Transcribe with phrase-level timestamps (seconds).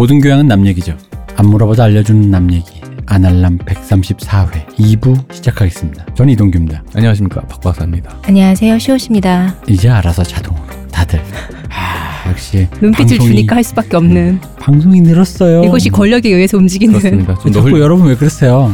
[0.00, 0.96] 모든 교양은 남 얘기죠.
[1.36, 2.80] 안 물어봐도 알려주는 남 얘기.
[3.04, 6.06] 아날람 134회 2부 시작하겠습니다.
[6.14, 6.82] 저는 이동규입니다.
[6.94, 8.16] 안녕하십니까 박 박사입니다.
[8.22, 9.56] 안녕하세요, 시옷입니다.
[9.68, 11.20] 이제 알아서 자동으로 다들
[11.68, 15.64] 아, 역시 눈빛을 방송이- 주니까 할 수밖에 없는 방송이 늘었어요.
[15.64, 17.34] 이것이 권력에 의해서 움직이는 그렇습니다.
[17.34, 18.72] 좀더 자꾸 훌- 여러분 왜 그러세요?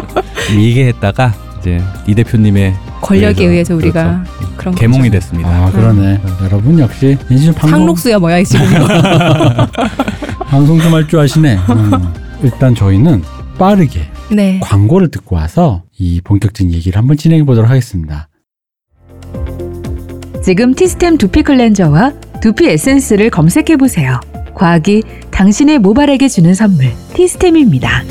[0.56, 4.24] 얘기했다가 이제 이 대표님의 권력에 의해서 그래서 우리가
[4.56, 5.20] 그런 개몽이 거죠.
[5.20, 5.50] 됐습니다.
[5.50, 6.18] 아 그러네.
[6.44, 8.64] 여러분 역시 인실 방송 상록수야 뭐야 지금
[10.52, 11.56] 방송 좀 할 줄 아시네.
[11.70, 11.90] 음.
[12.42, 13.22] 일단 저희는
[13.58, 18.28] 빠르게 네 광고를 듣고 와서 이 본격적인 얘기를 한번 진행해 보도록 하겠습니다.
[20.44, 22.12] 지금 티스템 두피 cleanser와
[22.42, 24.20] 두피 에센스를 검색해 보세요.
[24.54, 28.02] 과학이 당신의 모발에게 주는 선물 티스템입니다.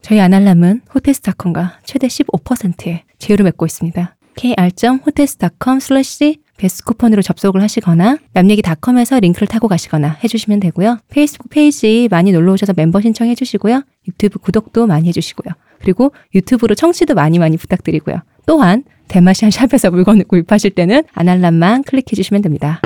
[0.00, 9.18] 저희 아날람은 호텔스닷컴과 최대 15%의 제휴를 맺고 있습니다 kr.hotels.com slash best 쿠폰으로 접속을 하시거나 남얘기닷컴에서
[9.18, 10.98] 링크를 타고 가시거나 해주시면 되고요.
[11.10, 13.82] 페이스북 페이지 많이 놀러 오셔서 멤버 신청해 주시고요.
[14.06, 15.54] 유튜브 구독도 많이 해주시고요.
[15.80, 18.22] 그리고 유튜브로 청취도 많이 많이 부탁드리고요.
[18.46, 22.80] 또한 대마시안 샵에서 물건을 구입하실 때는 아날람만 클릭해 주시면 됩니다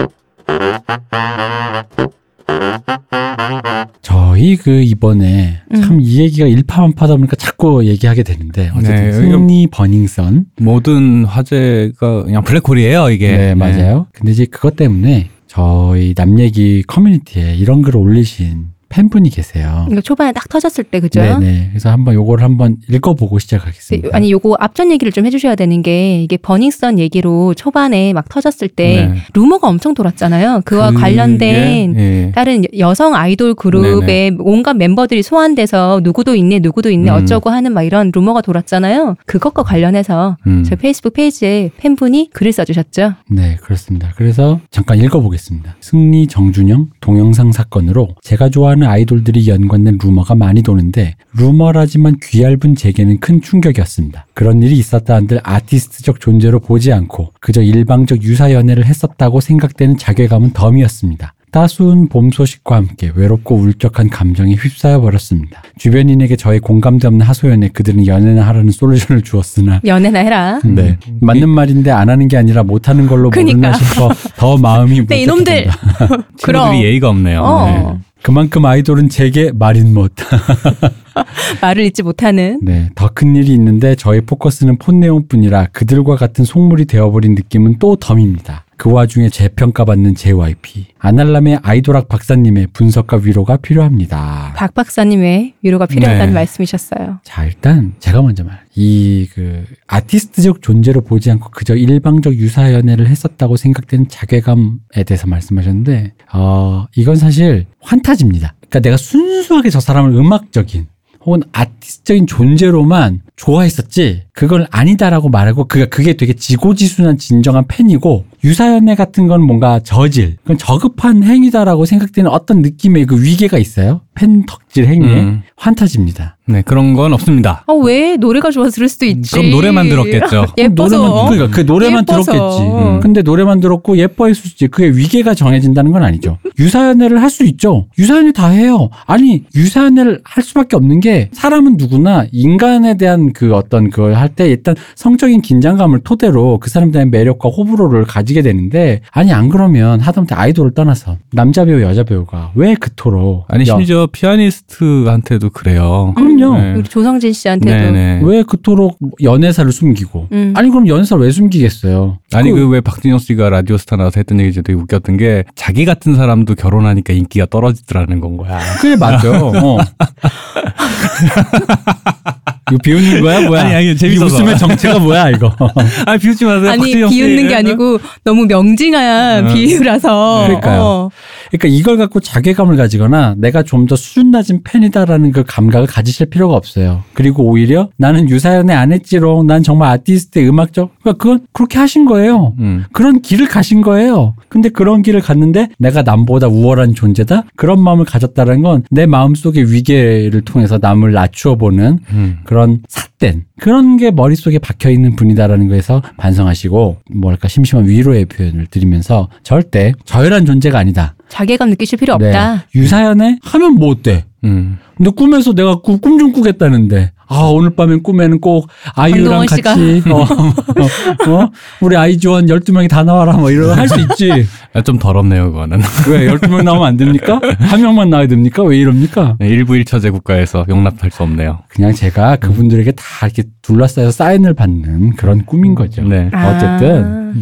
[4.02, 5.83] 저희 그 이번에 음.
[5.83, 13.11] 참이 얘기가 일파만파다 보니까 자꾸 얘기하게 되는데 어쨌든 네, 승리 버닝썬 모든 화제가 그냥 블랙홀이에요
[13.11, 13.36] 이게.
[13.36, 14.06] 네, 맞아요.
[14.12, 19.87] 근데 이제 그것 때문에 저희 남 얘기 커뮤니티에 이런 글을 올리신 팬분이 계세요.
[19.91, 21.20] 이거 초반에 딱 터졌을 때 그죠?
[21.20, 21.69] 네네.
[21.70, 24.09] 그래서 한번 요거를 한번 읽어보고 네, 시작하겠습니다.
[24.12, 29.09] 아니 요거 앞전 얘기를 좀 해주셔야 되는 게 이게 버닝썬 얘기로 초반에 막 터졌을 때
[29.12, 29.22] 네.
[29.34, 30.62] 루머가 엄청 돌았잖아요.
[30.65, 32.33] 그와 그게, 관련된 예.
[32.34, 37.16] 다른 여성 아이돌 그룹의 온갖 멤버들이 소환돼서 누구도 있네 누구도 있네 음.
[37.16, 39.16] 어쩌고 하는 막 이런 루머가 돌았잖아요.
[39.27, 40.62] 그것과 관련해서 음.
[40.65, 43.15] 저희 페이스북 페이지에 팬분이 글을 써주셨죠.
[43.31, 44.12] 네, 그렇습니다.
[44.16, 45.77] 그래서 잠깐 읽어보겠습니다.
[45.81, 53.41] 승리 정준영 동영상 사건으로 제가 좋아하는 아이돌들이 연관된 루머가 많이 도는데 루머라지만 귀얇은 제게는 큰
[53.41, 54.26] 충격이었습니다.
[54.34, 60.53] 그런 일이 있었다 한들 아티스트적 존재로 보지 않고 그저 일방적 유사 연애를 했었다고 생각되는 자괴감은
[60.53, 61.32] 덤이었습니다.
[61.53, 65.62] 따스운 봄 소식과 함께 외롭고 울적한 감정에 휩싸여 버렸습니다.
[65.78, 70.60] 주변인에게 저의 공감대 없는 하소연에 그들은 연애나 하라는 솔루션을 주었으나 연애나 해라.
[70.65, 70.98] 네.
[71.22, 73.72] 맞는 말인데 안 하는 게 아니라 못 하는 걸로 모르나 그니까.
[73.72, 75.65] 싶어 더 마음이 네 이놈들.
[75.66, 76.28] 무뚝뚝합니다.
[76.42, 76.62] 그럼.
[76.65, 77.41] 친구들이 예의가 없네요.
[77.41, 77.65] 어.
[77.65, 77.98] 네.
[78.26, 80.12] 그만큼 아이돌은 제게 말인 못.
[81.62, 82.59] 말을 잊지 못하는.
[82.60, 82.91] 네.
[82.97, 88.66] 더 큰 일이 있는데 저의 포커스는 폰 내용뿐이라 그들과 같은 속물이 되어버린 느낌은 또 덤입니다.
[88.76, 90.87] 그 와중에 재평가받는 JYP.
[90.98, 94.53] 아날람의 아이돌학 박사님의 분석과 위로가 필요합니다.
[94.56, 96.32] 박 박사님의 위로가 필요하다는 네.
[96.32, 97.20] 말씀이셨어요.
[97.22, 98.60] 자, 일단 제가 먼저 말.
[98.75, 106.12] 이 그 아티스트적 존재로 보지 않고 그저 일방적 유사 연애를 했었다고 생각되는 자괴감에 대해서 말씀하셨는데
[106.32, 108.54] 어, 이건 사실 환타지입니다.
[108.59, 110.86] 그러니까 내가 순수하게 저 사람을 음악적인
[111.26, 119.26] 혹은 아티스트적인 존재로만 좋아했었지 그걸 아니다라고 말하고 그가 그게 되게 지고지순한 진정한 팬이고 유사연애 같은
[119.26, 125.21] 건 뭔가 저질 그건 저급한 행위다라고 생각되는 어떤 느낌의 그 위계가 있어요 팬 덕질 행위에
[125.21, 125.43] 음.
[125.56, 126.37] 환타지입니다.
[126.49, 127.65] 네, 그런 건 없습니다.
[127.66, 129.32] 어왜 노래가 좋아서 들을 수도 있지.
[129.32, 130.47] 그럼 노래만 들었겠죠.
[130.59, 130.97] 예뻐서.
[130.97, 132.32] 노래만, 그러니까 그 노래만 예뻐서.
[132.32, 132.62] 들었겠지.
[132.62, 133.00] 음.
[133.00, 134.69] 근데 노래만 들었고 예뻐했을 수 있지.
[134.69, 136.38] 그게 위계가 정해진다는 건 아니죠.
[136.59, 137.88] 유사연애를 할 수 있죠.
[137.99, 138.88] 유사연애 다 해요.
[139.06, 144.48] 아니 유사연애를 할 수밖에 없는 게 사람은 누구나 인간에 대한 그 어떤 그걸 할 때
[144.48, 150.34] 일단 성적인 긴장감을 토대로 그 사람에 대한 매력과 호불호를 가지게 되는데 아니 안 그러면 하다못해
[150.34, 156.12] 아이돌을 떠나서 남자 배우 여자 배우가 왜 그토록 아니 여- 심지어 피아니스트한테도 그래요.
[156.16, 156.58] 그럼요.
[156.58, 156.74] 네.
[156.74, 157.76] 우리 조성진 씨한테도.
[157.76, 158.20] 네네.
[158.24, 160.53] 왜 그토록 연애사를 숨기고 음.
[160.56, 162.18] 아니 그럼 연애사를 왜 숨기겠어요?
[162.32, 166.14] 아니 그 왜 박진영 씨가 라디오스타 나와서 했던 얘기 중에 되게 웃겼던 게 자기 같은
[166.16, 168.58] 사람도 결혼하니까 인기가 떨어지더라는 건 거야.
[168.80, 169.32] 그래 맞죠.
[169.54, 169.78] 어.
[172.68, 173.63] 이거 비웃는 거야 뭐야?
[173.63, 174.27] 아니, 아니, 이 재밌어서.
[174.27, 175.54] 웃음의 정체가 뭐야 이거?
[176.04, 176.71] 아 비웃지 마세요.
[176.72, 176.92] 아니.
[176.92, 179.53] 비웃는 게 아니고 너무 명징한 어.
[179.54, 180.45] 비유라서.
[180.48, 180.80] 그러니까요.
[180.83, 181.10] 어.
[181.53, 186.57] 그러니까 이걸 갖고 자괴감을 가지거나 내가 좀 더 수준 낮은 팬이다라는 그 감각을 가지실 필요가
[186.57, 187.04] 없어요.
[187.15, 189.47] 그리고 오히려 나는 유사연애 안 했지롱.
[189.47, 190.91] 난 정말 아티스트의 음악적.
[191.03, 192.54] 그러니까 그건 그렇게 하신 거예요.
[192.59, 192.83] 음.
[192.91, 194.34] 그런 길을 가신 거예요.
[194.48, 197.45] 근데 그런 길을 갔는데 내가 남보다 우월한 존재다?
[197.54, 202.39] 그런 마음을 가졌다는 건 내 마음 속의 위계를 통해서 남을 낮추어 보는 음.
[202.45, 202.55] 그런
[202.88, 209.92] 삿된 그런 게 머릿속에 박혀 있는 분이다라는 거에서 반성하시고 뭐랄까 심심한 위로의 표현을 드리면서 절대
[210.04, 211.14] 저열한 존재가 아니다.
[211.28, 212.54] 자괴감 느끼실 필요 없다.
[212.54, 212.60] 네.
[212.74, 214.24] 유사연애 하면 뭐 어때?
[214.47, 214.78] 음.
[214.97, 219.47] 근데 꿈에서 내가 꿈 좀 꾸겠다는데 아 오늘 밤엔 꿈에는 꼭 아이유랑.
[219.47, 221.51] 같이 어, 어, 어?
[221.81, 225.81] 우리 아이 지원 12명이 다 나와라 뭐 이런 거할수 있지 아, 좀 더럽네요, 그거는.
[226.09, 227.41] 왜 12명 나오면 안 됩니까?
[227.59, 228.63] 한 명만 나와야 됩니까?
[228.63, 229.37] 왜 이럽니까?
[229.41, 231.59] 네, 일부 일처제 국가에서 용납할 수 없네요.
[231.69, 236.03] 그냥 제가 그분들에게 다 이렇게 둘러싸여 사인을 받는 그런 꿈인 거죠.
[236.04, 236.31] 네.
[236.33, 237.33] 어쨌든 아.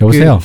[0.00, 0.40] 여보세요.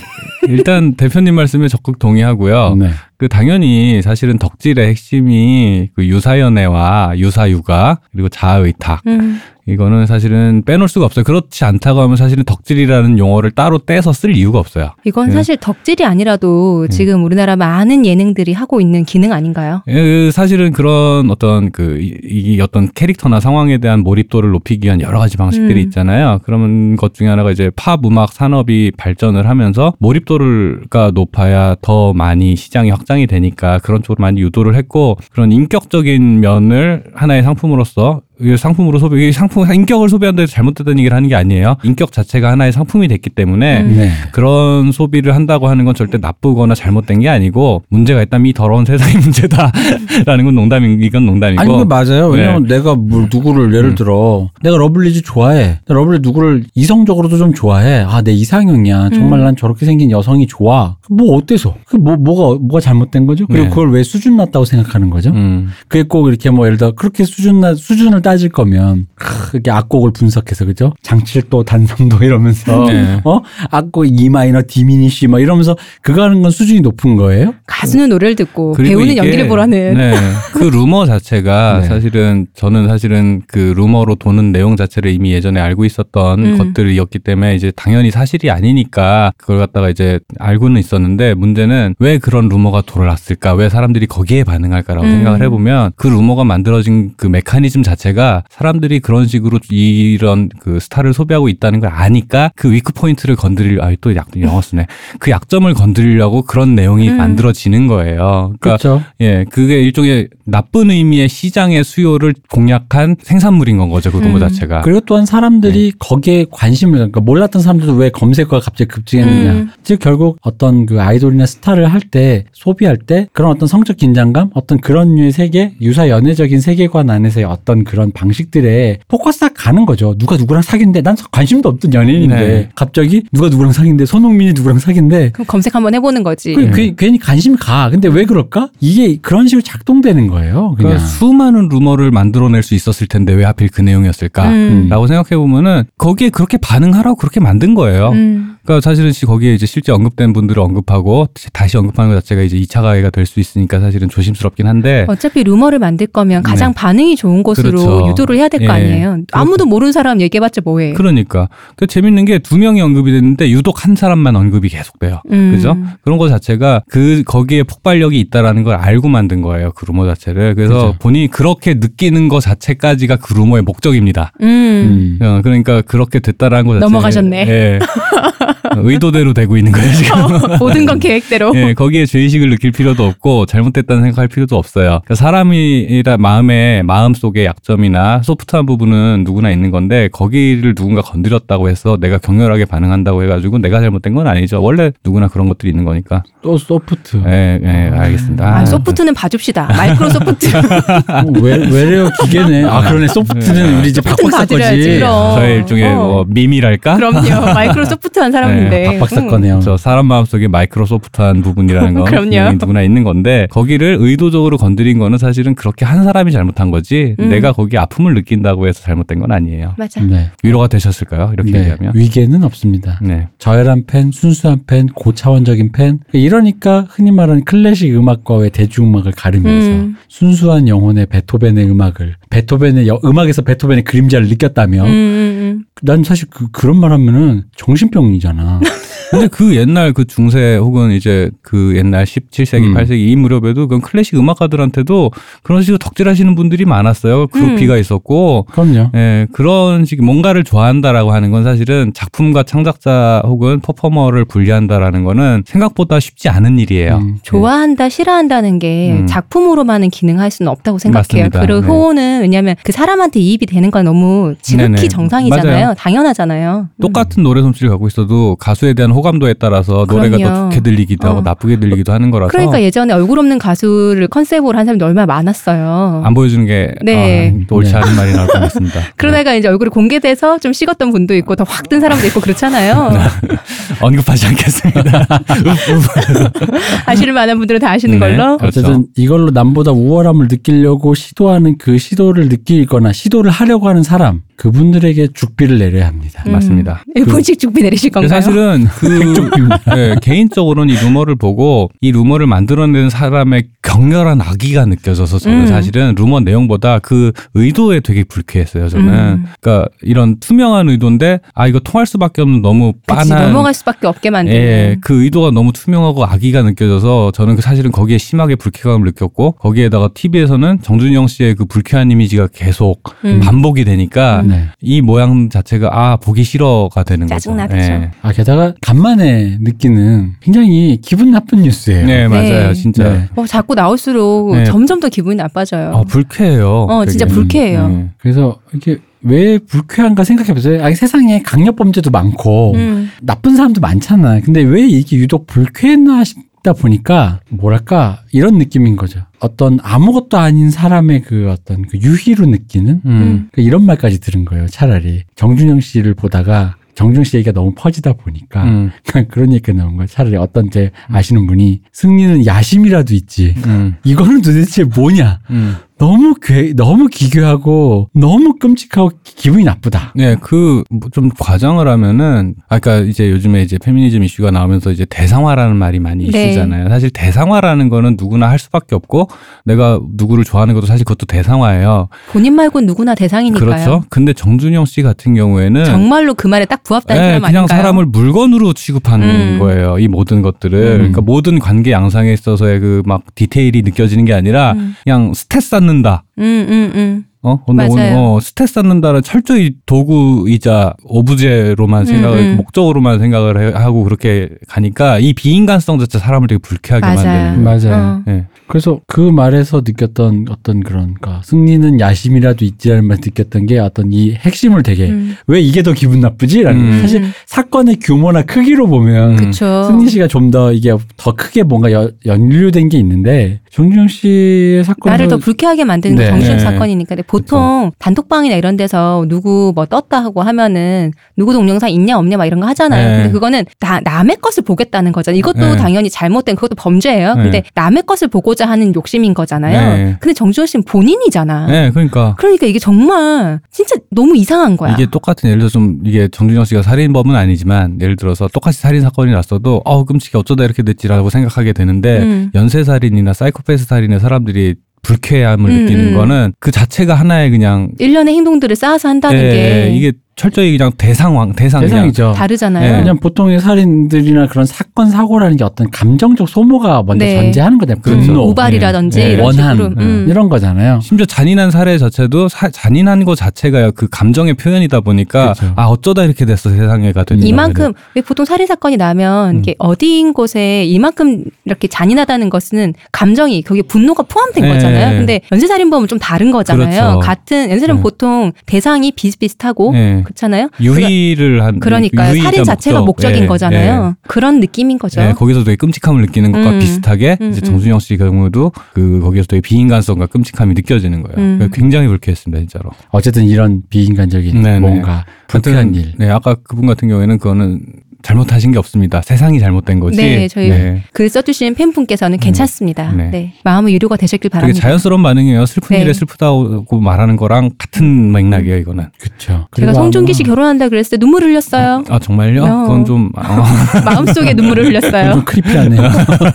[0.48, 2.76] 일단 대표님 말씀에 적극 동의하고요.
[2.76, 2.92] 네.
[3.18, 9.40] 그 당연히 사실은 덕질의 핵심이 그 유사연애와 유사육아 그리고 자아의탁 음.
[9.68, 11.26] 이거는 사실은 빼놓을 수가 없어요.
[11.26, 14.92] 그렇지 않다고 하면 사실은 덕질이라는 용어를 따로 떼서 쓸 이유가 없어요.
[15.04, 15.34] 이건 네.
[15.34, 16.96] 사실 덕질이 아니라도 네.
[16.96, 19.82] 지금 우리나라 많은 예능들이 하고 있는 기능 아닌가요?
[19.90, 25.20] 예, 사실은 그런 어떤 그, 이, 이 어떤 캐릭터나 상황에 대한 몰입도를 높이기 위한 여러
[25.20, 25.86] 가지 방식들이 음.
[25.86, 26.40] 있잖아요.
[26.44, 32.90] 그런 것 중에 하나가 이제 팝 음악 산업이 발전을 하면서 몰입도가 높아야 더 많이 시장이
[32.90, 38.22] 확 장이 되니까 그런 쪽으로 많이 유도를 했고 그런 인격적인 면을 하나의 상품으로서
[38.58, 41.78] 상품으로 소비, 상품, 인격을 소비한다고 해서 잘못됐다는 얘기를 하는 게 아니에요.
[41.84, 43.96] 인격 자체가 하나의 상품이 됐기 때문에 음.
[43.98, 44.12] 네.
[44.32, 49.14] 그런 소비를 한다고 하는 건 절대 나쁘거나 잘못된 게 아니고 문제가 있다면 이 더러운 세상이
[49.18, 52.28] 문제다라는 건 농담이 이건 농담이고 아니, 그 맞아요.
[52.28, 53.96] 왜냐면 내가 뭘 누구를 예를 음.
[53.96, 55.80] 들어, 내가 러블리즈 좋아해.
[55.88, 58.04] 러블리 누구를 이성적으로도 좀 좋아해.
[58.08, 59.10] 아, 내 이상형이야.
[59.14, 59.46] 정말 음.
[59.46, 60.98] 난 저렇게 생긴 여성이 좋아.
[61.10, 61.76] 뭐 어때서?
[61.86, 63.48] 그 뭐, 뭐가, 뭐가 잘못된 거죠?
[63.48, 63.70] 그리고 네.
[63.70, 65.32] 그걸 왜 수준 낮다고 생각하는 거죠?
[65.32, 69.72] 음, 그게 꼭 이렇게 뭐 예를 들어 그렇게 수준 낮, 수준을 따질 거면, 크, 이렇게
[69.72, 70.92] 악곡을 분석해서, 그죠?
[71.02, 73.22] 장7도, 단3도 이러면서, 네.
[73.24, 73.40] 어?
[73.72, 77.54] 악곡 E minor, diminish 막 이러면서 그거 하는 건 수준이 높은 거예요?
[77.68, 79.94] 가수는 노래를 듣고 배우는 이게- 연기를 보라는.
[79.94, 80.14] 네.
[80.52, 81.88] 그 루머 자체가 네.
[81.88, 86.58] 사실은 저는 사실은 그 루머로 도는 내용 자체를 이미 예전에 알고 있었던 음.
[86.58, 92.82] 것들이었기 때문에 이제 당연히 사실이 아니니까 그걸 갖다가 이제 알고는 있었는데 문제는 왜 그런 루머가
[92.82, 93.54] 돌아왔을까?
[93.54, 95.12] 왜 사람들이 거기에 반응할까라고 음.
[95.12, 98.17] 생각을 해보면 그 루머가 만들어진 그 메커니즘 자체가
[98.50, 104.16] 사람들이 그런 식으로 이런 그 스타를 소비하고 있다는 걸 아니까 그 weak point를 건드릴 아또
[104.16, 104.88] 약 영어 쓰네
[105.20, 107.18] 그 약점을 건드리려고 그런 내용이 음.
[107.18, 108.54] 만들어지는 거예요.
[108.60, 109.04] 그러니까 그렇죠.
[109.22, 114.40] 예, 그게 일종의 나쁜 의미의 시장의 수요를 공략한 생산물인 건 거죠, 그 루머 음.
[114.40, 114.82] 자체가.
[114.82, 119.52] 그리고 또한 사람들이 거기에 관심을 그러니까 몰랐던 사람들도 왜 검색어가 갑자기 급증했느냐.
[119.52, 119.70] 음.
[119.84, 124.80] 즉 결국 어떤 그 아이돌이나 스타를 할 때 소비할 때 그런 어떤 성적 긴장감, 어떤
[124.80, 130.16] 그런 류의 세계, 유사 연애적인 세계관 안에서의 어떤 그런 방식들에 포커스가 가는 거죠.
[130.18, 132.70] 누가 누구랑 사귄데 난 관심도 없던 연예인인데 네.
[132.76, 136.54] 갑자기 누가 누구랑 사귄데 손흥민이 누구랑 사귄데 그럼 검색 한번 해보는 거지.
[136.54, 137.90] 그, 그, 괜히 관심이 가.
[137.90, 138.70] 근데 왜 그럴까?
[138.80, 140.76] 이게 그런 식으로 작동되는 거예요.
[140.78, 140.92] 그냥.
[140.92, 144.50] 그러니까 수많은 루머를 만들어낼 수 있었을 텐데 왜 하필 그 내용이었을까?
[144.50, 144.88] 음.
[144.90, 148.10] 라고 생각해 보면은 거기에 그렇게 반응하라고 그렇게 만든 거예요.
[148.10, 148.57] 음.
[148.68, 152.82] 그러니까 사실은 시- 거기에 이제 실제 언급된 분들을 언급하고 다시 언급하는 것 자체가 이제 2차
[152.82, 157.72] 가해가 될 수 있으니까 사실은 조심스럽긴 한데 어차피 루머를 만들 거면 가장 반응이 좋은 곳으로
[157.72, 157.86] 네.
[157.86, 158.08] 그렇죠.
[158.10, 158.70] 유도를 해야 될거 예.
[158.70, 159.18] 아니에요.
[159.34, 160.94] 아무도 모르는 사람 얘기해봤자 뭐해.
[160.94, 161.48] 그러니까
[161.78, 165.22] 그 재밌는 게 두 명이 언급이 됐는데 유독 한 사람만 언급이 계속돼요.
[165.32, 165.52] 음.
[165.56, 165.76] 그죠?
[166.04, 169.72] 그런 거 자체가 그 거기에 폭발력이 있다라는 걸 알고 만든 거예요.
[169.74, 170.56] 그 루머 자체를.
[170.56, 170.96] 그래서 그죠.
[171.00, 174.32] 본인이 그렇게 느끼는 거 자체까지가 그 루머의 목적입니다.
[174.42, 174.48] 음.
[174.48, 175.26] 음.
[175.26, 176.86] 어, 그러니까 그렇게 됐다라는 거 자체.
[176.86, 177.48] 넘어가셨네.
[177.50, 177.80] 예.
[178.76, 180.18] 의도대로 되고 있는 거예요 지금.
[180.60, 181.52] 모든 건 계획대로.
[181.56, 185.02] 예, 거기에 죄의식을 느낄 필요도 없고 잘못됐다는 생각할 필요도 없어요.
[185.06, 191.98] 그러니까 사람이라 마음에 마음 속에 약점이나 소프트한 부분은 누구나 있는 건데 거기를 누군가 건드렸다고 해서
[192.00, 194.62] 내가 격렬하게 반응한다고 해가지고 내가 잘못된 건 아니죠.
[194.62, 196.24] 원래 누구나 그런 것들이 있는 거니까.
[196.42, 197.22] 또 소프트.
[197.28, 198.58] 예, 예, 알겠습니다.
[198.58, 199.68] 아, 소프트는 봐줍시다.
[199.78, 200.48] 마이크로소프트.
[200.58, 202.64] 어, 외, 외래어 기계네.
[202.66, 203.08] 아, 그러네.
[203.08, 204.90] 소프트는 우리 이제 박박사 봐드려야지, 거지.
[205.00, 205.36] 그럼.
[205.36, 205.96] 저의 일종의 어.
[205.96, 206.96] 뭐 밈이랄까?
[206.96, 207.54] 그럼요.
[207.54, 208.57] 마이크로소프트한 사람인데.
[208.70, 209.28] 네, 박박사 음.
[209.30, 209.60] 거네요.
[209.62, 215.56] 저 사람 마음 속에 마이크로소프트한 부분이라는 건 누구나 있는 건데 거기를 의도적으로 건드린 거는 사실은
[215.56, 217.30] 그렇게 한 사람이 잘못한 거지 음.
[217.30, 219.76] 내가 거기 아픔을 느낀다고 해서 잘못된 건 아니에요.
[219.78, 220.02] 맞아.
[220.02, 220.30] 네.
[220.44, 221.32] 위로가 되셨을까요?
[221.34, 221.60] 이렇게 네.
[221.60, 221.94] 얘기하면.
[221.96, 223.00] 위계는 없습니다.
[223.02, 223.28] 네.
[223.40, 226.00] 저열한 팬, 순수한 팬, 고차원적인 팬.
[226.14, 229.96] 이러니까 흔히 말하는 클래식 음악과 의 대중음악을 가르면서 음.
[230.08, 236.50] 순수한 영혼의 베토벤의 음악을 베토벤의 여- 음악에서 베토벤의 그림자를 느꼈다면 음, 음, 난 사실 그,
[236.52, 238.60] 그런 말 하면은 정신병이잖아.
[239.12, 242.74] 근데 그 옛날 그 중세 혹은 이제 그 옛날 17세기, 음.
[242.74, 245.12] 8세기 이 무렵에도 그런 클래식 음악가들한테도
[245.44, 247.28] 그런 식으로 덕질하시는 분들이 많았어요.
[247.28, 248.92] 그룹피가 있었고 그럼요.
[248.96, 256.00] 예, 그런 식 뭔가를 좋아한다라고 하는 건 사실은 작품과 창작자 혹은 퍼포머를 분리한다라는 거는 생각보다
[256.00, 256.98] 쉽지 않은 일이에요.
[256.98, 257.18] 음.
[257.22, 259.08] 좋아한다, 싫어한다는 게 음.
[259.08, 261.24] 작품으로만은 기능할 수는 없다고 생각해요.
[261.30, 261.40] 맞습니다.
[261.40, 261.68] 그리고 네.
[261.68, 264.88] 호호는 왜냐하면 그 사람한테 이입이 되는 건 너무 지극히 네네.
[264.90, 265.46] 정상이잖아요.
[265.66, 265.74] 맞아요.
[265.78, 266.68] 당연하잖아요.
[266.82, 270.34] 똑같은 노래 솜씨를 갖고 있어도 가수에 대한 호감도에 따라서 노래가 그럼요.
[270.36, 271.22] 더 좋게 들리기도 하고 어.
[271.22, 276.02] 나쁘게 들리기도 하는 거라서 그러니까 예전에 얼굴 없는 가수를 컨셉으로 한 사람이 얼마나 많았어요.
[276.04, 277.34] 안 보여주는 게 네.
[277.36, 278.80] 아, 또 옳지 않은 말이 나올 것 같습니다.
[278.98, 282.92] 그러다가 이제 얼굴이 공개돼서 좀 식었던 분도 있고 더 확 뜬 사람도 있고 그렇잖아요.
[282.92, 283.00] 네.
[283.82, 285.08] 언급하지 않겠습니다.
[286.86, 288.00] 아실 만한 분들은 다 아시는 네.
[288.00, 288.38] 걸로.
[288.38, 288.60] 그렇죠.
[288.62, 295.58] 어쨌든 이걸로 남보다 우월함을 느끼려고 시도하는 그 시도를 느끼거나 시도를 하려고 하는 사람 그분들에게 죽비를
[295.60, 296.24] 내려야 합니다.
[296.28, 296.32] 음.
[296.34, 296.84] 맞습니다.
[296.96, 298.10] 일본식 죽비 내리실 건가요?
[298.10, 298.87] 사실은 그
[299.76, 305.48] 네, 개인적으로는 이 루머를 보고 이 루머를 만들어낸 사람의 격렬한 악의가 느껴져서 저는 음.
[305.48, 308.70] 사실은 루머 내용보다 그 의도에 되게 불쾌했어요.
[308.70, 309.26] 저는 음.
[309.42, 314.10] 그러니까 이런 투명한 의도인데 아 이거 통할 수밖에 없는 너무 그치, 빤한 넘어갈 수밖에 없게
[314.10, 314.38] 만드는.
[314.38, 319.90] 예, 그 의도가 너무 투명하고 악의가 느껴져서 저는 그 사실은 거기에 심하게 불쾌감을 느꼈고 거기에다가
[319.94, 323.20] TV에서는 정준영 씨의 그 불쾌한 이미지가 계속 음.
[323.20, 324.48] 반복이 되니까 네.
[324.62, 327.32] 이 모양 자체가 아 보기 싫어가 되는 거죠.
[327.32, 327.58] 짜증나죠.
[327.58, 327.92] 예.
[328.02, 331.86] 아 게다가 간만에 느끼는 굉장히 기분 나쁜 뉴스예요.
[331.86, 332.48] 네, 맞아요.
[332.50, 332.54] 네.
[332.54, 332.84] 진짜.
[332.84, 333.10] 네.
[333.16, 334.46] 어, 자꾸 나올수록 네.
[334.46, 335.74] 점점 더 기분이 나빠져요.
[335.74, 336.68] 아, 불쾌해요.
[336.70, 337.16] 어, 진짜 되게.
[337.16, 337.68] 불쾌해요.
[337.68, 337.90] 네.
[337.98, 340.64] 그래서 이게 왜 불쾌한가 생각해보세요.
[340.64, 342.92] 아니, 세상에 강력 범죄도 많고 음.
[343.02, 344.20] 나쁜 사람도 많잖아.
[344.22, 349.02] 근데 왜 이게 유독 불쾌했나 싶다 보니까 뭐랄까 이런 느낌인 거죠.
[349.20, 353.30] 어떤 아무것도 아닌 사람의 그 어떤 그 유희로 느끼는 음.
[353.32, 354.48] 그 이런 말까지 들은 거예요.
[354.48, 358.72] 차라리 정준영 씨를 보다가 정준영 씨 얘기가 너무 퍼지다 보니까 음.
[359.10, 359.88] 그런 얘기가 나온 거예요.
[359.88, 363.34] 차라리 어떤 제 아시는 분이 승리는 야심이라도 있지.
[363.48, 363.76] 음.
[363.84, 365.20] 이거는 도대체 뭐냐?
[365.32, 365.56] 음.
[365.80, 369.94] 너무 괴, 너무 기괴하고 너무 끔찍하고 기- 기분이 나쁘다.
[369.96, 375.80] 네, 그 좀 과장을 하면은 아까 이제 요즘에 이제 페미니즘 이슈가 나오면서 이제 대상화라는 말이
[375.80, 376.30] 많이 네.
[376.30, 376.70] 있잖아요.
[376.70, 379.08] 사실 대상화라는 거는 누구나 할 수밖에 없고
[379.46, 381.90] 내가 누구를 좋아하는 것도 사실 그것도 대상화예요.
[382.12, 383.40] 본인 말고 누구나 대상이니까요.
[383.40, 383.84] 그렇죠.
[383.90, 387.58] 근데 정준영 씨 같은 경우에는 정말로 그 말에 딱 부합되는 네, 사람 그냥 아닌가요?
[387.58, 389.40] 사람을 물건으로 취급하는 음.
[389.40, 389.78] 거예요.
[389.80, 390.58] 이 모든 것들을.
[390.60, 390.78] 음.
[390.78, 394.76] 그러니까 모든 관계 양상에 있어서의 그 막 디테일이 느껴지는 게 아니라 음.
[394.84, 396.04] 그냥 스탯 쌓는 다.
[396.20, 397.06] 음, 음, 음.
[397.24, 397.98] 어, 근데 오늘 맞아요.
[397.98, 402.38] 어, 스탯 쌓는다는 철저히 도구이자 오브제로만 생각을 음, 음.
[402.38, 406.96] 목적으로만 생각을 해- 하고 그렇게 가니까 이 비인간성 자체 사람을 되게 불쾌하게 맞아요.
[406.96, 407.44] 만드는.
[407.44, 407.70] 거예요.
[407.72, 408.04] 맞아요.
[408.08, 408.12] 어.
[408.12, 408.26] 예.
[408.48, 414.14] 그래서 그 말에서 느꼈던 어떤 그런, 그 승리는 야심이라도 있지라는 말 느꼈던 게 어떤 이
[414.14, 415.16] 핵심을 되게 음.
[415.28, 416.44] 왜 이게 더 기분 나쁘지?
[416.44, 416.82] 라는 음.
[416.82, 417.12] 사실 음.
[417.26, 419.64] 사건의 규모나 크기로 보면 그쵸.
[419.66, 424.94] 승리 씨가 좀 더 이게 더 크게 뭔가 여- 연루된 게 있는데 정준영 씨의 사건은
[424.94, 426.10] 나를 더 불쾌하게 만드는 게 네.
[426.10, 426.40] 정신 네.
[426.40, 426.96] 사건이니까.
[427.08, 432.40] 보통 단톡방이나 이런 데서 누구 뭐 떴다 하고 하면은 누구 동영상 있냐 없냐 막 이런
[432.40, 432.90] 거 하잖아요.
[432.90, 432.98] 네.
[432.98, 435.18] 근데 그거는 다 남의 것을 보겠다는 거잖아요.
[435.20, 435.56] 이것도 네.
[435.58, 437.16] 당연히 잘못된 그것도 범죄예요.
[437.16, 437.24] 네.
[437.24, 439.76] 근데 남의 것을 보고자 하는 욕심인 거잖아요.
[439.76, 439.98] 네.
[440.00, 441.48] 근데 정준호 씨는 본인이잖아.
[441.48, 444.74] 네, 그러니까 그러니까 이게 정말 진짜 너무 이상한 거야.
[444.74, 449.12] 이게 똑같은 예를 들어서 좀 이게 정준영 씨가 살인범은 아니지만 예를 들어서 똑같이 살인 사건이
[449.12, 452.32] 났어도 어 끔찍해 어쩌다 이렇게 됐지라고 생각하게 되는데 음.
[452.36, 455.94] 연쇄 살인이나 사이코패스 살인의 사람들이 불쾌함을 음, 느끼는 음.
[455.96, 461.34] 거는 그 자체가 하나의 그냥 일련의 행동들을 쌓아서 한다는 예, 게 이게 철저히 그냥 대상왕
[461.34, 462.14] 대상 그냥 대상이죠.
[462.16, 462.72] 다르잖아요.
[462.72, 462.80] 네.
[462.80, 467.16] 그냥 보통의 살인들이나 그런 사건 사고라는 게 어떤 감정적 소모가 먼저 네.
[467.22, 467.82] 전제하는 거잖아요.
[467.84, 468.02] 그렇죠.
[468.08, 469.10] 분노, 우발이라든지 네.
[469.12, 469.74] 이런 원한 식으로.
[469.78, 470.08] 음.
[470.10, 470.80] 이런 거잖아요.
[470.82, 475.54] 심지어 잔인한 살해 자체도 사- 잔인한 것 자체가 그 감정의 표현이다 보니까 그렇죠.
[475.56, 479.40] 아 어쩌다 이렇게 됐어 세상에가 되는 이만큼 왜 보통 살인 사건이 나면 음.
[479.42, 484.50] 이게 어디인 곳에 이만큼 이렇게 잔인하다는 것은 감정이 거기에 분노가 포함된 네.
[484.52, 484.98] 거잖아요.
[484.98, 486.70] 근데 연쇄살인범은 좀 다른 거잖아요.
[486.70, 487.00] 그렇죠.
[487.02, 487.82] 같은 연쇄는 네.
[487.84, 490.04] 보통 대상이 비슷비슷하고 네.
[490.08, 490.50] 그렇잖아요.
[490.62, 493.08] 유희를 한 그러니까 유희자 살인 자체가 목적.
[493.08, 493.96] 목적 인 예, 거잖아요.
[494.08, 495.02] 그런 느낌인 거죠.
[495.02, 495.10] 예.
[495.10, 496.60] 예, 거기서 되게 끔찍함을 느끼는 것과 음.
[496.60, 497.46] 비슷하게 음, 이제 음.
[497.46, 501.18] 정준영 씨 경우도 그 거기서 되게 비인간성과 끔찍함이 느껴지는 거예요.
[501.18, 501.50] 음.
[501.54, 502.72] 굉장히 불쾌했습니다, 진짜로.
[502.90, 504.60] 어쨌든 이런 비인간적인 네네.
[504.60, 505.94] 뭔가 불쾌한 하여튼, 일.
[505.98, 507.62] 네, 아까 그분 같은 경우에는 그거는
[508.08, 509.02] 잘못하신 게 없습니다.
[509.02, 509.98] 세상이 잘못된 거지.
[509.98, 510.82] 네, 저희 네.
[510.94, 512.94] 글 써주시는 팬분께서는 괜찮습니다.
[512.94, 513.10] 네.
[513.12, 513.34] 네.
[513.44, 514.62] 마음의 위로가 되셨길 바랍니다.
[514.62, 515.46] 자연스러운 반응이에요.
[515.46, 515.84] 슬픈 네.
[515.84, 518.86] 일에 슬프다고 말하는 거랑 같은 맥락이에요, 이거는.
[518.98, 519.50] 그렇죠.
[519.58, 521.84] 제가 송중기 씨 결혼한다 그랬을 때 눈물을 흘렸어요.
[521.90, 522.46] 아, 정말요?
[522.46, 522.62] 어.
[522.62, 523.44] 그건 좀 어,
[523.84, 525.12] 마음속에 눈물을 흘렸어요.
[525.12, 525.82] 좀 크리피하네요.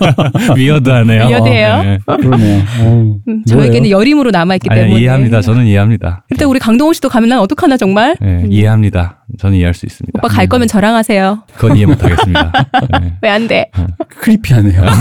[0.54, 1.26] 위어드하네요.
[1.26, 1.82] 위어드해요?
[1.84, 1.98] 네.
[2.04, 2.62] 그러네요.
[2.80, 5.00] 음, 저에게는 여림으로 남아있기 아니, 때문에.
[5.00, 5.40] 이해합니다.
[5.40, 6.24] 저는 이해합니다.
[6.28, 8.14] 일단 우리 강동원 씨도 가면 난 어떡하나 정말?
[8.20, 9.21] 네, 이해합니다.
[9.38, 10.18] 저는 이해할 수 있습니다.
[10.18, 11.42] 오빠 갈 거면 저랑 하세요.
[11.54, 12.52] 그건 이해 못 하겠습니다.
[13.00, 13.14] 네.
[13.22, 13.70] 왜안 돼?
[14.20, 14.82] 크리피하네요.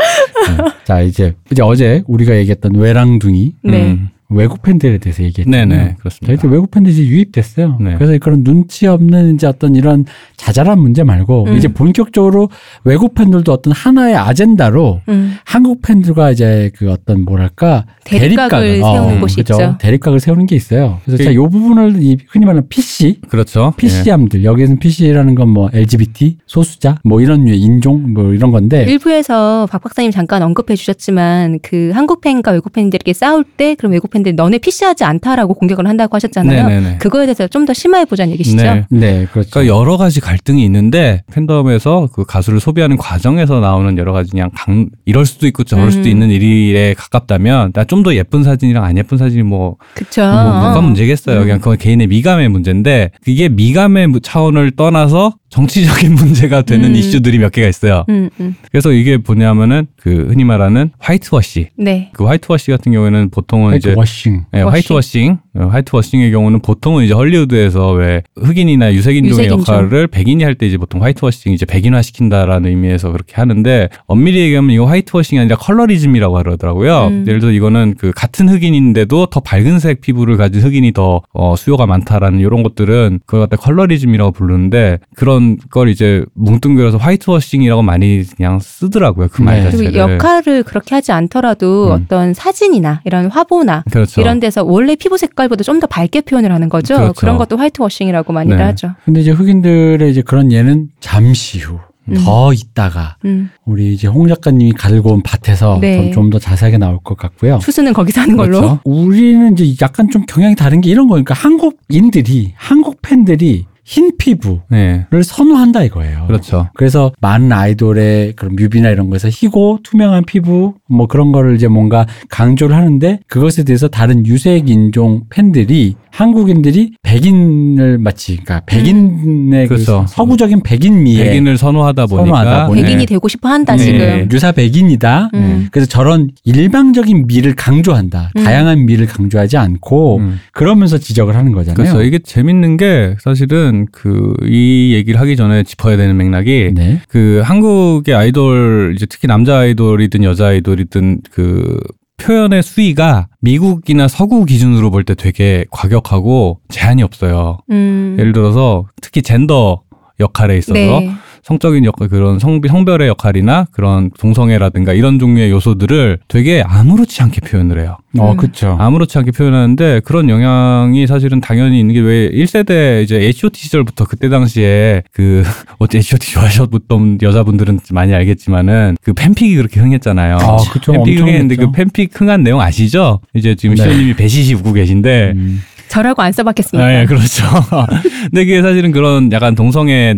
[0.84, 3.82] 자 이제 이제 어제 우리가 얘기했던 외랑둥이 네.
[3.92, 5.66] 음, 외국 팬들에 대해서 얘기했잖아요.
[5.66, 6.26] 네네 그렇습니다.
[6.26, 7.78] 저희도 외국 팬들이 이제 유입됐어요.
[7.80, 7.94] 네.
[7.96, 10.04] 그래서 그런 눈치 없는 이제 어떤 이런
[10.36, 11.56] 자잘한 문제 말고 음.
[11.56, 12.48] 이제 본격적으로
[12.84, 15.34] 외국 팬들도 어떤 하나의 아젠다로 음.
[15.44, 19.54] 한국 팬들과 이제 그 어떤 뭐랄까 대립각을 세우는 곳이 그죠?
[19.54, 19.76] 있죠.
[19.78, 20.98] 대립각을 세우는 게 있어요.
[21.04, 23.72] 그래서 그- 자, 요 부분을 이 흔히 말하는 PC, 그렇죠.
[23.74, 23.76] 예.
[23.76, 29.66] PC함들 여기에는 PC라는 건 뭐 LGBT 소수자 뭐 이런 류의 인종 뭐 이런 건데 일부에서
[29.68, 34.19] 박 박사님 잠깐 언급해 주셨지만 그 한국 팬과 외국 팬들에게 싸울 때 그럼 외국 팬
[34.22, 36.68] 들이 너네 PC하지 않다라고 공격을 한다고 하셨잖아요.
[36.68, 36.98] 네네네.
[36.98, 38.56] 그거에 대해서 좀 더 심화해 보자는 얘기시죠.
[38.62, 38.84] 네.
[38.88, 39.50] 네 그렇죠.
[39.50, 44.88] 그러니까 여러 가지 갈등이 있는데 팬덤에서 그 가수를 소비하는 과정에서 나오는 여러 가지 그냥 강
[45.04, 46.10] 이럴 수도 있고 저럴 수도 음.
[46.10, 50.22] 있는 일에 가깝다면 나 좀 더 예쁜 사진이랑 안 예쁜 사진이 뭐 그쵸.
[50.22, 51.38] 뭐 뭐가 문제겠어요.
[51.38, 51.42] 음.
[51.42, 56.94] 그냥 그건 개인의 미감의 문제인데 이게 미감의 무- 차원을 떠나서 정치적인 문제가 되는 음.
[56.96, 58.04] 이슈들이 몇 개가 있어요.
[58.08, 58.54] 음, 음.
[58.70, 61.68] 그래서 이게 뭐냐면은 그 흔히 말하는 whitewash.
[61.76, 62.10] 네.
[62.12, 64.72] 그 whitewash 같은 경우에는 보통은 이제 washing 네, washing.
[64.72, 69.60] Whitewashing, 어, whitewashing의 경우는 보통은 이제 헐리우드에서 왜 흑인이나 유색인종의 유색인종.
[69.74, 74.70] 역할을 백인이 할 때 이제 보통 whitewashing 이제 백인화 시킨다라는 의미에서 그렇게 하는데 엄밀히 얘기하면
[74.70, 77.06] 이거 whitewashing이 아니라 colorism이라고 하더라고요.
[77.08, 77.24] 음.
[77.26, 82.40] 예를 들어 이거는 그 같은 흑인인데도 더 밝은색 피부를 가진 흑인이 더 어, 수요가 많다라는
[82.40, 89.28] 이런 것들은 그걸 갖다 colorism이라고 부르는데 그런 걸 이제 뭉뚱그려서 whitewashing이라고 많이 그냥 쓰더라고요.
[89.32, 89.70] 그말 네.
[89.70, 89.94] 자체를.
[89.96, 91.92] 역할을 그렇게 하지 않더라도 음.
[91.92, 94.20] 어떤 사진이나 이런 화보나 그렇죠.
[94.20, 96.94] 이런 데서 원래 피부 색깔 보다 좀 더 밝게 표현을 하는 거죠.
[96.96, 97.12] 그렇죠.
[97.14, 98.62] 그런 것도 화이트워싱이라고 많이들 네.
[98.64, 98.90] 하죠.
[99.06, 101.78] 근데 이제 흑인들의 이제 그런 예는 잠시 후
[102.08, 102.14] 음.
[102.18, 103.50] 더 있다가 음.
[103.64, 106.10] 우리 이제 홍 작가님이 갈고 온 밭에서 네.
[106.10, 107.58] 좀더 자세하게 나올 것 같고요.
[107.62, 108.60] 추수는 거기서 하는 걸로.
[108.60, 108.80] 그렇죠.
[108.84, 115.04] 우리는 이제 약간 좀 경향이 다른 게 이런 거니까 한국인들이 한국 팬들이 흰 피부를 네.
[115.10, 116.26] 선호한다 이거예요.
[116.28, 116.68] 그렇죠.
[116.74, 122.06] 그래서 많은 아이돌의 그런 뮤비나 이런 거에서 희고 투명한 피부 뭐 그런 거를 이제 뭔가
[122.28, 130.04] 강조를 하는데 그것에 대해서 다른 유색 인종 팬들이 한국인들이 백인을 마치 그러니까 백인의 그 그렇죠.
[130.08, 133.06] 서구적인 백인 미에 백인을 선호하다 보니까 선호하다 백인이 네.
[133.06, 133.84] 되고 싶어 한다 네.
[133.84, 134.28] 지금.
[134.32, 135.30] 유사 백인이다.
[135.34, 135.68] 음.
[135.70, 138.30] 그래서 저런 일방적인 미를 강조한다.
[138.36, 138.44] 음.
[138.44, 140.40] 다양한 미를 강조하지 않고 음.
[140.52, 141.76] 그러면서 지적을 하는 거잖아요.
[141.76, 142.02] 그렇죠.
[142.02, 147.00] 이게 재밌는 게 사실은 그 이 얘기를 하기 전에 짚어야 되는 맥락이 네.
[147.08, 151.78] 그 한국의 아이돌 이제 특히 남자 아이돌이든 여자 아이돌이든 그
[152.20, 157.58] 표현의 수위가 미국이나 서구 기준으로 볼 때 되게 과격하고 제한이 없어요.
[157.70, 158.16] 음.
[158.18, 159.82] 예를 들어서 특히 젠더
[160.20, 161.10] 역할에 있어서 네.
[161.42, 167.80] 성적인 역할 그런 성 성별의 역할이나 그런 동성애라든가 이런 종류의 요소들을 되게 아무렇지 않게 표현을
[167.80, 167.96] 해요.
[168.18, 168.36] 어, 음.
[168.36, 168.76] 그렇죠.
[168.80, 174.28] 아무렇지 않게 표현하는데 그런 영향이 사실은 당연히 있는 게 왜 1세대 이제 H.O.T 시절부터 그때
[174.28, 175.42] 당시에 그
[175.78, 180.36] 어째 H.O.T 좋아하셨던 여자분들은 많이 알겠지만은 그 팬픽이 그렇게 흥했잖아요.
[180.36, 180.92] 아, 그쵸.
[180.92, 181.56] 팬픽 흥했는데.
[181.56, 183.20] 그 팬픽 흥한 내용 아시죠?
[183.34, 183.82] 이제 지금 네.
[183.82, 185.60] 시호님이 배시시 웃고 계신데 음.
[185.90, 186.86] 저라고 안 써봤겠습니까?
[186.88, 187.44] 아, 예, 그렇죠.
[188.30, 190.14] 근데 그게 사실은 그런 약간 동성애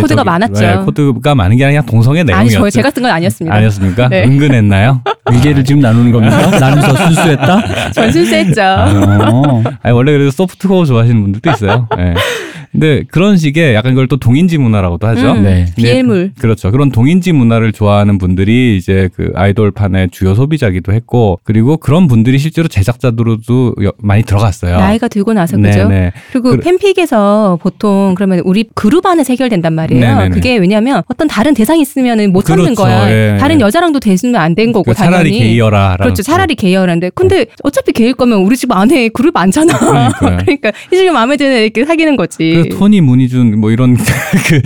[0.00, 0.84] 코드가 많았죠.
[0.84, 2.60] 코드가 많은 게 아니라 그냥 동성애 아니 내용이었죠.
[2.60, 3.56] 저 제가 쓴 건 아니었습니다.
[3.56, 4.08] 아니었습니까?
[4.10, 4.24] 네.
[4.24, 5.00] 은근했나요?
[5.32, 6.50] 위계를 지금 나누는 겁니까?
[6.60, 7.90] 나누서 순수했다?
[7.92, 8.60] 전 순수했죠.
[8.62, 9.62] 어.
[9.82, 11.88] 아니 원래 그래도 소프트코어 좋아하시는 분들도 있어요.
[11.98, 12.14] 예.
[12.80, 15.32] 근데 그런 식의 약간 그걸 또 동인지 문화라고도 하죠.
[15.32, 15.66] 음, 네.
[15.76, 16.32] 비엘물.
[16.38, 16.70] 그렇죠.
[16.70, 22.68] 그런 동인지 문화를 좋아하는 분들이 이제 그 아이돌판의 주요 소비자기도 했고 그리고 그런 분들이 실제로
[22.68, 24.76] 제작자들로도 여- 많이 들어갔어요.
[24.78, 25.88] 나이가 들고 나서 네, 그죠?
[25.88, 26.12] 네.
[26.32, 30.00] 그리고 그- 팬픽에서 보통 그러면 우리 그룹 안에 해결된단 말이에요.
[30.00, 30.28] 네네네.
[30.30, 32.82] 그게 왜냐면 어떤 다른 대상이 있으면은 못 찾는 그렇죠.
[32.82, 33.10] 거야.
[33.10, 33.36] 예.
[33.38, 35.38] 다른 여자랑도 됐으면 안 된 거고 그 차라리 당연히.
[35.40, 35.96] 게이여라.
[36.00, 36.22] 그렇죠.
[36.22, 37.10] 차라리 게이어란데.
[37.14, 39.76] 근데 어차피 게일 거면 우리 집 안에 그룹 많잖아.
[39.78, 40.38] 그러니까요.
[40.46, 42.54] 그러니까 이 중에 마음에 드는 애 이렇게 사귀는 거지.
[42.68, 43.96] 그 토니 문희준 뭐 이런
[44.46, 44.60] 그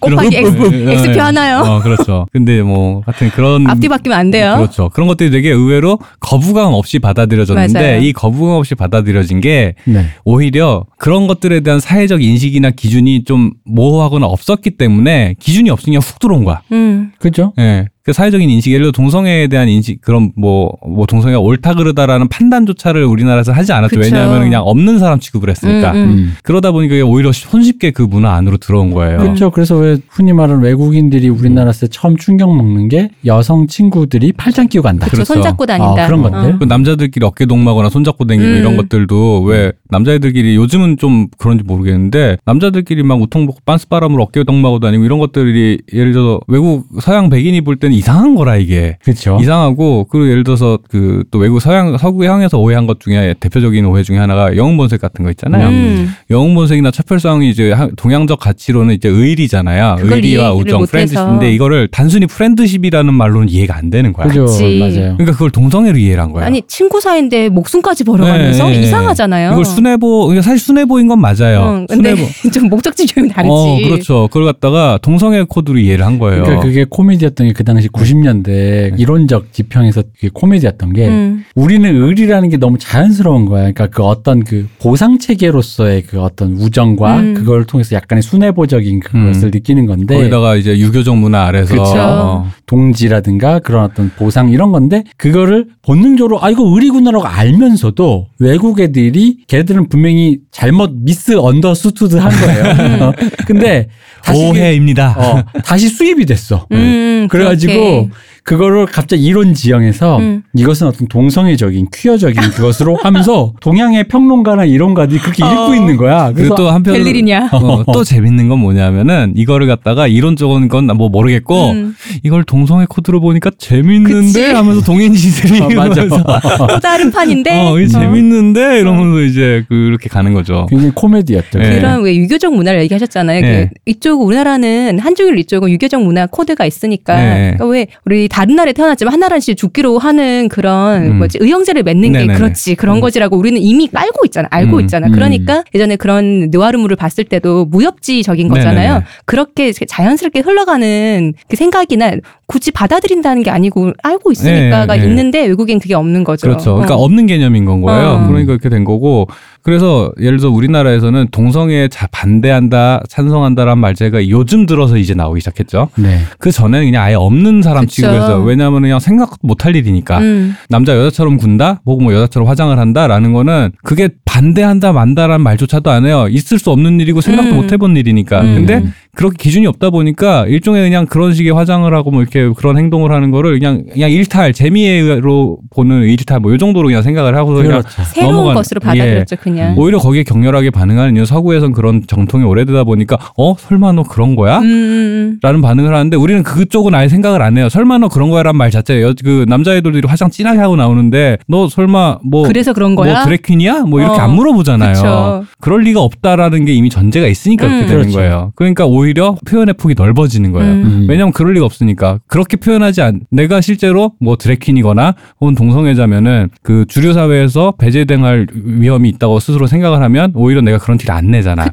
[0.00, 1.18] 곱하기 X, 예, X표 예.
[1.18, 1.58] 하나요?
[1.60, 2.26] 어, 그렇죠.
[2.32, 4.54] 근데 뭐 하여튼 그런 앞뒤 바뀌면 안 돼요.
[4.56, 4.88] 그렇죠.
[4.90, 8.00] 그런 것들이 되게 의외로 거부감 없이 받아들여졌는데 맞아요.
[8.00, 10.06] 이 거부감 없이 받아들여진 게 네.
[10.24, 16.44] 오히려 그런 것들에 대한 사회적 인식이나 기준이 좀 모호하거나 없었기 때문에 기준이 없으니까 훅 들어온
[16.44, 16.62] 거야.
[16.72, 17.12] 음.
[17.18, 17.52] 그죠?
[17.58, 17.86] 예.
[18.08, 23.04] 그 사회적인 인식, 예를 들어 동성애에 대한 인식, 그런 뭐, 뭐 동성애가 옳다 그르다라는 판단조차를
[23.04, 23.96] 우리나라에서 하지 않았죠.
[23.96, 24.00] 그쵸.
[24.00, 25.92] 왜냐하면 그냥 없는 사람 취급을 했으니까.
[25.92, 26.08] 음, 음.
[26.08, 26.36] 음.
[26.42, 29.18] 그러다 보니까 이게 오히려 손쉽게 그 문화 안으로 들어온 거예요.
[29.18, 29.50] 그렇죠.
[29.50, 35.06] 그래서 왜 흔히 말하는 외국인들이 우리나라에서 처음 충격 먹는 게 여성 친구들이 팔짱 끼고 간다.
[35.06, 35.24] 그렇죠.
[35.24, 35.34] 그렇죠.
[35.34, 36.04] 손잡고 다닌다.
[36.04, 36.58] 아, 그런 것들.
[36.60, 38.56] 그 남자들끼리 어깨 동무하거나 손잡고 다니고 음.
[38.56, 44.80] 이런 것들도 왜 남자애들끼리 요즘은 좀 그런지 모르겠는데 남자들끼리 막 우통 벗고 빤스바람으로 어깨 동무하고
[44.80, 48.96] 다니고 이런 것들이 예를 들어 외국 서양 백인이 볼 때는 이상한 거라 이게.
[49.04, 49.38] 그렇죠.
[49.40, 54.02] 이상하고 그리고 예를 들어서 그 또 외국 서양 서구 향에서 오해한 것 중에 대표적인 오해
[54.02, 55.68] 중에 하나가 영웅 본색 같은 거 있잖아요.
[55.68, 56.10] 음.
[56.30, 59.96] 영웅 본색이나 첩혈쌍웅이 이제 하- 동양적 가치로는 이제 의리잖아요.
[60.00, 60.86] 의리와 우정.
[60.86, 64.26] Friendship인데 이거를 단순히 friendship이라는 말로는 이해가 안 되는 거야.
[64.26, 64.44] 그죠.
[64.46, 65.16] 맞아요.
[65.16, 66.46] 그러니까 그걸 동성애로 이해를 한 거야.
[66.46, 68.80] 아니 친구 사이인데 목숨까지 버려가면서 네, 네.
[68.86, 69.52] 이상하잖아요.
[69.52, 71.60] 이걸 순애보, 그러니까 사실 순애보인 건 맞아요.
[71.60, 72.28] 어, 근데 순애보.
[72.52, 73.50] 좀 목적지 조금 다르지.
[73.52, 74.28] 어, 그렇죠.
[74.28, 76.42] 그걸 갖다가 동성애 코드로 이해를 한 거예요.
[76.44, 81.44] 그러니까 그게 코미디였던 게 그 당시 90년대 이론적 지평에서 그게 코미디였던 게 음.
[81.54, 83.60] 우리는 의리라는 게 너무 자연스러운 거야.
[83.72, 87.34] 그러니까 그 어떤 그 보상 체계로서의 그 어떤 우정과 음.
[87.34, 89.50] 그걸 통해서 약간의 순애보적인 그것을 음.
[89.52, 91.84] 느끼는 건데 거기다가 이제 유교적 문화 아래서 그쵸.
[91.98, 99.38] 어, 동지라든가 그런 어떤 보상 이런 건데 그거를 본능적으로 아 이거 의리구나라고 알면서도 외국 애들이
[99.48, 103.04] 걔들은 분명히 잘못 misunderstood 한 거예요.
[103.08, 103.12] 어,
[103.46, 103.88] 근데
[104.22, 105.14] 다시 그- 오해입니다.
[105.18, 106.66] 어, 다시 수입이 됐어.
[106.72, 108.08] 음, 그래가지고 그렇게.
[108.42, 110.42] 그거를 갑자기 이론 지형에서 음.
[110.56, 115.52] 이것은 어떤 동성애적인 queer적인 그것으로 하면서 동양의 평론가나 이론가들이 그렇게 어.
[115.52, 116.32] 읽고 있는 거야.
[116.34, 117.50] 그리고 또 한편 될 일이냐.
[117.52, 121.94] 어, 또 재밌는 건 뭐냐면은 이거를 갖다가 이론적인 건 뭐 모르겠고 음.
[122.22, 124.42] 이걸 동성애 코드로 보니까 재밌는데 그치.
[124.42, 126.06] 하면서 동인지들이 어, 맞아.
[126.08, 127.60] 또 다른 판인데.
[127.60, 127.86] 어, 어.
[127.86, 130.66] 재밌는데 이러면서 이제 그렇게 가는 거죠.
[130.70, 131.58] 굉장히 코미디였죠.
[131.58, 131.76] 네.
[131.76, 133.40] 그런 왜 유교적 문화를 얘기하셨잖아요.
[133.40, 133.70] 네.
[133.72, 137.56] 그 이쪽 우리나라는 한중일 이쪽은 유교적 문화 코드가 있으니까 네.
[137.58, 141.18] 그러니까 왜 우리 다른 나라에 태어났지만 한 나라씩 죽기로 하는 그런 음.
[141.18, 142.38] 뭐지 의형제를 맺는 게 네네네.
[142.38, 144.80] 그렇지 그런 거지라고 우리는 이미 깔고 있잖아 알고 음.
[144.82, 145.12] 있잖아 음.
[145.12, 149.04] 그러니까 예전에 그런 느와르물을 봤을 때도 무협지적인 거잖아요 네네네.
[149.26, 152.12] 그렇게 자연스럽게 흘러가는 그 생각이나
[152.46, 155.08] 굳이 받아들인다는 게 아니고 알고 있으니까가 네, 네.
[155.08, 156.74] 있는데 외국엔 그게 없는 거죠 그렇죠.
[156.74, 157.02] 그러니까 어.
[157.02, 158.08] 없는 개념인 건 거예요.
[158.08, 158.26] 어.
[158.26, 159.26] 그러니까 이렇게 된 거고.
[159.62, 165.88] 그래서 예를 들어 우리나라에서는 동성애에 자 반대한다, 찬성한다라는 말제가 요즘 들어서 이제 나오기 시작했죠.
[165.96, 166.20] 네.
[166.38, 167.96] 그 전에는 그냥 아예 없는 사람 그쵸.
[167.96, 170.54] 취급해서 왜냐하면 그냥 생각 못할 일이니까 음.
[170.68, 176.26] 남자 여자처럼 군다, 뭐고 뭐 여자처럼 화장을 한다라는 거는 그게 반대한다 만다라는 말조차도 안 해요.
[176.30, 177.56] 있을 수 없는 일이고 생각도 음.
[177.56, 178.40] 못 해본 일이니까.
[178.40, 178.54] 음.
[178.54, 178.84] 근데
[179.18, 183.32] 그렇게 기준이 없다 보니까 일종의 그냥 그런 식의 화장을 하고 뭐 이렇게 그런 행동을 하는
[183.32, 187.88] 거를 그냥 그냥 일탈 재미로 보는 일탈 뭐이 정도로 그냥 생각을 하고 그냥 그렇죠.
[188.04, 193.18] 새로운 넘어간- 것으로 받아들였죠 그냥 오히려 거기에 격렬하게 반응하는 이유 서구에선 그런 정통이 오래되다 보니까
[193.36, 194.58] 어 설마 너 그런 거야?
[194.60, 197.68] 음, 음, 라는 반응을 하는데 우리는 그쪽은 아예 생각을 안 해요.
[197.68, 202.18] 설마 너 그런 거야란 말 자체에 여- 그 남자애들이 화장 진하게 하고 나오는데 너 설마
[202.24, 203.80] 뭐 그래서 그런 거야 뭐 드래퀸이야?
[203.80, 204.92] 뭐 이렇게 어, 안 물어보잖아요.
[204.92, 205.44] 그쵸.
[205.60, 207.70] 그럴 리가 없다라는 게 이미 전제가 있으니까 음.
[207.70, 208.18] 그렇게 되는 그렇죠.
[208.18, 208.52] 거예요.
[208.54, 210.72] 그러니까 오히려 표현의 폭이 넓어지는 거예요.
[210.72, 210.84] 음.
[210.84, 211.06] 음.
[211.08, 217.12] 왜냐면 그럴 리가 없으니까 그렇게 표현하지 않 내가 실제로 뭐 드래퀸이거나 혹은 동성애자면은 그 주류
[217.12, 221.64] 사회에서 배제당할 위험이 있다고 스스로 생각을 하면 오히려 내가 그런 티를 안 내잖아.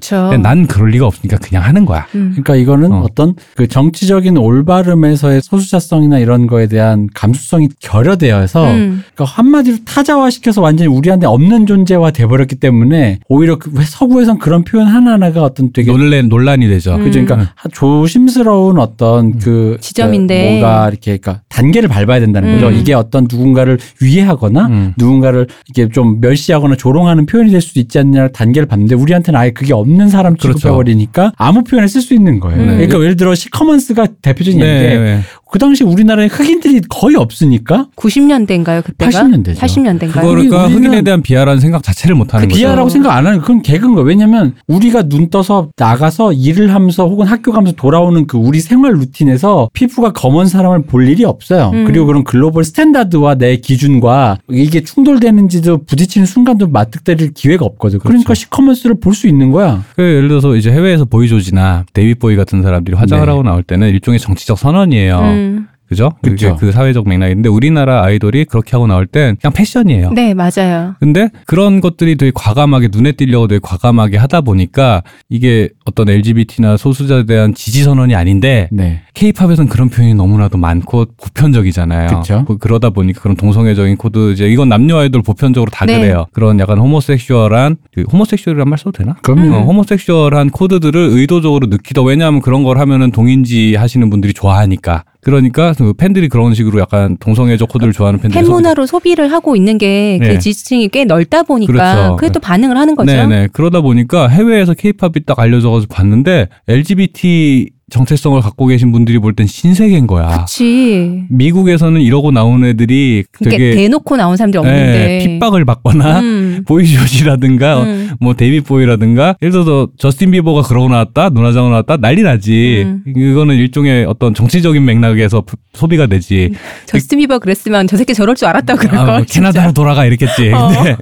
[0.41, 2.07] 난 그럴 리가 없으니까 그냥 하는 거야.
[2.15, 2.31] 음.
[2.31, 3.03] 그러니까 이거는 어.
[3.03, 3.07] 어.
[3.15, 9.03] 떤그 정치적인 올바름에서의 소수자성이나 이런 거에 대한 감수성이 결여되어서 음.
[9.13, 15.43] 그러니까 한마디로 타자화시켜서 완전히 우리한테 없는 존재화 돼버렸기 때문에 오히려 그 서구에선 그런 표현 하나하나가
[15.43, 16.95] 어떤 되게 논란 논란이 되죠.
[16.95, 17.03] 음.
[17.03, 17.24] 그죠?
[17.25, 20.37] 그러니까 조심스러운 어떤 그 지점인데.
[20.37, 22.67] 그 뭔가 이렇게 그러니까 단계를 밟아야 된다는 거죠.
[22.67, 22.75] 음.
[22.75, 24.93] 이게 어떤 누군가를 위해하거나 음.
[24.97, 29.73] 누군가를 이렇게 좀 멸시하거나 조롱하는 표현이 될 수도 있지 않냐 단계를 밟는데 우리한테는 아예 그게
[29.73, 30.57] 없는 사람 그렇죠.
[30.59, 32.59] 취급해버리니까 아무 표현을 쓸 수 있는 거예요.
[32.59, 32.67] 음.
[32.67, 35.19] 그러니까 예를 들어 시커먼스가 대표적인 예인데 네.
[35.49, 39.11] 그 당시 우리나라에 흑인들이 거의 없으니까 90년대인가요 그때가?
[39.11, 39.55] 80년대죠.
[39.57, 40.11] 80년대인가요?
[40.11, 42.59] 그거를 그러니까 흑인에 대한 비하라는 생각 자체를 못 하는 그 거죠.
[42.59, 44.05] 비하라고 생각 안 하는 그건 개그인 거예요.
[44.07, 49.69] 왜냐면 우리가 눈 떠서 나가서 일을 하면서 혹은 학교 가면서 돌아오는 그 우리 생활 루틴에서
[49.73, 51.71] 피부가 검은 사람을 볼 일이 없어요.
[51.73, 51.85] 음.
[51.85, 57.99] 그리고 그런 global standard와 내 기준과 이게 충돌되는지도 부딪히는 순간도 맞닥뜨릴 기회가 없거든.
[57.99, 58.39] 그러니까 그렇죠.
[58.41, 59.81] 시커먼스를 볼 수 있는 거야.
[59.95, 63.31] 그 예를 들어서 이제 해외에서 보이 조지나 데이빗 보위 같은 사람들이 화장을 네.
[63.31, 65.17] 하고 나올 때는 일종의 정치적 선언이에요.
[65.19, 65.44] 음.
[65.87, 66.09] 그죠?
[66.23, 66.51] 그게.
[66.57, 70.13] 그 사회적 맥락인데 우리나라 아이돌이 그렇게 하고 나올 땐 그냥 패션이에요.
[70.13, 70.95] 네 맞아요.
[70.99, 77.25] 근데 그런 것들이 되게 과감하게 눈에 띄려고 되게 과감하게 하다 보니까 이게 어떤 LGBT나 소수자에
[77.27, 79.01] 대한 지지 선언이 아닌데 네.
[79.13, 82.07] 케이팝에서는 그런 표현이 너무나도 많고 보편적이잖아요.
[82.19, 82.45] 그쵸.
[82.47, 85.99] 그- 그러다 보니까 그런 동성애적인 코드 이제 이건 남녀 아이돌 보편적으로 다 네.
[85.99, 86.25] 그래요.
[86.33, 89.13] 그런 약간 homosexual한 그 homosexual이란 말 써도 되나?
[89.21, 89.55] 그럼요.
[89.55, 95.03] 어, homosexual한 코드들을 의도적으로 넣기도 왜냐하면 그런 걸 하면은 동인지 하시는 분들이 좋아하니까.
[95.25, 99.79] 그러니까 그 팬들이 그런 식으로 약간 동성애적 코드를 좋아하는 팬들이 팬 문화로 소비를 하고 있는
[99.79, 100.37] 게 그 네.
[100.37, 102.15] 지지층이 꽤 넓다 보니까 그렇죠.
[102.17, 103.11] 그게 또 반응을 하는 거죠.
[103.11, 103.47] 네네.
[103.51, 110.05] 그러다 보니까 해외에서 케이팝이 딱 알려져가지고 봤는데 LGBT 정체성을 갖고 계신 분들이 볼 땐 신세계인
[110.07, 110.27] 거야.
[110.27, 111.25] 그렇지.
[111.29, 115.21] 미국에서는 이러고 나온 애들이 그러니까 되게 대놓고 나온 사람들이 없는데.
[115.21, 116.44] 예, 핍박을 받거나 음.
[116.59, 116.63] 음.
[116.65, 118.09] 보이존이라든가 음.
[118.19, 123.03] 뭐 데이빗 보위라든가 예를 들어서 저스틴 비버가 그러고 나왔다 여장으로 나왔다 난리 나지 음.
[123.15, 126.51] 이거는 일종의 어떤 정치적인 맥락에서 프- 소비가 되지
[126.85, 129.15] 저스틴 비버 그랬으면 저 새끼 저럴 줄 알았다고 그럴 아, 걸.
[129.17, 130.69] 뭐 캐나다로 돌아가 이랬겠지 어.
[130.75, 130.97] 근데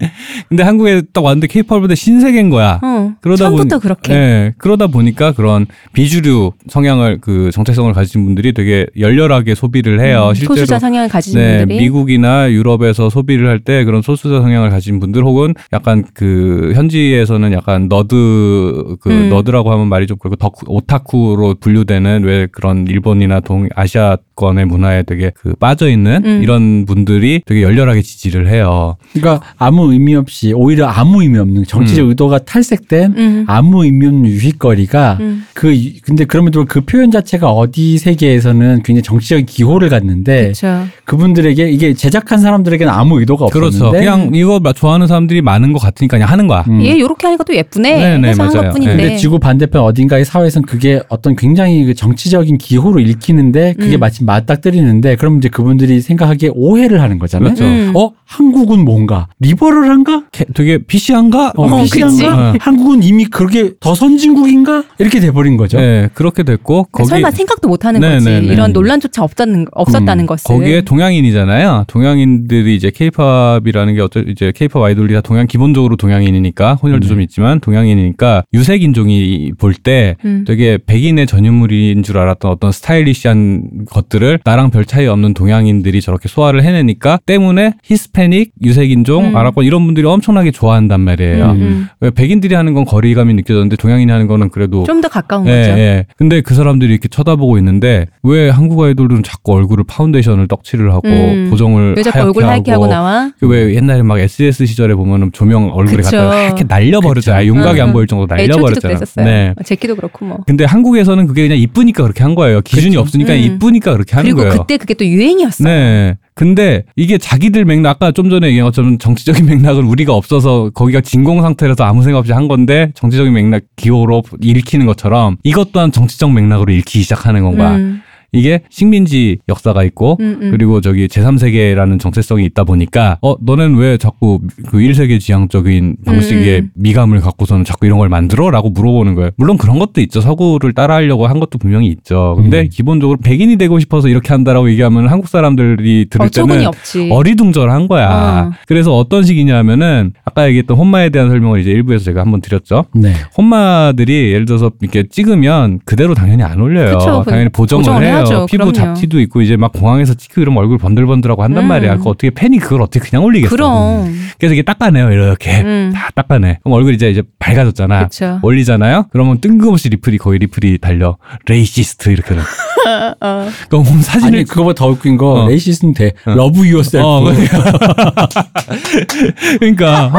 [0.49, 4.13] 근데 한국에 딱 왔는데 케이팝인데 신세계인 거야 어, 그러다 처음부터 보니- 그렇게.
[4.13, 10.27] 예, 그러다 보니까 그런 비주류 성향을 그 정체성을 가진 분들이 되게 열렬하게 소비를 해요.
[10.29, 14.69] 음, 실제로 소수자 성향을 가진 네, 분들이 미국이나 유럽에서 소비를 할 때 그런 소수자 성향을
[14.71, 15.42] 가진 분들 혹은
[15.73, 19.29] 약간 그 현지에서는 약간 nerd 그 음.
[19.29, 25.31] nerd라고 하면 말이 좀 그렇고 덕후, 오타쿠로 분류되는 왜 그런 일본이나 동 아시아권의 문화에 되게
[25.35, 26.41] 그 빠져 있는 음.
[26.43, 28.95] 이런 분들이 되게 열렬하게 지지를 해요.
[29.13, 33.45] 그러니까 아무 의미 없이 오히려 아무 의미 없는 정치적 의도가 탈색된 음.
[33.47, 35.45] 아무 의미 없는 유희거리가 음.
[35.53, 40.85] 그 이- 근데 그럼에도 그 표현 자체가 어디 세계에서는 굉장히 정치적인 기호를 갖는데 그렇죠.
[41.05, 43.91] 그분들에게 이게 제작한 사람들에게는 아무 의도가 없었는데 그렇죠.
[43.91, 46.63] 그냥 이거 좋아하는 사람들 이 많은 것 같으니까 그냥 하는 거야.
[46.67, 46.81] 음.
[46.83, 47.95] 얘 요렇게 하니까 또 예쁘네.
[47.97, 48.69] 네, 네, 해서 맞아요.
[48.69, 48.95] 것뿐인데.
[48.95, 53.99] 근데 지구 반대편 어딘가의 사회에서는 그게 어떤 굉장히 그 정치적인 기호로 읽히는데 그게 음.
[53.99, 57.53] 마치 맞닥뜨리는데 그럼 이제 그분들이 생각하기에 오해를 하는 거잖아요.
[57.53, 57.65] 그렇죠.
[57.65, 57.91] 음.
[57.95, 60.23] 어 한국은 뭔가 리버럴한가?
[60.31, 61.53] 캐- 되게 PC한가?
[61.55, 62.51] 어, 어, 피시한가?
[62.53, 62.59] 그치.
[62.63, 64.83] 한국은 이미 그렇게 더 선진국인가?
[64.99, 65.77] 이렇게 돼버린 거죠.
[65.79, 68.25] 네, 그렇게 됐고 거기 설마 생각도 못 하는 네, 거지.
[68.25, 68.47] 네, 네.
[68.47, 70.43] 이런 논란조차 없었는, 없었다는 음, 것을.
[70.45, 71.85] 거기에 동양인이잖아요.
[71.87, 77.09] 동양인들이 이제 케이팝이라는 게 어쩌 이제 케이팝 아이돌이 다 동양 기본적으로 동양인이니까 혼혈도 음.
[77.09, 80.43] 좀 있지만 동양인이니까 유색 인종이 볼때 음.
[80.47, 86.63] 되게 백인의 전유물인 줄 알았던 어떤 스타일리시한 것들을 나랑 별 차이 없는 동양인들이 저렇게 소화를
[86.63, 89.35] 해내니까 때문에 히스패닉, 유색 인종, 음.
[89.35, 91.45] 아랍권 이런 분들이 엄청나게 좋아한단 말이에요.
[91.51, 91.87] 음, 음.
[91.99, 95.71] 왜 백인들이 하는 건 거리감이 느껴졌는데 동양인이 하는 거는 그래도 좀 더 가까운 예, 거죠.
[95.71, 96.05] 예.
[96.17, 101.47] 근데 그 사람들이 이렇게 쳐다보고 있는데 왜 한국 아이돌들은 자꾸 얼굴을 파운데이션을 떡칠을 하고 음.
[101.49, 103.31] 보정을 왜 자꾸 하얗게 얼굴 하얗게 하고 하고 나와?
[103.39, 106.17] 그 왜 옛날에 막 SES 시절에 보면은 조명 얼굴에 그쵸.
[106.17, 107.47] 갖다가 하얗게 날려버렸잖아요.
[107.47, 107.93] 윤곽이 응, 안 응.
[107.93, 109.25] 보일 정도로 애초부터 날려버렸잖아요.
[109.25, 109.53] 네.
[109.63, 110.39] 젝키도 그렇고 뭐.
[110.47, 112.61] 근데 한국에서는 그게 그냥 이쁘니까 그렇게 한 거예요.
[112.61, 113.39] 기준이 없으니까 음.
[113.39, 114.61] 이쁘니까 그렇게 하는 그리고 거예요.
[114.61, 115.63] 그때 그게 또 유행이었어.
[115.63, 116.17] 네.
[116.35, 121.41] 근데 이게 자기들 맥락, 아까 좀 전에 얘기한 것처럼 정치적인 맥락은 우리가 없어서 거기가 진공
[121.41, 126.71] 상태라서 아무 생각 없이 한 건데 정치적인 맥락 기호로 읽히는 것처럼 이것 또한 정치적 맥락으로
[126.73, 127.75] 읽히기 시작하는 건가.
[127.75, 128.01] 음,
[128.33, 130.51] 이게 식민지 역사가 있고 음, 음.
[130.51, 136.69] 그리고 저기 제3세계라는 정체성이 있다 보니까 어 너넨 왜 자꾸 그 1세계 지향적인 방식의 음.
[136.75, 138.49] 미감을 갖고서는 자꾸 이런 걸 만들어?
[138.49, 139.29] 라고 물어보는 거예요.
[139.37, 140.19] 물론 그런 것도 있죠.
[140.19, 142.35] 서구를 따라하려고 한 것도 분명히 있죠.
[142.37, 142.69] 근데 음.
[142.71, 147.09] 기본적으로 백인이 되고 싶어서 이렇게 한다라고 얘기하면 한국 사람들이 들을 어처구니 때는 없지.
[147.11, 148.49] 어리둥절한 거야.
[148.49, 148.51] 어.
[148.67, 152.85] 그래서 어떤 식이냐면은 아까 얘기했던 혼마에 대한 설명을 이제 일부에서 제가 한번 드렸죠.
[152.95, 153.13] 네.
[153.37, 156.97] 혼마들이 예를 들어서 이렇게 찍으면 그대로 당연히 안 올려요.
[156.97, 157.23] 그쵸.
[157.27, 158.22] 당연히 보정을, 보정을 해요.
[158.31, 158.45] 해야죠.
[158.47, 158.73] 피부 그럼요.
[158.73, 161.69] 잡티도 있고 이제 막 공항에서 찍고 이러면 얼굴 번들번들하고 한단 음.
[161.69, 161.97] 말이야.
[161.97, 163.55] 그 어떻게 팬이 그걸 어떻게 그냥 올리겠어?
[163.55, 164.13] 그럼.
[164.39, 165.91] 그래서 이게 닦아내요 이렇게 음.
[165.93, 166.59] 다 닦아내.
[166.63, 168.07] 그럼 얼굴 이제 이제 밝아졌잖아.
[168.07, 168.39] 그쵸.
[168.41, 169.07] 올리잖아요.
[169.11, 172.35] 그러면 뜬금없이 리플이 거의 리플이 달려 racist 이렇게.
[173.21, 173.47] 어.
[173.69, 175.47] 그럼 사진을 아니 그거보다 더 웃긴 거 어.
[175.47, 176.11] Racist는 돼.
[176.25, 177.05] Love yourself.
[177.05, 177.23] 어,
[179.59, 180.11] 그러니까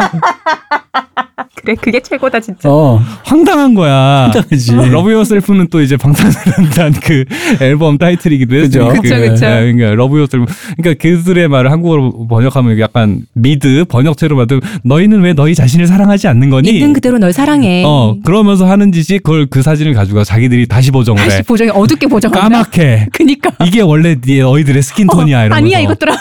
[1.56, 2.68] 그래, 그게 최고다, 진짜.
[2.68, 3.00] 어.
[3.24, 4.30] 황당한 거야.
[4.32, 4.72] 황당하지.
[4.90, 7.24] Love Yourself는 또 이제 방탄소년단 그
[7.60, 8.88] 앨범 타이틀이기도 했죠.
[8.88, 9.00] 그죠.
[9.02, 9.40] 그쵸, 그쵸.
[9.46, 10.46] 그러니까 love yourself.
[10.76, 16.50] 그러니까 그들의 말을 한국어로 번역하면 약간 미드 번역체로 봐도 너희는 왜 너희 자신을 사랑하지 않는
[16.50, 16.70] 거니?
[16.70, 17.82] 있는 그대로 널 사랑해.
[17.86, 21.42] 어 그러면서 하는 짓이 그걸 그 사진을 가지고 자기들이 다시 보정을 다시 해.
[21.42, 21.70] 보정해.
[21.74, 22.48] 어둡게 보정한다.
[22.48, 23.08] 까맣게.
[23.14, 23.50] 그니까.
[23.64, 25.56] 이게 원래 네 너희들의 스킨톤이야 이러면서.
[25.56, 26.14] 아니야, 이것들아.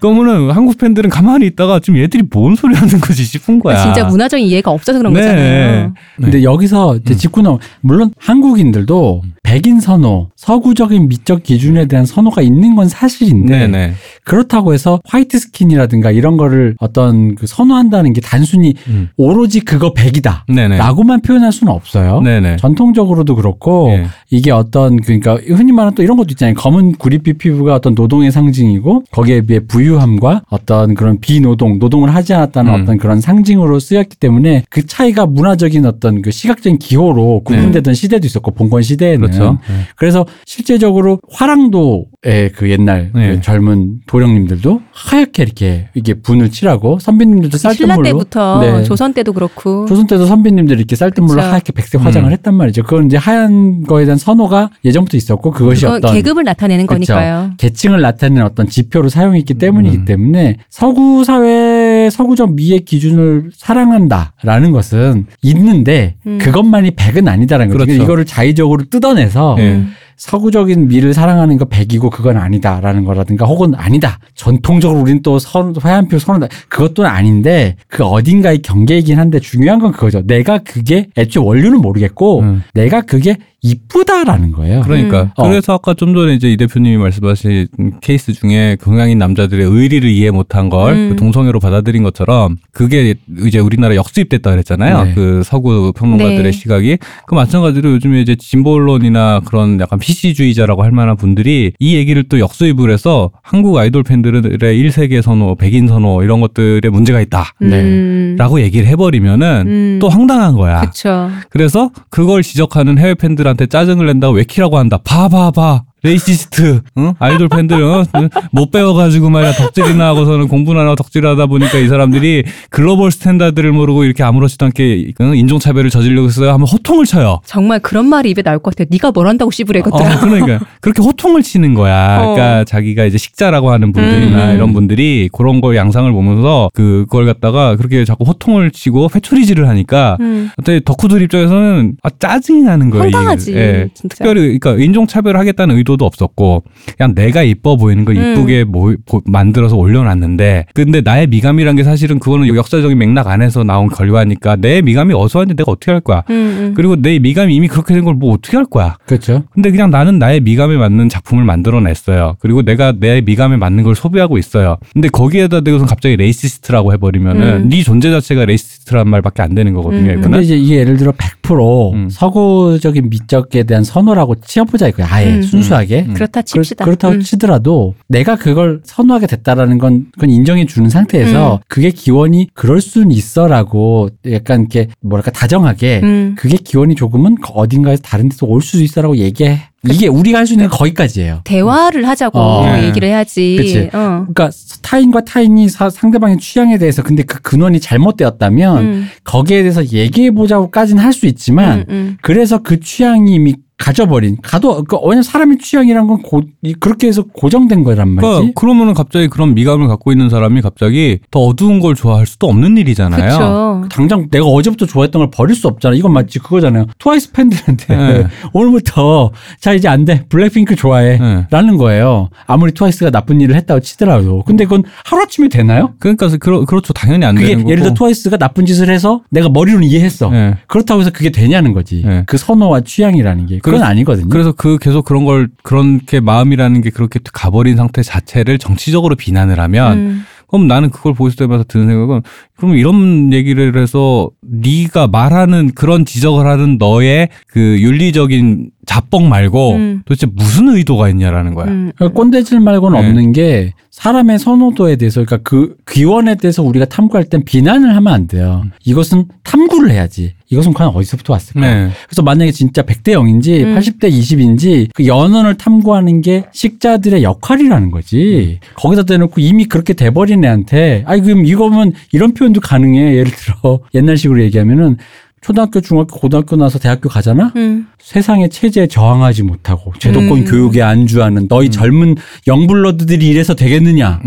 [0.00, 3.82] 그러면은 한국 팬들은 가만히 있다가 지금 얘들이 뭔 소리 하는 거지 싶은 거야.
[3.82, 5.20] 진짜 문화적인 이해가 없어서 그런 네.
[5.20, 5.94] 거잖아요.
[6.16, 7.00] 근데 여기서 음.
[7.02, 13.58] 이제 짚고 나오 물론 한국인들도 백인 선호, 서구적인 미적 기준에 대한 선호가 있는 건 사실인데
[13.58, 13.94] 네네.
[14.24, 19.08] 그렇다고 해서 화이트 스킨이라든가 이런 거를 어떤 그 선호한다는 게 단순히 음.
[19.16, 20.44] 오로지 그거 백이다.
[20.48, 20.76] 네네.
[20.76, 22.20] 라고만 표현할 수는 없어요.
[22.20, 22.56] 네네.
[22.56, 24.06] 전통적으로도 그렇고 예.
[24.30, 26.54] 이게 어떤 그러니까 흔히 말하는 또 이런 것도 있잖아요.
[26.54, 32.74] 검은 구릿빛 피부가 어떤 노동의 상징이고 거기에 비해 부유함과 어떤 그런 비노동, 노동을 하지 않았다는
[32.74, 32.82] 음.
[32.82, 38.52] 어떤 그런 상징으로 쓰였기 때문에 그 차이가 문화적인 어떤 그 시각적인 기호로 구분되던 시대도 있었고
[38.52, 39.38] 봉건 시대에는 네.
[39.38, 39.58] 그렇죠.
[39.96, 43.34] 그래서 실제적으로 화랑도의 그 옛날 네.
[43.34, 48.82] 그 젊은 도령님들도 하얗게 이렇게 이게 분을 칠하고 선비님들도 신라 쌀뜨물로 때부터 네.
[48.84, 51.48] 조선 때도 그렇고 조선 때도 선비님들이 이렇게 쌀뜨물로 그쵸.
[51.48, 52.32] 하얗게 백색 화장을 음.
[52.32, 52.82] 했단 말이죠.
[52.82, 56.94] 그건 이제 하얀 거에 대한 선호가 예전부터 있었고 그것이 어떤 계급을 나타내는 그쵸.
[56.94, 57.52] 거니까요.
[57.58, 60.04] 계층을 나타내는 어떤 지표로 사용했기 때문이기 음.
[60.04, 66.38] 때문에 서구 사회 서구적 미의 기준을 사랑한다 라는 것은 있는데 음.
[66.38, 67.84] 그것만이 백은 아니다라는 거죠.
[67.84, 68.02] 그렇죠.
[68.02, 69.62] 이거를 자의적으로 뜯어내서 예.
[69.74, 69.92] 음.
[70.16, 76.18] 서구적인 미를 사랑하는 거 백이고 그건 아니다라는 거라든가 혹은 아니다 전통적으로 우리는 또 선, 화염표
[76.18, 80.22] 선언다 그것도 아닌데 그 어딘가의 경계이긴 한데 중요한 건 그거죠.
[80.22, 82.62] 내가 그게 애초에 원료는 모르겠고 음.
[82.72, 84.82] 내가 그게 이쁘다라는 거예요.
[84.82, 85.30] 그러니까 음.
[85.36, 85.48] 어.
[85.48, 87.66] 그래서 아까 좀 전에 이제 이 대표님이 말씀하신
[88.00, 91.08] 케이스 중에 동양인 남자들의 의리를 이해 못한 걸 음.
[91.10, 95.04] 그 동성애로 받아들인 것처럼 그게 이제 우리나라 역수입됐다 그랬잖아요.
[95.04, 95.14] 네.
[95.14, 96.52] 그 서구 평론가들의 네.
[96.52, 102.22] 시각이 그 마찬가지로 요즘에 이제 진보 언론이나 그런 약간 PC주의자라고 할 만한 분들이 이 얘기를
[102.28, 107.54] 또 역수입을 해서 한국 아이돌 팬들의 일세계 선호, 백인 선호 이런 것들에 문제가 있다.
[107.60, 107.80] 네.
[107.80, 108.36] 음.
[108.38, 109.98] 라고 얘기를 해버리면은 음.
[110.00, 110.82] 또 황당한 거야.
[110.82, 111.28] 그쵸.
[111.50, 114.98] 그래서 그걸 지적하는 해외 팬들 한테 짜증을 낸다고 외퀴라고 한다.
[115.02, 115.87] 봐봐봐.
[116.02, 117.14] racist, 응?
[117.18, 123.72] 아이돌 팬들은 못 배워가지고 말이야, 덕질이나 하고서는 공부나 하고 덕질하다 보니까 이 사람들이 global standard를
[123.72, 125.36] 모르고 이렇게 아무렇지도 않게 응?
[125.36, 127.40] 인종차별을 저지르고 있어요 하면 호통을 쳐요.
[127.44, 128.86] 정말 그런 말이 입에 나올 것 같아요.
[128.90, 130.20] 네가 뭘 한다고 씨부래 어, 것들아.
[130.20, 132.18] 그러니까 그렇게 호통을 치는 거야.
[132.18, 132.34] 어.
[132.34, 134.54] 그러니까 자기가 이제 식자라고 하는 분들이나 음.
[134.54, 140.50] 이런 분들이 그런 걸 양상을 보면서 그걸 갖다가 그렇게 자꾸 호통을 치고 회초리질을 하니까 음.
[140.84, 143.04] 덕후들 입장에서는 아, 짜증이 나는 거예요.
[143.04, 143.54] 황당하지.
[143.54, 143.88] 예.
[143.94, 146.62] 특별히 그러니까 인종차별을 하겠다는 의도 도 없었고
[146.96, 148.32] 그냥 내가 이뻐 보이는 걸 음.
[148.34, 153.88] 이쁘게 모- 보- 만들어서 올려놨는데 근데 나의 미감이란 게 사실은 그거는 역사적인 맥락 안에서 나온
[153.88, 156.22] 결과니까 내 미감이 어서한데 내가 어떻게 할 거야.
[156.30, 156.74] 음, 음.
[156.76, 158.96] 그리고 내 미감이 이미 그렇게 된 걸 뭐 어떻게 할 거야.
[159.06, 159.44] 그렇죠.
[159.52, 162.36] 근데 그냥 나는 나의 미감에 맞는 작품을 만들어냈어요.
[162.40, 164.76] 그리고 내가 내 미감에 맞는 걸 소비하고 있어요.
[164.92, 167.68] 근데 거기에다 대고서 갑자기 racist라고 해버리면은 음.
[167.68, 170.00] 네 존재 자체가 racist란 말밖에 안 되는 거거든요.
[170.10, 170.18] 음.
[170.18, 170.22] 이거는.
[170.22, 172.08] 근데 이제 이게 예를 들어 100% 음.
[172.10, 175.06] 서구적인 미적에 대한 선호라고 쳐보자 이거야.
[175.10, 175.42] 아예 음.
[175.42, 175.77] 순수하게.
[176.06, 176.14] 음.
[176.14, 176.84] 그렇다 그렇- 칩시다.
[176.84, 177.20] 그렇 다고 음.
[177.20, 181.58] 치더라도 내가 그걸 선호하게 됐다라는 건 그건 인정해 주는 상태에서 음.
[181.68, 186.34] 그게 기원이 그럴 수는 있어라고 약간 이렇게 뭐랄까 다정하게 음.
[186.38, 189.60] 그게 기원이 조금은 어딘가에서 다른 데서 올 수도 있어라고 얘기해.
[189.88, 191.42] 이게 우리가 할 수 있는 건 거기까지예요.
[191.44, 192.66] 대화를 하자고 어.
[192.66, 192.86] 네.
[192.88, 193.56] 얘기를 해야지.
[193.58, 193.78] 그치.
[193.92, 194.26] 어.
[194.32, 194.50] 그러니까
[194.82, 199.06] 타인과 타인이 사- 상대방의 취향에 대해서 근데 그 근원이 잘못되었다면 음.
[199.24, 202.16] 거기에 대해서 얘기해 보자고까지는 할 수 있지만 음, 음.
[202.22, 207.22] 그래서 그 취향이 이미 가져버린 가도 그 왜냐면 사람의 취향이란 건 고, 이- 그렇게 해서
[207.32, 208.28] 고정된 거란 말이지.
[208.30, 212.76] 그러니까 그러면은 갑자기 그런 미감을 갖고 있는 사람이 갑자기 더 어두운 걸 좋아할 수도 없는
[212.76, 213.28] 일이잖아요.
[213.30, 213.88] 그쵸.
[213.90, 215.94] 당장 내가 어제부터 좋아했던 걸 버릴 수 없잖아.
[215.94, 216.86] 이건 마치 그거잖아요.
[216.98, 218.26] 트와이스 팬들한테 네.
[218.52, 220.24] 오늘부터 자 이제 안 돼.
[220.28, 221.18] 블랙핑크 좋아해.
[221.18, 221.46] 네.
[221.50, 222.28] 라는 거예요.
[222.46, 224.42] 아무리 트와이스가 나쁜 일을 했다고 치더라도.
[224.44, 225.94] 근데 그건 하루아침에 되나요?
[226.00, 226.92] 그러니까 그러, 그렇죠.
[226.92, 227.70] 당연히 안 그게 되는 거고.
[227.70, 230.30] 예를 들어 트와이스가 나쁜 짓을 해서 내가 머리로는 이해했어.
[230.30, 230.56] 네.
[230.66, 232.02] 그렇다고 해서 그게 되냐는 거지.
[232.04, 232.24] 네.
[232.26, 233.58] 그 선호와 취향이라는 게.
[233.72, 234.28] 그건 아니거든요.
[234.28, 239.98] 그래서 그 계속 그런 걸 그렇게 마음이라는 게 그렇게 가버린 상태 자체를 정치적으로 비난을 하면
[239.98, 240.24] 음.
[240.48, 242.22] 그럼 나는 그걸 보실 때마다 드는 생각은
[242.56, 250.02] 그럼 이런 얘기를 해서 네가 말하는 그런 지적을 하는 너의 그 윤리적인 자뻑 말고 음.
[250.06, 251.66] 도대체 무슨 의도가 있냐라는 거야.
[251.66, 251.92] 음.
[251.94, 253.06] 그러니까 꼰대질 말고는 네.
[253.06, 258.26] 없는 게 사람의 선호도에 대해서 그러니까 그 귀원에 대해서 우리가 탐구할 땐 비난을 하면 안
[258.26, 258.64] 돼요.
[258.84, 260.32] 이것은 탐구를 해야지.
[260.50, 261.60] 이것은 과연 어디서부터 왔을까?
[261.60, 261.90] 네.
[262.06, 263.74] 그래서 만약에 진짜 100대 0인지 음.
[263.76, 268.58] 80대 20인지 그 연원을 탐구하는 게 식자들의 역할이라는 거지.
[268.74, 273.14] 거기다 대놓고 이미 그렇게 돼버린 애한테 아니 그럼 이거면 이런 표현도 가능해.
[273.16, 274.96] 예를 들어 옛날식으로 얘기하면은
[275.40, 277.52] 초등학교, 중학교, 고등학교 나서 대학교 가잖아?
[277.54, 277.86] 음.
[278.00, 280.44] 세상의 체제에 저항하지 못하고 제도권 음.
[280.44, 284.20] 교육에 안주하는 너희 젊은 영블러드들이 이래서 되겠느냐?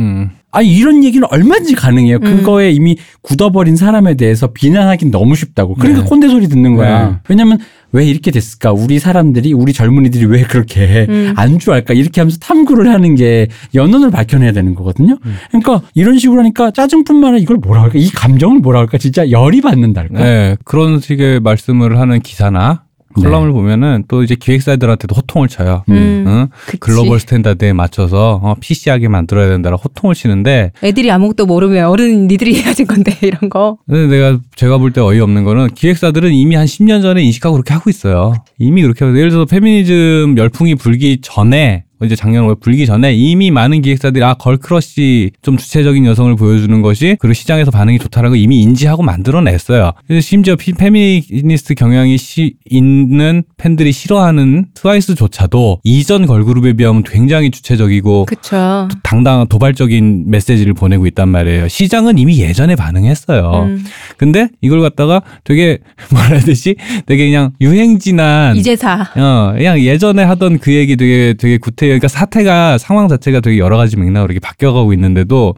[0.51, 0.57] 음.
[0.57, 2.17] 아니 이런 얘기는 얼마든지 가능해요.
[2.17, 2.37] 음.
[2.37, 5.75] 그거에 이미 굳어버린 사람에 대해서 비난하긴 너무 쉽다고.
[5.75, 6.09] 그러니까 네.
[6.09, 7.09] 꼰대 소리 듣는 거야.
[7.09, 7.15] 네.
[7.29, 7.59] 왜냐면
[7.93, 8.71] 왜 이렇게 됐을까?
[8.71, 11.33] 우리 사람들이 우리 젊은이들이 왜 그렇게 음.
[11.35, 11.93] 안주할까?
[11.93, 15.17] 이렇게 하면서 탐구를 하는 게 연원을 밝혀내야 되는 거거든요.
[15.25, 15.35] 음.
[15.49, 17.97] 그러니까 이런 식으로 하니까 짜증뿐만 아니라 이걸 뭐라 할까?
[17.97, 18.97] 이 감정을 뭐라 할까?
[18.97, 20.23] 진짜 열이 받는달까?
[20.23, 20.57] 네.
[20.63, 22.83] 그런 식의 말씀을 하는 기사나
[23.13, 25.83] 칼럼을 보면은 또 이제 기획사들한테도 호통을 쳐요.
[25.89, 26.23] 음.
[26.27, 26.47] 응?
[26.65, 26.79] 그치.
[26.79, 32.73] global standard에 맞춰서 어, PC하게 만들어야 된다라고 호통을 치는데 애들이 아무것도 모르면 어른 니들이 해야
[32.73, 33.77] 될 건데 이런 거.
[33.87, 37.89] 근데 내가 제가 볼 때 어이없는 거는 기획사들은 이미 한 10년 전에 인식하고 그렇게 하고
[37.89, 38.33] 있어요.
[38.59, 43.51] 이미 그렇게 하고 예를 들어서 페미니즘 열풍이 불기 전에 이제 작년 5월 불기 전에 이미
[43.51, 48.39] 많은 기획사들이 아 girl crush 좀 주체적인 여성을 보여주는 것이 그리고 시장에서 반응이 좋다라는 걸
[48.39, 49.91] 이미 인지하고 만들어냈어요.
[50.21, 58.87] 심지어 피- 페미니스트 경향이 시- 있는 팬들이 싫어하는 트와이스조차도 이전 걸그룹에 비하면 굉장히 주체적이고 그쵸.
[59.03, 61.67] 당당한 도발적인 메시지를 보내고 있단 말이에요.
[61.67, 63.63] 시장은 이미 예전에 반응했어요.
[63.67, 63.85] 음.
[64.17, 65.79] 근데 이걸 갖다가 되게
[66.11, 66.75] 뭐라 해야 되지?
[67.05, 69.01] 되게 그냥 유행 지난 이제사.
[69.15, 73.77] 어, 그냥 예전에 하던 그 얘기 되게 되게 구태여 그러니까 사태가 상황 자체가 되게 여러
[73.77, 75.55] 가지 맥락으로 이렇게 바뀌어가고 있는데도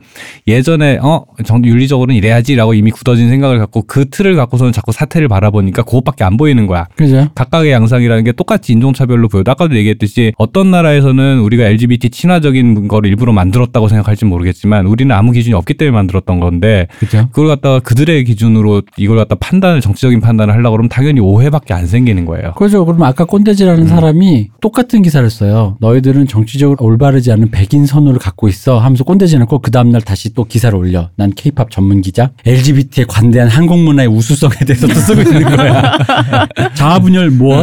[0.48, 5.84] 예전에 어 정, 윤리적으로는 이래야지라고 이미 굳어진 생각을 갖고 그 틀을 갖고서는 자꾸 사태를 바라보니까
[5.84, 6.88] 그것밖에 안 보이는 거야.
[6.96, 7.27] 그죠?
[7.36, 13.34] 각각의 양상이라는 게 똑같이 인종차별로 보여도 아까도 얘기했듯이 어떤 나라에서는 우리가 LGBT 친화적인 거를 일부러
[13.34, 17.27] 만들었다고 생각할지 모르겠지만 우리는 아무 기준이 없기 때문에 만들었던 건데 그죠?
[17.31, 22.25] 그걸 갖다가 그들의 기준으로 이걸 갖다 판단을 정치적인 판단을 하려고 그러면 당연히 오해밖에 안 생기는
[22.25, 22.54] 거예요.
[22.54, 22.86] 그죠.
[22.86, 23.27] 그럼 아까 음.
[23.27, 25.77] 꼰대지라는 사람이 똑같은 기사를 써요.
[25.79, 30.44] 너희들은 정치적으로 올바르지 않은 백인 선호를 갖고 있어 하면서 꼰대지 않고 그 다음날 다시 또
[30.44, 31.10] 기사를 올려.
[31.15, 32.32] 난 케이팝 전문 기자.
[32.46, 35.98] LGBT에 관대한 한국 문화의 우수성에 대해서 또 쓰고 있는 거야.
[36.76, 37.58] 자아 분열 뭐?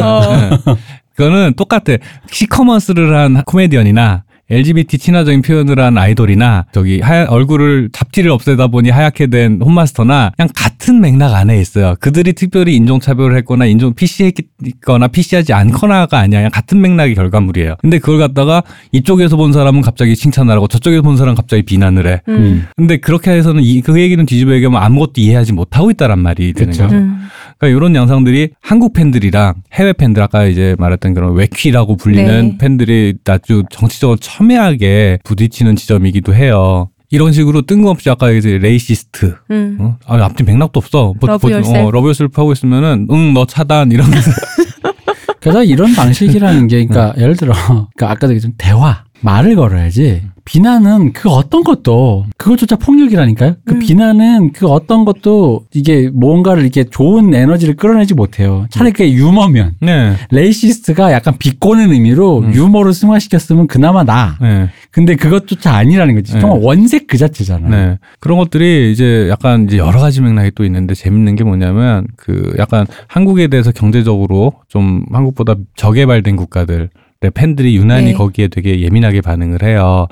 [1.15, 1.97] 그거는 똑같아.
[2.31, 9.27] 시커먼스를 한 코미디언이나 LGBT 친화적인 표현을 한 아이돌이나 저기 하얀 얼굴을 잡티를 없애다 보니 하얗게
[9.27, 11.95] 된 홈마스터나 그냥 같은 맥락 안에 있어요.
[11.99, 16.39] 그들이 특별히 인종차별을 했거나 인종 PC했거나 PC하지 않거나가 아니야.
[16.39, 17.75] 그냥 같은 맥락의 결과물이에요.
[17.79, 22.21] 근데 그걸 갖다가 이쪽에서 본 사람은 갑자기 칭찬을 하고 저쪽에서 본 사람은 갑자기 비난을 해.
[22.27, 22.67] 음.
[22.75, 26.83] 근데 그렇게 해서는 이, 그 얘기는 뒤집어 얘기하면 아무것도 이해하지 못하고 있다란 말이 되는 그쵸.
[26.83, 26.95] 거죠.
[26.97, 27.27] 음.
[27.61, 32.57] 그러니까 이런 양상들이 한국 팬들이랑 해외 팬들 아까 이제 말했던 그런 외퀴라고 불리는 네.
[32.57, 36.89] 팬들이 아주 정치적으로 첨예하게 부딪히는 지점이기도 해요.
[37.11, 39.77] 이런 식으로 뜬금없이 아까 이제 racist, 음.
[39.79, 39.97] 어?
[40.07, 41.13] 아, 앞뒤 맥락도 없어.
[41.19, 41.87] 뭐, love 뭐, yourself.
[41.87, 44.31] 어, love yourself 하고 있으면은, 응, 너 차단, 이러면서.
[45.41, 50.23] 그래서 이런 방식이라는 게, 그러니까 예를 들어, 그러니까 아까도 얘기했지만 대화, 말을 걸어야지.
[50.43, 53.55] 비난은 그 어떤 것도 그것조차 폭력이라니까요.
[53.63, 53.79] 그 음.
[53.79, 58.65] 비난은 그 어떤 것도 이게 뭔가를 이렇게 좋은 에너지를 끌어내지 못해요.
[58.69, 60.15] 차라리 그게 유머면 네.
[60.31, 62.53] racist가 약간 비꼬는 의미로 음.
[62.53, 64.37] 유머를 승화시켰으면 그나마 나.
[64.41, 64.69] 네.
[64.89, 66.33] 근데 그것조차 아니라는 거지.
[66.33, 66.39] 네.
[66.39, 67.69] 정말 원색 그 자체잖아.
[67.69, 67.97] 네.
[68.19, 72.85] 그런 것들이 이제 약간 이제 여러 가지 맥락이 또 있는데 재밌는 게 뭐냐면 그 약간
[73.07, 76.89] 한국에 대해서 경제적으로 좀 한국보다 저개발된 국가들 내
[77.29, 78.13] 팬들이 유난히 네.
[78.13, 80.07] 거기에 되게 예민하게 반응을 해요.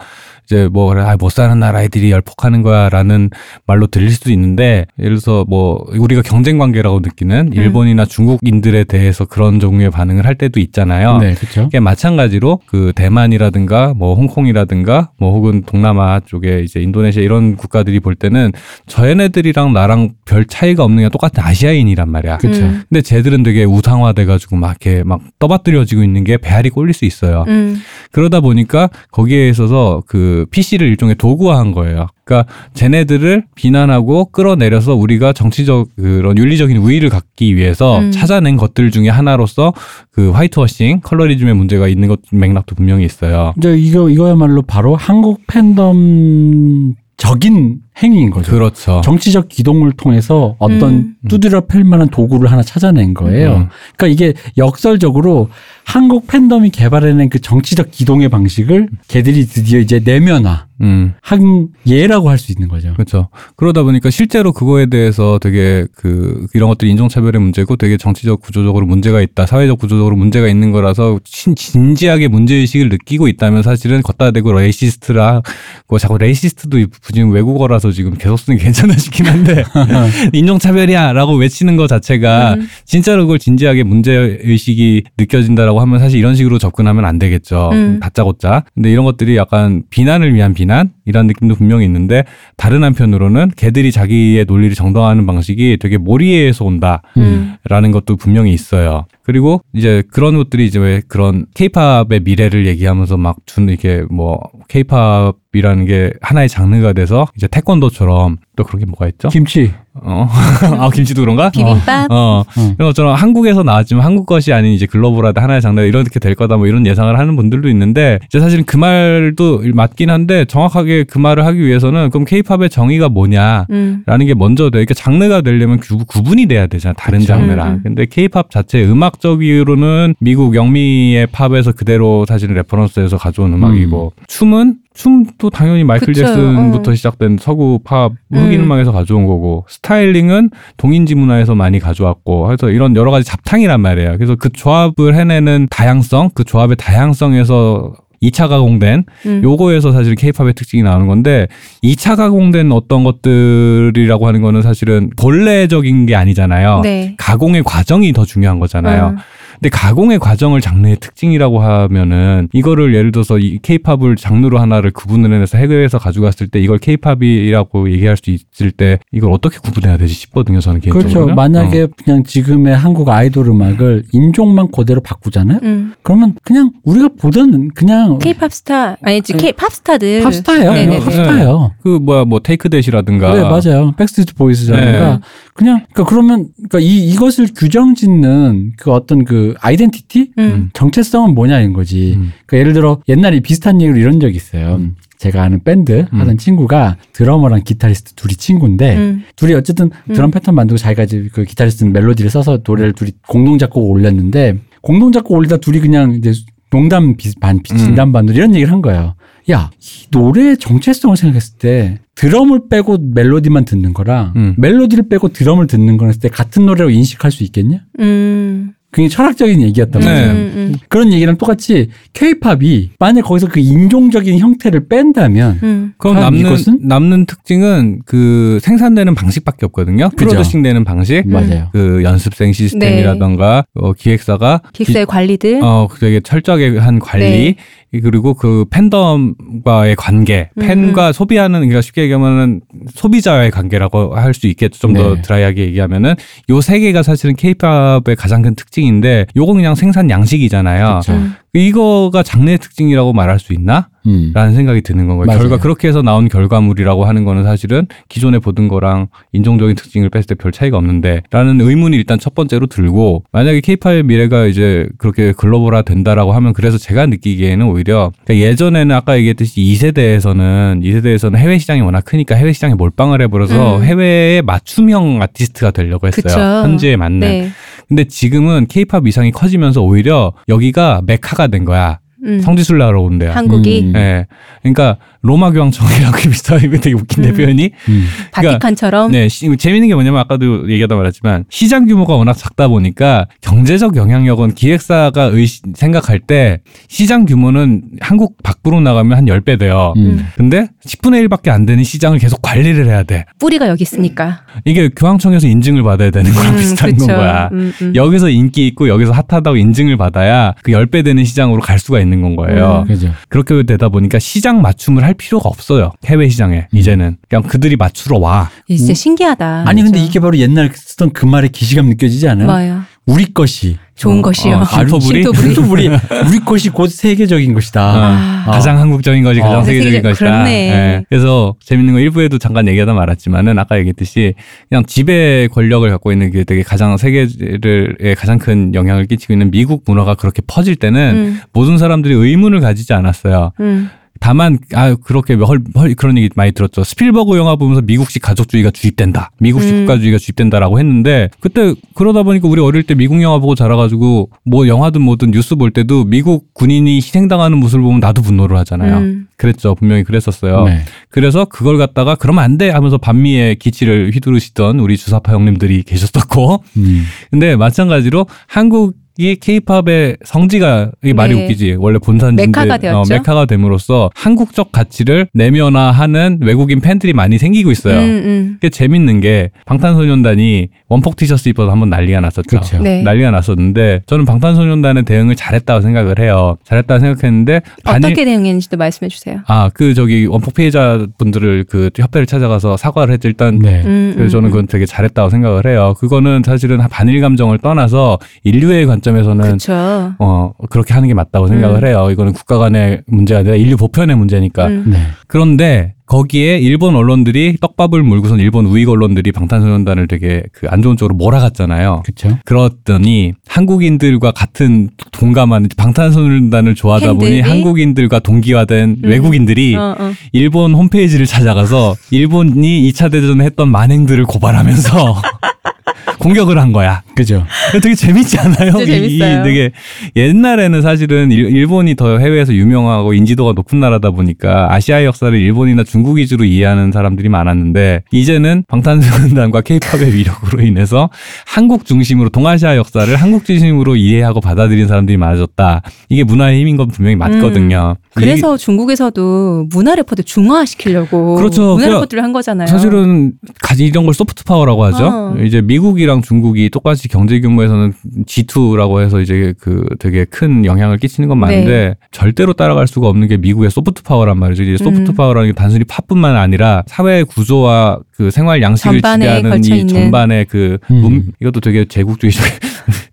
[0.49, 3.29] 이제 뭐 아, 못 사는 나라 애들이 열폭하는 거야라는
[3.67, 9.59] 말로 들릴 수도 있는데 예를 들어서 뭐 우리가 경쟁 관계라고 느끼는 일본이나 중국인들에 대해서 그런
[9.59, 11.19] 종류의 반응을 할 때도 있잖아요.
[11.19, 11.65] 네, 그렇죠.
[11.67, 18.15] 이게 마찬가지로 그 대만이라든가 뭐 홍콩이라든가 뭐 혹은 동남아 쪽에 이제 인도네시아 이런 국가들이 볼
[18.15, 18.51] 때는
[18.87, 22.37] 저 얘네들이랑 나랑 별 차이가 없는 게 똑같은 아시아인이란 말이야.
[22.37, 22.61] 그쵸.
[22.63, 22.81] 음.
[22.89, 27.45] 근데 쟤들은 되게 우상화돼 가지고 막 이렇게 막 떠받들여지고 있는 게 배알이 꼴릴 수 있어요.
[27.47, 27.79] 음.
[28.11, 32.07] 그러다 보니까 거기에 있어서 그 PC를 일종의 도구화한 거예요.
[32.23, 38.11] 그러니까 쟤네들을 비난하고 끌어내려서 우리가 정치적 그런 윤리적인 우위를 갖기 위해서 음.
[38.11, 39.73] 찾아낸 것들 중에 하나로서
[40.11, 43.53] 그 화이트워싱, 컬러리즘의 문제가 있는 것 맥락도 분명히 있어요.
[43.57, 48.51] 이제 이거 이거야말로 바로 한국 팬덤 적인 행위인 거죠.
[48.51, 49.01] 그렇죠.
[49.03, 51.15] 정치적 기동을 통해서 어떤 음.
[51.27, 53.55] 두드려 팰 만한 도구를 하나 찾아낸 거예요.
[53.55, 53.67] 음.
[53.97, 55.49] 그러니까 이게 역설적으로
[55.83, 61.13] 한국 팬덤이 개발해낸 그 정치적 기동의 방식을 걔들이 드디어 이제 내면화 음.
[61.21, 62.93] 한 예라고 할 수 있는 거죠.
[62.93, 63.27] 그렇죠.
[63.57, 69.19] 그러다 보니까 실제로 그거에 대해서 되게 그 이런 것들이 인종차별의 문제고 되게 정치적 구조적으로 문제가
[69.19, 75.41] 있다, 사회적 구조적으로 문제가 있는 거라서 진, 진지하게 문제의식을 느끼고 있다면 사실은 거따 대고 racist라,
[75.89, 76.77] 뭐 자꾸 racist도
[77.13, 79.63] 지금 외국어라서 지금 계속 쓰는 게 괜찮아 싶긴 한데
[80.33, 82.67] 인종차별이야 라고 외치는 것 자체가 음.
[82.85, 87.69] 진짜로 그걸 진지하게 문제 의식이 느껴진다라고 하면 사실 이런 식으로 접근하면 안 되겠죠.
[87.73, 87.99] 음.
[88.01, 88.63] 다짜고짜.
[88.73, 90.91] 근데 이런 것들이 약간 비난을 위한 비난?
[91.05, 92.23] 이런 느낌도 분명히 있는데
[92.55, 97.01] 다른 한편으로는 걔들이 자기의 논리를 정당화하는 방식이 되게 모리에서 온다.
[97.17, 97.55] 음.
[97.67, 99.05] 라는 것도 분명히 있어요.
[99.29, 105.85] 그리고 이제 그런 것들이 이제 왜 그런 케이팝의 미래를 얘기하면서 막 준 이게 뭐 케이팝이라는
[105.85, 109.29] 게 하나의 장르가 돼서 이제 태권도처럼 또 그런 게 뭐가 있죠?
[109.29, 109.71] 김치.
[109.93, 110.27] 어.
[110.77, 111.49] 아, 김치도 그런가?
[111.49, 112.11] 비빔밥.
[112.11, 112.43] 어.
[112.45, 112.73] 어.
[112.77, 116.67] 이런 것처럼 한국에서 나왔지만 한국 것이 아닌 이제 글로벌하다 하나의 장르 이렇게 될 거다 뭐
[116.67, 121.61] 이런 예상을 하는 분들도 있는데 이제 사실은 그 말도 맞긴 한데 정확하게 그 말을 하기
[121.61, 124.03] 위해서는 그럼 케이팝의 정의가 뭐냐 음.
[124.05, 124.71] 라는 게 먼저 돼.
[124.71, 126.91] 그러니까 장르가 되려면 구, 구분이 돼야 되잖아.
[126.97, 127.33] 다른 그쵸.
[127.33, 127.67] 장르랑.
[127.67, 127.79] 음, 음.
[127.83, 135.85] 근데 케이팝 자체 음악적으로는 미국 영미의 팝에서 그대로 사실은 reference에서 가져온 음악이고 춤은 춤도 당연히
[135.85, 136.25] 마이클 그쵸.
[136.25, 136.93] 잭슨부터 어.
[136.93, 138.65] 시작된 서구 팝 흑인 음.
[138.65, 144.17] 음악에서 가져온 거고 스타일링은 동인지 문화에서 많이 가져왔고 그래서 이런 여러 가지 잡탕이란 말이에요.
[144.17, 149.41] 그래서 그 조합을 해내는 다양성, 그 조합의 다양성에서 2차 가공된 음.
[149.41, 151.47] 요거에서 사실 케이팝의 특징이 나오는 건데
[151.81, 156.81] 2차 가공된 어떤 것들이라고 하는 거는 사실은 본래적인 게 아니잖아요.
[156.83, 157.15] 네.
[157.17, 159.15] 가공의 과정이 더 중요한 거잖아요.
[159.17, 159.38] 어.
[159.55, 165.57] 근데 가공의 과정을 장르의 특징이라고 하면은 이거를 예를 들어서 이 케이팝을 장르로 하나를 구분을 해서
[165.57, 170.59] 해외에서 가져갔을 때 이걸 케이팝이라고 얘기할 수 있을 때 이걸 어떻게 구분해야 되지 싶거든요.
[170.59, 171.25] 저는 개인적으로.
[171.25, 171.35] 그렇죠.
[171.35, 171.87] 만약에 어.
[172.03, 175.59] 그냥 지금의 한국 아이돌 음악을 인종만 그대로 바꾸잖아요.
[175.63, 175.93] 음.
[176.03, 179.39] 그러면 그냥 우리가 보던 그냥 K-팝 스타 아니지 네.
[179.39, 180.73] K-팝 스타들 팝스타예요.
[180.73, 180.99] 네네네.
[180.99, 181.71] 팝스타예요.
[181.81, 183.93] 그 뭐야 뭐 Take That이라든가 네, 맞아요.
[183.97, 185.19] Backstreet Boys라든가 네.
[185.53, 190.69] 그냥 그러니까 그러면 그러니까 이 이것을 규정짓는 그 어떤 그 identity 음.
[190.73, 192.13] 정체성은 뭐냐인 거지.
[192.17, 192.31] 음.
[192.45, 194.75] 그러니까 예를 들어 옛날에 비슷한 얘기로 이런 적이 있어요.
[194.75, 194.95] 음.
[195.17, 196.19] 제가 아는 밴드 음.
[196.21, 199.23] 하던 친구가 드러머랑 기타리스트 둘이 친구인데 음.
[199.35, 203.81] 둘이 어쨌든 드럼 패턴 만들고 자기가 이제 그 기타리스트는 멜로디를 써서 노래를 둘이 공동 작곡
[203.89, 206.31] 올렸는데 공동 작곡 올리다 둘이 그냥 이제
[206.69, 207.77] 농담 비- 반 비- 음.
[207.77, 209.15] 진담 반으로 이런 얘기를 한 거예요.
[209.51, 214.53] 야, 이 노래의 정체성을 생각했을 때 드럼을 빼고 멜로디만 듣는 거랑 음.
[214.57, 217.79] 멜로디를 빼고 드럼을 듣는 거는 했을 때 같은 노래로 인식할 수 있겠냐?
[217.99, 218.73] 음.
[218.91, 220.07] 굉장히 철학적인 얘기였단 네.
[220.07, 220.31] 말이에요.
[220.31, 225.93] 음, 음, 그런 얘기랑 똑같이 케이팝이 만약 거기서 그 인종적인 형태를 뺀다면 음.
[225.97, 226.79] 그럼 남는 이것은?
[226.81, 230.09] 남는 특징은 그 생산되는 방식밖에 없거든요.
[230.09, 230.29] 그죠.
[230.29, 231.69] 프로듀싱 되는 방식, 맞아요.
[231.71, 235.59] 그 연습생 시스템이라던가 어, 기획사가 기획사의 관리들.
[235.63, 237.55] 어, 되게 철저하게 한 관리, 네.
[237.91, 242.61] 그리고 그 팬덤과의 관계, 음, 팬과 소비하는, 그러니까 쉽게 얘기하면은
[242.93, 244.79] 소비자와의 관계라고 할 수 있겠죠.
[244.79, 245.21] 좀더 네.
[245.23, 246.15] 드라이하게 얘기하면은
[246.49, 250.85] 요 세 개가 사실은 케이팝의 가장 큰 특징인데 요건 그냥 생산 양식이잖아요.
[250.85, 251.13] 그렇죠.
[251.13, 251.33] 음.
[251.53, 253.89] 이거가 장르의 특징이라고 말할 수 있나?
[254.07, 254.31] 음.
[254.33, 255.25] 라는 생각이 드는 건 거예요.
[255.27, 255.39] 맞아요.
[255.39, 260.35] 결과 그렇게 해서 나온 결과물이라고 하는 거는 사실은 기존에 보던 거랑 인종적인 특징을 뺐을 때
[260.35, 265.81] 별 차이가 없는데 라는 의문이 일단 첫 번째로 들고 만약에 케이팝의 미래가 이제 그렇게 글로벌화
[265.81, 272.05] 된다라고 하면 그래서 제가 느끼기에는 오히려 그러니까 예전에는 아까 얘기했듯이 2세대에서는 2세대에서는 해외 시장이 워낙
[272.05, 273.83] 크니까 해외 시장에 몰빵을 해버려서 음.
[273.83, 276.23] 해외의 맞춤형 아티스트가 되려고 했어요.
[276.23, 276.39] 그쵸.
[276.39, 277.19] 현지에 맞는.
[277.19, 277.49] 네.
[277.87, 281.99] 근데 지금은 케이팝 이상이 커지면서 오히려 여기가 메카가 된 거야.
[282.25, 282.41] 음.
[282.41, 283.31] 성지순례 하러 온대요.
[283.31, 283.93] 한국이 음.
[283.95, 284.27] 예.
[284.61, 286.17] 그러니까 로마 교황청이라고
[286.63, 287.35] 이거 되게 웃긴데 음.
[287.35, 287.71] 표현이.
[287.89, 288.05] 음.
[288.31, 293.95] 바티칸처럼 네, 시, 재밌는 게 뭐냐면 아까도 얘기하다 말했지만 시장 규모가 워낙 작다 보니까 경제적
[293.95, 299.93] 영향력은 기획사가 의시, 생각할 때 시장 규모는 한국 밖으로 나가면 한 10배 돼요.
[299.97, 300.25] 음.
[300.35, 303.25] 근데 10분의 1밖에 안 되는 시장을 계속 관리를 해야 돼.
[303.39, 304.41] 뿌리가 여기 있으니까.
[304.65, 307.07] 이게 교황청에서 인증을 받아야 되는 거랑 비슷한 그쵸.
[307.07, 307.49] 건 거야.
[307.51, 307.93] 음, 음.
[307.95, 312.35] 여기서 인기 있고 여기서 핫하다고 인증을 받아야 그 10배 되는 시장으로 갈 수가 있는 건
[312.35, 312.83] 거예요.
[312.83, 312.87] 음.
[312.87, 313.11] 그죠.
[313.27, 315.91] 그렇게 되다 보니까 시장 맞춤을 할 필요가 없어요.
[316.05, 316.77] 해외 시장에 음.
[316.77, 318.49] 이제는 그냥 그들이 맞추러 와.
[318.67, 319.63] 진짜 신기하다.
[319.67, 320.09] 아니 근데 그죠?
[320.09, 322.47] 이게 바로 옛날 쓰던 그 말의 기시감 느껴지지 않아요?
[322.47, 322.81] 뭐요?
[323.05, 324.57] 우리 것이 좋은 어, 것이요.
[324.57, 325.23] 어, 신토부리?
[325.23, 325.41] 신토부리.
[325.53, 325.87] 신토부리
[326.29, 327.81] 우리 것이 곧 세계적인 것이다.
[327.81, 328.45] 아.
[328.47, 328.51] 어.
[328.51, 329.63] 가장 한국적인 것이 가장 어.
[329.63, 330.25] 세계적인 세계적- 것이다.
[330.25, 330.51] 그렇네.
[330.69, 331.05] 예.
[331.09, 334.35] 그래서 재밌는 건 일부에도 잠깐 얘기하다 말았지만은 아까 얘기했듯이
[334.69, 339.83] 그냥 지배 권력을 갖고 있는 게 되게 가장 세계를 가장 큰 영향을 끼치고 있는 미국
[339.87, 343.51] 문화가 그렇게 퍼질 때는 음, 모든 사람들이 의문을 가지지 않았어요.
[343.59, 343.89] 음.
[344.19, 346.83] 다만 아 그렇게 헐, 헐 그런 얘기 많이 들었죠.
[346.83, 349.31] 스필버그 영화 보면서 미국식 가족주의가 주입된다.
[349.39, 349.79] 미국식 음.
[349.79, 355.01] 국가주의가 주입된다라고 했는데 그때 그러다 보니까 우리 어릴 때 미국 영화 보고 자라가지고 뭐 영화든
[355.01, 358.97] 뭐든 뉴스 볼 때도 미국 군인이 희생당하는 모습을 보면 나도 분노를 하잖아요.
[358.97, 359.27] 음.
[359.37, 359.73] 그랬죠.
[359.75, 360.65] 분명히 그랬었어요.
[360.65, 360.81] 네.
[361.09, 367.05] 그래서 그걸 갖다가 그러면 안 돼 하면서 반미의 기치를 휘두르시던 우리 주사파 형님들이 계셨었고 음.
[367.31, 371.43] 근데 마찬가지로 한국 이 케이팝의 성지가 이게 말이 네.
[371.43, 373.13] 웃기지 원래 본산인데 메카가 되었죠.
[373.13, 377.99] 메카가 됨으로써 한국적 가치를 내면화하는 외국인 팬들이 많이 생기고 있어요.
[377.99, 378.51] 음, 음.
[378.53, 382.43] 그게 재밌는 게 방탄소년단이 원폭 티셔츠 입어서 한번 난리가 났었죠.
[382.47, 382.79] 그렇죠.
[382.81, 383.01] 네.
[383.03, 386.55] 난리가 났었는데 저는 방탄소년단의 대응을 잘했다고 생각을 해요.
[386.63, 389.41] 잘했다고 생각했는데 반일- 어떻게 대응했는지도 말씀해 주세요.
[389.47, 393.27] 아 그 저기 원폭 피해자 분들을 그 협회를 찾아가서 사과를 했죠.
[393.27, 393.81] 일단 네.
[393.83, 395.93] 음, 그래서 저는 음, 그건 되게 잘했다고 생각을 해요.
[395.99, 399.73] 그거는 사실은 반일 감정을 떠나서 인류의 관점 에서는 그렇죠.
[400.19, 401.87] 어 그렇게 하는 게 맞다고 생각을 음.
[401.87, 402.07] 해요.
[402.11, 404.67] 이거는 국가 간의 문제가 아니라 인류 보편의 문제니까.
[404.67, 404.85] 음.
[404.91, 404.97] 네.
[405.27, 411.15] 그런데 거기에 일본 언론들이 떡밥을 물고선 일본 우익 언론들이 방탄소년단을 되게 그 안 좋은 쪽으로
[411.15, 412.03] 몰아갔잖아요.
[412.05, 412.37] 그렇죠.
[412.45, 417.41] 그렇더니 한국인들과 같은 동감하는 방탄소년단을 좋아하다 보니 팬들이?
[417.41, 419.09] 한국인들과 동기화된 음.
[419.09, 420.11] 외국인들이 어, 어.
[420.31, 425.21] 일본 홈페이지를 찾아가서 일본이 2차 대전에 했던 만행들을 고발하면서
[426.19, 427.01] 공격을 한 거야.
[427.15, 427.45] 그죠.
[427.81, 428.71] 되게 재밌지 않아요?
[428.79, 429.43] 이- 이 재밌어요.
[429.43, 429.71] 되게
[430.15, 436.17] 옛날에는 사실은 일- 일본이 더 해외에서 유명하고 인지도가 높은 나라다 보니까 아시아의 역사를 일본이나 중국
[436.17, 441.09] 위주로 이해하는 사람들이 많았는데 이제는 방탄소년단과 케이팝의 위력으로 인해서
[441.45, 445.81] 한국 중심으로 동아시아 역사를 한국 중심으로 이해하고 받아들인 사람들이 많아졌다.
[446.09, 447.95] 이게 문화의 힘인 건 분명히 맞거든요.
[448.13, 451.75] 그래서 중국에서도 문화 레포트 중화시키려고 그렇죠.
[451.75, 452.67] 문화 레포트를 한 거잖아요.
[452.67, 455.05] 사실은 가지 이런 걸 soft power라고 하죠.
[455.05, 455.35] 어.
[455.43, 457.93] 이제 미국이랑 미국이랑 중국이 똑같이 경제 규모에서는
[458.25, 461.95] G2라고 해서 이제 그 되게 큰 영향을 끼치는 건 맞는데 네.
[462.11, 464.63] 절대로 따라갈 수가 없는 게 미국의 soft power란 말이죠.
[464.63, 465.15] 이제 soft 음.
[465.15, 469.87] power라는 게 단순히 팝뿐만 아니라 사회 구조와 그 생활 양식을 지배하는 이.
[469.87, 470.95] 전반의 그 음.
[470.95, 472.51] 문, 이것도 되게 제국주의적 인,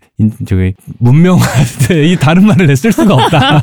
[0.46, 3.62] 저기 문명화인데 이 다른 말을 낼 수가 없다.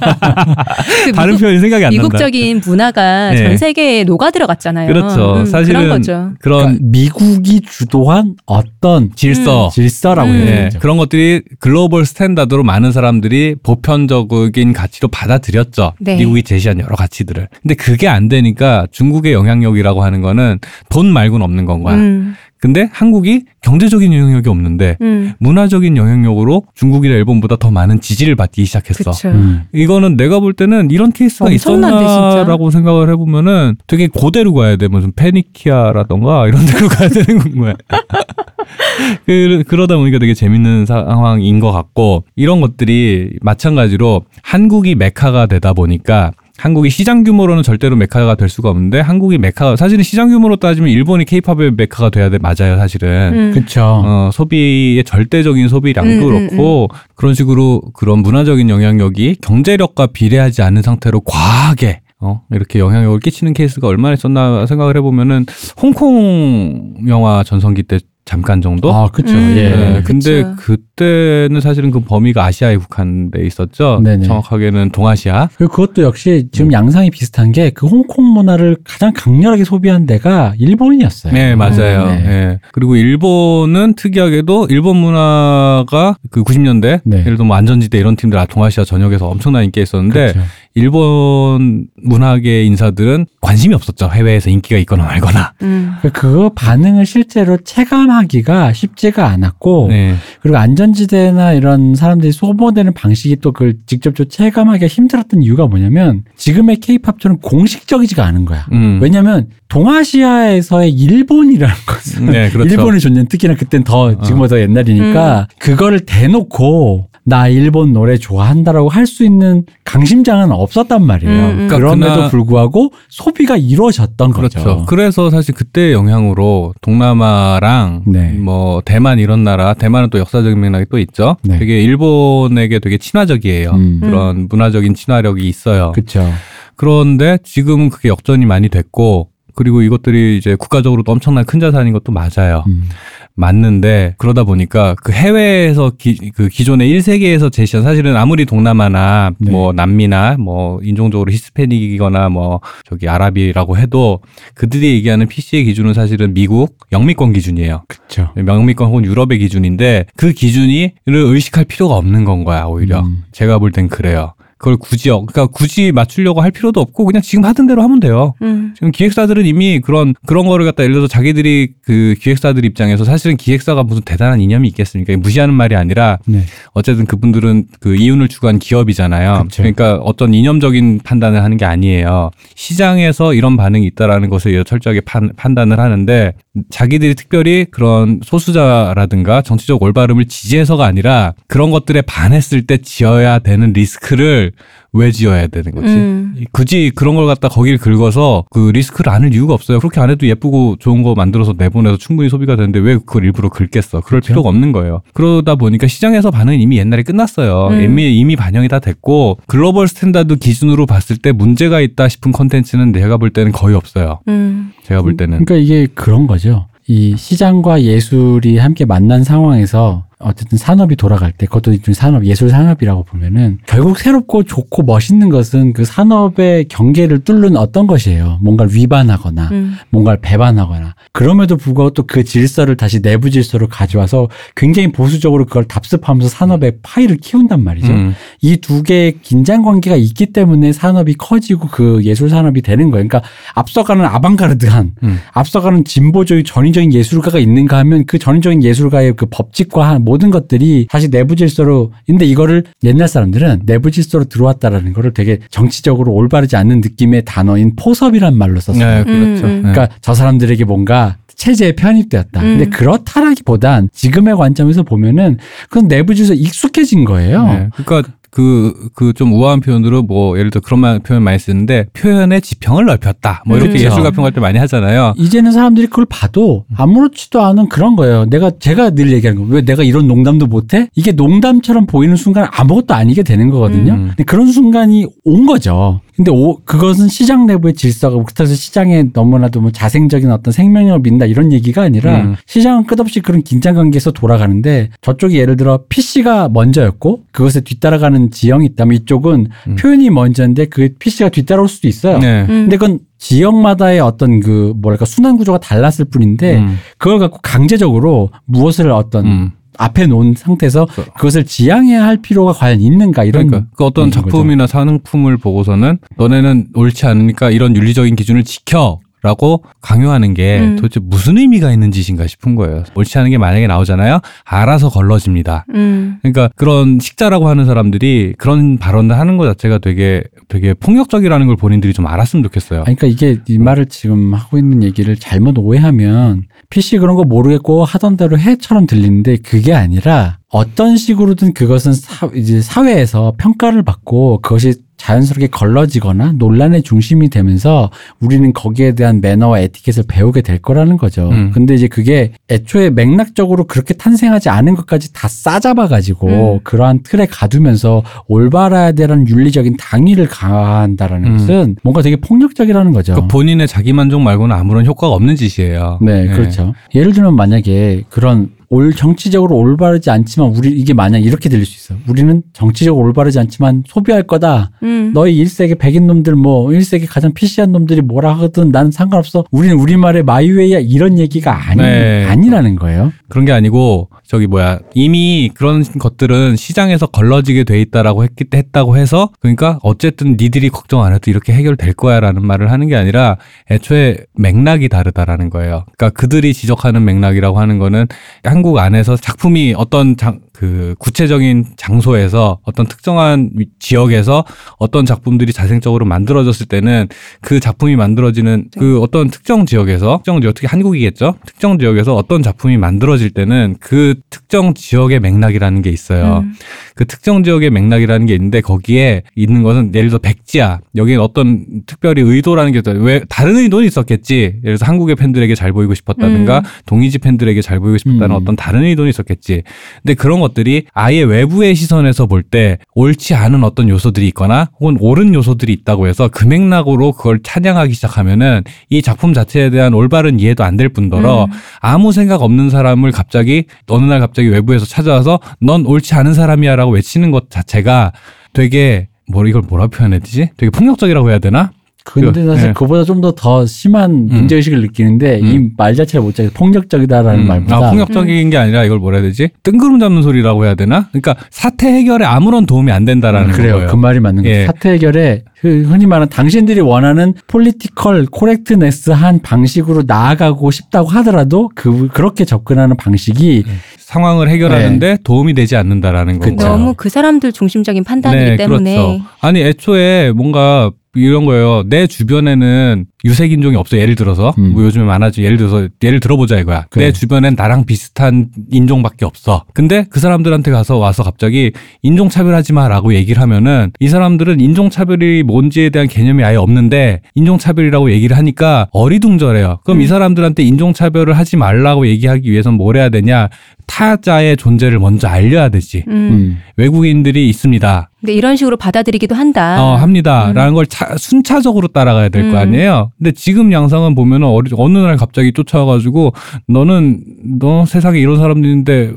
[1.05, 2.03] 그 다른 미국, 표현이 생각이 안 난다.
[2.03, 3.37] 미국적인 문화가 네.
[3.37, 4.87] 전 세계에 녹아 들어갔잖아요.
[4.87, 5.37] 그렇죠.
[5.37, 6.31] 음, 사실은 그런 거죠.
[6.39, 10.35] 그런 그러니까 미국이 주도한 어떤 질서 질서라고 음.
[10.35, 10.79] 해야 네, 되죠.
[10.79, 15.93] 그런 것들이 글로벌 스탠다드로 많은 사람들이 보편적인 가치로 받아들였죠.
[15.99, 16.17] 네.
[16.17, 17.47] 미국이 제시한 여러 가치들을.
[17.63, 21.95] 근데 그게 안 되니까 중국의 영향력이라고 하는 거는 돈 말고는 없는 건 거야.
[21.95, 28.63] 음, 근데 한국이 경제적인 영향력이 없는데 음, 문화적인 영향력으로 중국이나 일본보다 더 많은 지지를 받기
[28.63, 29.11] 시작했어.
[29.31, 29.63] 음.
[29.73, 34.87] 이거는 내가 볼 때는 이런 케이스가 있었나라고 생각을 해보면은 되게 고대로 가야 돼.
[34.87, 37.73] 무슨 페니키아라던가 이런 데로 가야 되는 거야.
[39.25, 46.31] 그, 그러다 보니까 되게 재밌는 상황인 것 같고 이런 것들이 마찬가지로 한국이 메카가 되다 보니까
[46.57, 51.25] 한국이 시장 규모로는 절대로 메카가 될 수가 없는데 한국이 메카 사실은 시장 규모로 따지면 일본이
[51.25, 53.51] 케이팝의 메카가 돼야 돼 맞아요 사실은 음.
[53.53, 53.81] 그렇죠.
[54.05, 60.83] 어, 소비의 절대적인 소비량도 음, 음, 그렇고 그런 식으로 그런 문화적인 영향력이 경제력과 비례하지 않는
[60.83, 65.45] 상태로 과하게 어, 이렇게 영향력을 끼치는 케이스가 얼마나 있었나 생각을 해보면은
[65.81, 68.93] 홍콩 영화 전성기 때 잠깐 정도?
[68.93, 69.33] 아, 그렇죠.
[69.33, 69.53] 음.
[69.57, 69.69] 예.
[69.69, 70.55] 네, 근데 그쵸.
[70.57, 73.99] 그때는 사실은 그 범위가 아시아에 국한돼 있었죠.
[74.03, 74.25] 네네.
[74.25, 75.49] 정확하게는 동아시아.
[75.57, 76.73] 그리고 그것도 역시 지금 음.
[76.73, 81.33] 양상이 비슷한 게 그 홍콩 문화를 가장 강렬하게 소비한 데가 일본이었어요.
[81.33, 82.05] 네, 맞아요.
[82.07, 82.23] 네.
[82.25, 82.59] 예.
[82.71, 87.17] 그리고 일본은 특이하게도 일본 문화가 그 90년대 네.
[87.19, 90.47] 예를 들면 뭐 안전지대 이런 팀들 아 동아시아 전역에서 엄청난 인기가 있었는데 그렇죠.
[90.75, 94.09] 일본 문학의 인사들은 관심이 없었죠.
[94.11, 95.53] 해외에서 인기가 있거나 말거나.
[95.61, 95.93] 음.
[96.01, 100.15] 그그 반응을 실제로 체감 하기가 쉽지가 않았고 네.
[100.41, 107.39] 그리고 안전지대나 이런 사람들이 소모되는 방식이 또 그걸 직접적으로 체감하기가 힘들었던 이유가 뭐냐면 지금의 케이팝처럼
[107.39, 108.65] 공식적이지가 않은 거야.
[108.71, 108.99] 음.
[109.01, 112.69] 왜냐면 동아시아에서의 일본이라는 것은 네, 그렇죠.
[112.69, 119.23] 일본의 존재는 특히나 그땐 더 지금보다 옛날이니까 그거를 대놓고 나 일본 노래 좋아한다라고 할 수
[119.23, 121.33] 있는 강심장은 없었단 말이에요.
[121.33, 121.55] 음, 음.
[121.67, 124.59] 그러니까 그럼에도 그나- 불구하고 소비가 이루어졌던 그렇죠.
[124.59, 124.85] 거죠.
[124.87, 128.31] 그래서 사실 그때 영향으로 동남아랑 네.
[128.33, 131.37] 뭐 대만 이런 나라, 대만은 또 역사적인 맥락이 또 있죠.
[131.43, 131.59] 네.
[131.59, 133.71] 되게 일본에게 되게 친화적이에요.
[133.71, 133.99] 음.
[134.01, 135.91] 그런 문화적인 친화력이 있어요.
[135.93, 136.27] 그렇죠.
[136.75, 142.63] 그런데 지금은 그게 역전이 많이 됐고 그리고 이것들이 이제 국가적으로도 엄청난 큰 자산인 것도 맞아요.
[142.67, 142.89] 음.
[143.35, 149.51] 맞는데 그러다 보니까 그 해외에서 기, 그 기존의 1세계에서 제시한 사실은 아무리 동남아나 네.
[149.51, 154.19] 뭐 남미나 뭐 인종적으로 히스패닉이거나 뭐 저기 아랍이라고 해도
[154.53, 157.83] 그들이 얘기하는 PC의 기준은 사실은 미국 영미권 기준이에요.
[157.87, 158.29] 그렇죠.
[158.37, 163.23] 영미권 혹은 유럽의 기준인데 그 기준이를 의식할 필요가 없는 건 거야 오히려 음.
[163.31, 164.33] 제가 볼 땐 그래요.
[164.63, 168.33] 그걸 굳이 어- 그러니까 굳이 맞추려고 할 필요도 없고 그냥 지금 하던 대로 하면 돼요.
[168.41, 168.71] 음.
[168.75, 173.83] 지금 기획사들은 이미 그런 그런 거를 갖다 예를 들어서 자기들이 그 기획사들 입장에서 사실은 기획사가
[173.83, 175.17] 무슨 대단한 이념이 있겠습니까?
[175.17, 176.43] 무시하는 말이 아니라 네.
[176.71, 179.43] 어쨌든 그분들은 그 이윤을 추구한 기업이잖아요.
[179.43, 179.63] 그쵸.
[179.63, 182.31] 그러니까 어떤 이념적인 판단을 하는 게 아니에요.
[182.55, 186.31] 시장에서 이런 반응이 있다라는 의해서 철저하게 판, 판단을 하는데
[186.69, 194.51] 자기들이 특별히 그런 소수자라든가 정치적 올바름을 지지해서가 아니라 그런 것들에 반했을 때 지어야 되는 리스크를
[194.93, 195.87] 왜 지어야 되는 거지?
[195.87, 196.35] 음.
[196.51, 199.79] 굳이 그런 걸 갖다 거길 긁어서 그 리스크를 안을 이유가 없어요.
[199.79, 204.01] 그렇게 안 해도 예쁘고 좋은 거 만들어서 내보내서 충분히 소비가 되는데 왜 그걸 일부러 긁겠어?
[204.01, 204.27] 그럴 그렇죠.
[204.27, 205.01] 필요가 없는 거예요.
[205.13, 207.69] 그러다 보니까 시장에서 반응은 이미 옛날에 끝났어요.
[207.71, 207.81] 음.
[207.81, 213.17] 이미 이미 반영이 다 됐고 글로벌 스탠다드 기준으로 봤을 때 문제가 있다 싶은 컨텐츠는 내가
[213.17, 214.19] 볼 때는 거의 없어요.
[214.27, 214.71] 음.
[214.83, 215.43] 제가 볼 때는.
[215.45, 216.67] 그러니까 이게 그런 거죠.
[216.87, 223.03] 이 시장과 예술이 함께 만난 상황에서 어쨌든 산업이 돌아갈 때 그것도 일종의 산업 예술 산업이라고
[223.03, 228.39] 보면은 결국 새롭고 좋고 멋있는 것은 그 산업의 경계를 뚫는 어떤 것이에요.
[228.41, 229.75] 뭔가를 위반하거나 음.
[229.89, 236.29] 뭔가를 배반하거나 그럼에도 불구하고 또 그 질서를 다시 내부 질서로 가져와서 굉장히 보수적으로 그걸 답습하면서
[236.29, 237.91] 산업의 파이를 키운단 말이죠.
[237.91, 238.13] 음.
[238.39, 243.07] 이두 개의 긴장 관계가 있기 때문에 산업이 커지고 그 예술 산업이 되는 거예요.
[243.07, 245.19] 그러니까 앞서가는 아방가르드한 음.
[245.31, 251.09] 앞서가는 진보적인 전위적인 예술가가 있는가 하면 그 전위적인 예술가의 그 법칙과 한 모든 것들이 다시
[251.09, 257.23] 내부 질서로 근데 이거를 옛날 사람들은 내부 질서로 들어왔다라는 거를 되게 정치적으로 올바르지 않는 느낌의
[257.25, 258.85] 단어인 포섭이란 말로 썼어요.
[258.85, 259.45] 네, 그렇죠.
[259.47, 259.55] 음, 음.
[259.63, 259.71] 네.
[259.71, 262.41] 그러니까 저 사람들에게 뭔가 체제에 편입되었다.
[262.41, 262.57] 음.
[262.59, 267.47] 근데 그렇다라기보단 지금의 관점에서 보면은 그건 내부 질서 익숙해진 거예요.
[267.47, 267.69] 네.
[267.75, 272.41] 그러니까 그 그 좀 우아한 표현으로 뭐 예를 들어 그런 말- 표현 많이 쓰는데 표현의
[272.41, 273.43] 지평을 넓혔다.
[273.45, 273.85] 뭐 이렇게 그렇죠.
[273.85, 275.13] 예술 가 평할 때 많이 하잖아요.
[275.17, 278.25] 이제는 사람들이 그걸 봐도 아무렇지도 않은 그런 거예요.
[278.25, 279.53] 내가 제가 늘 얘기하는 거.
[279.53, 280.87] 왜 내가 이런 농담도 못해?
[280.95, 283.93] 이게 농담처럼 보이는 순간 아무것도 아니게 되는 거거든요.
[283.93, 284.07] 음.
[284.09, 286.01] 근데 그런 순간이 온 거죠.
[286.15, 291.51] 근데 오, 그것은 시장 내부의 질서가 그래서 시장에 너무나도 뭐 자생적인 어떤 생명력을 믿는다 이런
[291.51, 292.35] 얘기가 아니라 음.
[292.45, 298.95] 시장은 끝없이 그런 긴장 관계에서 돌아가는데 저쪽이 예를 들어 PC가 먼저였고 그것에 뒤따라가는 지형이 있다면
[298.97, 299.75] 이쪽은 음.
[299.75, 302.19] 표현이 먼저인데 그 PC가 뒤따라올 수도 있어요.
[302.19, 302.41] 네.
[302.43, 302.47] 음.
[302.47, 306.77] 근데 그건 지역마다의 어떤 그 뭐랄까 순환 구조가 달랐을 뿐인데 음.
[306.97, 309.51] 그걸 갖고 강제적으로 무엇을 어떤 음.
[309.77, 314.67] 앞에 놓은 상태에서 그- 그것을 지향해야 할 필요가 과연 있는가 이런 그러니까 그 어떤 작품이나
[314.67, 318.99] 상품을 보고서는 너네는 옳지 않으니까 이런 윤리적인 기준을 지켜.
[319.23, 320.75] 라고 강요하는 게 음.
[320.75, 322.83] 도대체 무슨 의미가 있는 짓인가 싶은 거예요.
[322.93, 324.19] 옳지 않은 게 만약에 나오잖아요.
[324.43, 325.65] 알아서 걸러집니다.
[325.73, 326.17] 음.
[326.21, 331.93] 그러니까 그런 식자라고 하는 사람들이 그런 발언을 하는 것 자체가 되게 되게 폭력적이라는 걸 본인들이
[331.93, 332.83] 좀 알았으면 좋겠어요.
[332.85, 337.85] 아니, 그러니까 이게 이 말을 지금 하고 있는 얘기를 잘못 오해하면 PC 그런 거 모르겠고
[337.85, 344.75] 하던 대로 해처럼 들리는데 그게 아니라 어떤 식으로든 그것은 사, 이제 사회에서 평가를 받고 그것이
[345.03, 347.91] 자연스럽게 걸러지거나 논란의 중심이 되면서
[348.21, 351.29] 우리는 거기에 대한 매너와 에티켓을 배우게 될 거라는 거죠.
[351.29, 351.51] 음.
[351.53, 356.59] 근데 이제 그게 애초에 맥락적으로 그렇게 탄생하지 않은 것까지 다 싸잡아 가지고 음.
[356.63, 361.37] 그러한 틀에 가두면서 올바라야 되라는 윤리적인 당위를 강화한다라는 음.
[361.37, 363.15] 것은 뭔가 되게 폭력적이라는 거죠.
[363.15, 365.99] 그 본인의 자기 만족 말고는 아무런 효과가 없는 짓이에요.
[366.01, 366.73] 네, 그렇죠.
[366.95, 371.99] 예를 들면 만약에 그런 올 정치적으로 올바르지 않지만 우리 이게 만약 이렇게 들릴 수 있어.
[372.07, 374.71] 우리는 정치적으로 올바르지 않지만 소비할 거다.
[374.81, 375.11] 음.
[375.13, 379.45] 너희 일세기 백인 놈들 뭐 1세기 가장 PC한 놈들이 뭐라 하든 난 상관없어.
[379.51, 382.25] 우리는 우리 말의 마이웨이야 이런 얘기가 아니 네.
[382.27, 383.13] 아니라는 거예요.
[383.29, 389.29] 그런 게 아니고 저기 뭐야 이미 그런 것들은 시장에서 걸러지게 돼 있다라고 했기 했다고 해서
[389.39, 393.37] 그러니까 어쨌든 니들이 걱정 안 해도 이렇게 해결될 거야라는 말을 하는 게 아니라
[393.69, 395.85] 애초에 맥락이 다르다라는 거예요.
[395.95, 398.07] 그러니까 그들이 지적하는 맥락이라고 하는 거는
[398.43, 404.45] 한국 안에서 작품이 어떤 장, 그 구체적인 장소에서 어떤 특정한 위- 지역에서
[404.77, 407.07] 어떤 작품들이 자생적으로 만들어졌을 때는
[407.41, 411.35] 그 작품이 만들어지는 그 어떤 특정 지역에서 특정 지역 특히 한국이겠죠?
[411.47, 416.43] 특정 지역에서 어떤 작품이 만들어질 때는 그 특정 지역의 맥락이라는 게 있어요.
[416.45, 416.53] 음.
[416.95, 420.81] 그 특정 지역의 맥락이라는 게 있는데 거기에 있는 것은 예를 들어 백지야.
[420.95, 423.01] 여기는 어떤 특별히 의도라는 게 있어요.
[423.01, 424.35] 왜 다른 의도는 있었겠지.
[424.35, 426.63] 예를 들어서 한국의 팬들에게 잘 보이고 싶었다든가 음.
[426.85, 428.39] 동이지 팬들에게 잘 보이고 싶었다는 음.
[428.41, 429.63] 어떤 다른 의도는 있었겠지.
[430.03, 435.33] 근데 그런 것들이 아예 외부의 시선에서 볼 때 옳지 않은 어떤 요소들이 있거나 혹은 옳은
[435.33, 440.73] 요소들이 있다고 해서 그 맥락으로 그걸 찬양하기 시작하면은 이 작품 자체에 대한 올바른 이해도 안
[440.77, 441.51] 될 뿐더러 음.
[441.81, 447.29] 아무 생각 없는 사람을 갑자기 어느 날 갑자기 외부에서 찾아와서 넌 옳지 않은 사람이야라고 외치는
[447.31, 448.11] 것 자체가
[448.53, 450.49] 되게 뭐 이걸 뭐라 표현해야 되지?
[450.57, 451.71] 되게 폭력적이라고 해야 되나?
[452.05, 452.73] 근데 그, 사실 네.
[452.73, 455.73] 그보다 좀더더 심한 문제 의식을 느끼는데 음.
[455.77, 459.49] 이말 자체를 못 짜게 폭력적이다라는 음, 말보다 아, 폭력적인 게 아니라 이걸 뭐라 해야 되지?
[459.63, 461.07] 뜬구름 잡는 소리라고 해야 되나?
[461.11, 463.73] 그러니까 사태 해결에 아무런 도움이 안 된다라는 음, 그래요.
[463.75, 463.89] 거예요.
[463.89, 464.57] 그 말이 맞는 거예요.
[464.57, 464.65] 예.
[464.65, 472.43] 사태 해결에 그 흔히 말하는 당신들이 원하는 political correctness한 방식으로 나아가고 싶다고 하더라도 그 그렇게
[472.43, 473.63] 접근하는 방식이
[473.97, 475.17] 상황을 해결하는데 네.
[475.23, 476.39] 도움이 되지 않는다라는.
[476.39, 476.55] 거죠.
[476.55, 479.23] 너무 그 사람들 중심적인 판단이기 때문에 그렇죠.
[479.39, 481.83] 아니 애초에 뭔가 이런 거예요.
[481.87, 483.97] 내 주변에는 유색 인종이 없어.
[483.97, 484.73] 예를 들어서 음.
[484.73, 485.43] 뭐 요즘에 많아지.
[485.43, 486.85] 예를 들어서 예를 들어보자 이거야.
[486.89, 487.05] 그래.
[487.05, 489.63] 내 주변엔 나랑 비슷한 인종밖에 없어.
[489.73, 491.71] 근데 그 사람들한테 가서 와서 갑자기
[492.01, 497.57] 인종 차별하지 마라고 얘기를 하면은 이 사람들은 인종 차별이 뭔지에 대한 개념이 아예 없는데 인종
[497.57, 499.79] 차별이라고 얘기를 하니까 어리둥절해요.
[499.85, 500.01] 그럼 음.
[500.01, 503.49] 이 사람들한테 인종 차별을 하지 말라고 얘기하기 위해선 뭘 해야 되냐?
[503.87, 506.03] 타자의 존재를 먼저 알려야 되지.
[506.07, 506.13] 음.
[506.13, 506.57] 음.
[506.77, 508.09] 외국인들이 있습니다.
[508.19, 509.83] 근데 이런 식으로 받아들이기도 한다.
[509.83, 510.47] 어, 합니다.
[510.49, 510.53] 음.
[510.53, 512.55] 라는 걸 차- 순차적으로 따라가야 될거 음.
[512.55, 513.11] 아니에요?
[513.17, 516.33] 근데 지금 양상은 보면은 어리, 어느 날 갑자기 쫓아와가지고
[516.67, 517.21] 너는,
[517.59, 519.11] 너 세상에 이런 사람들 있는데,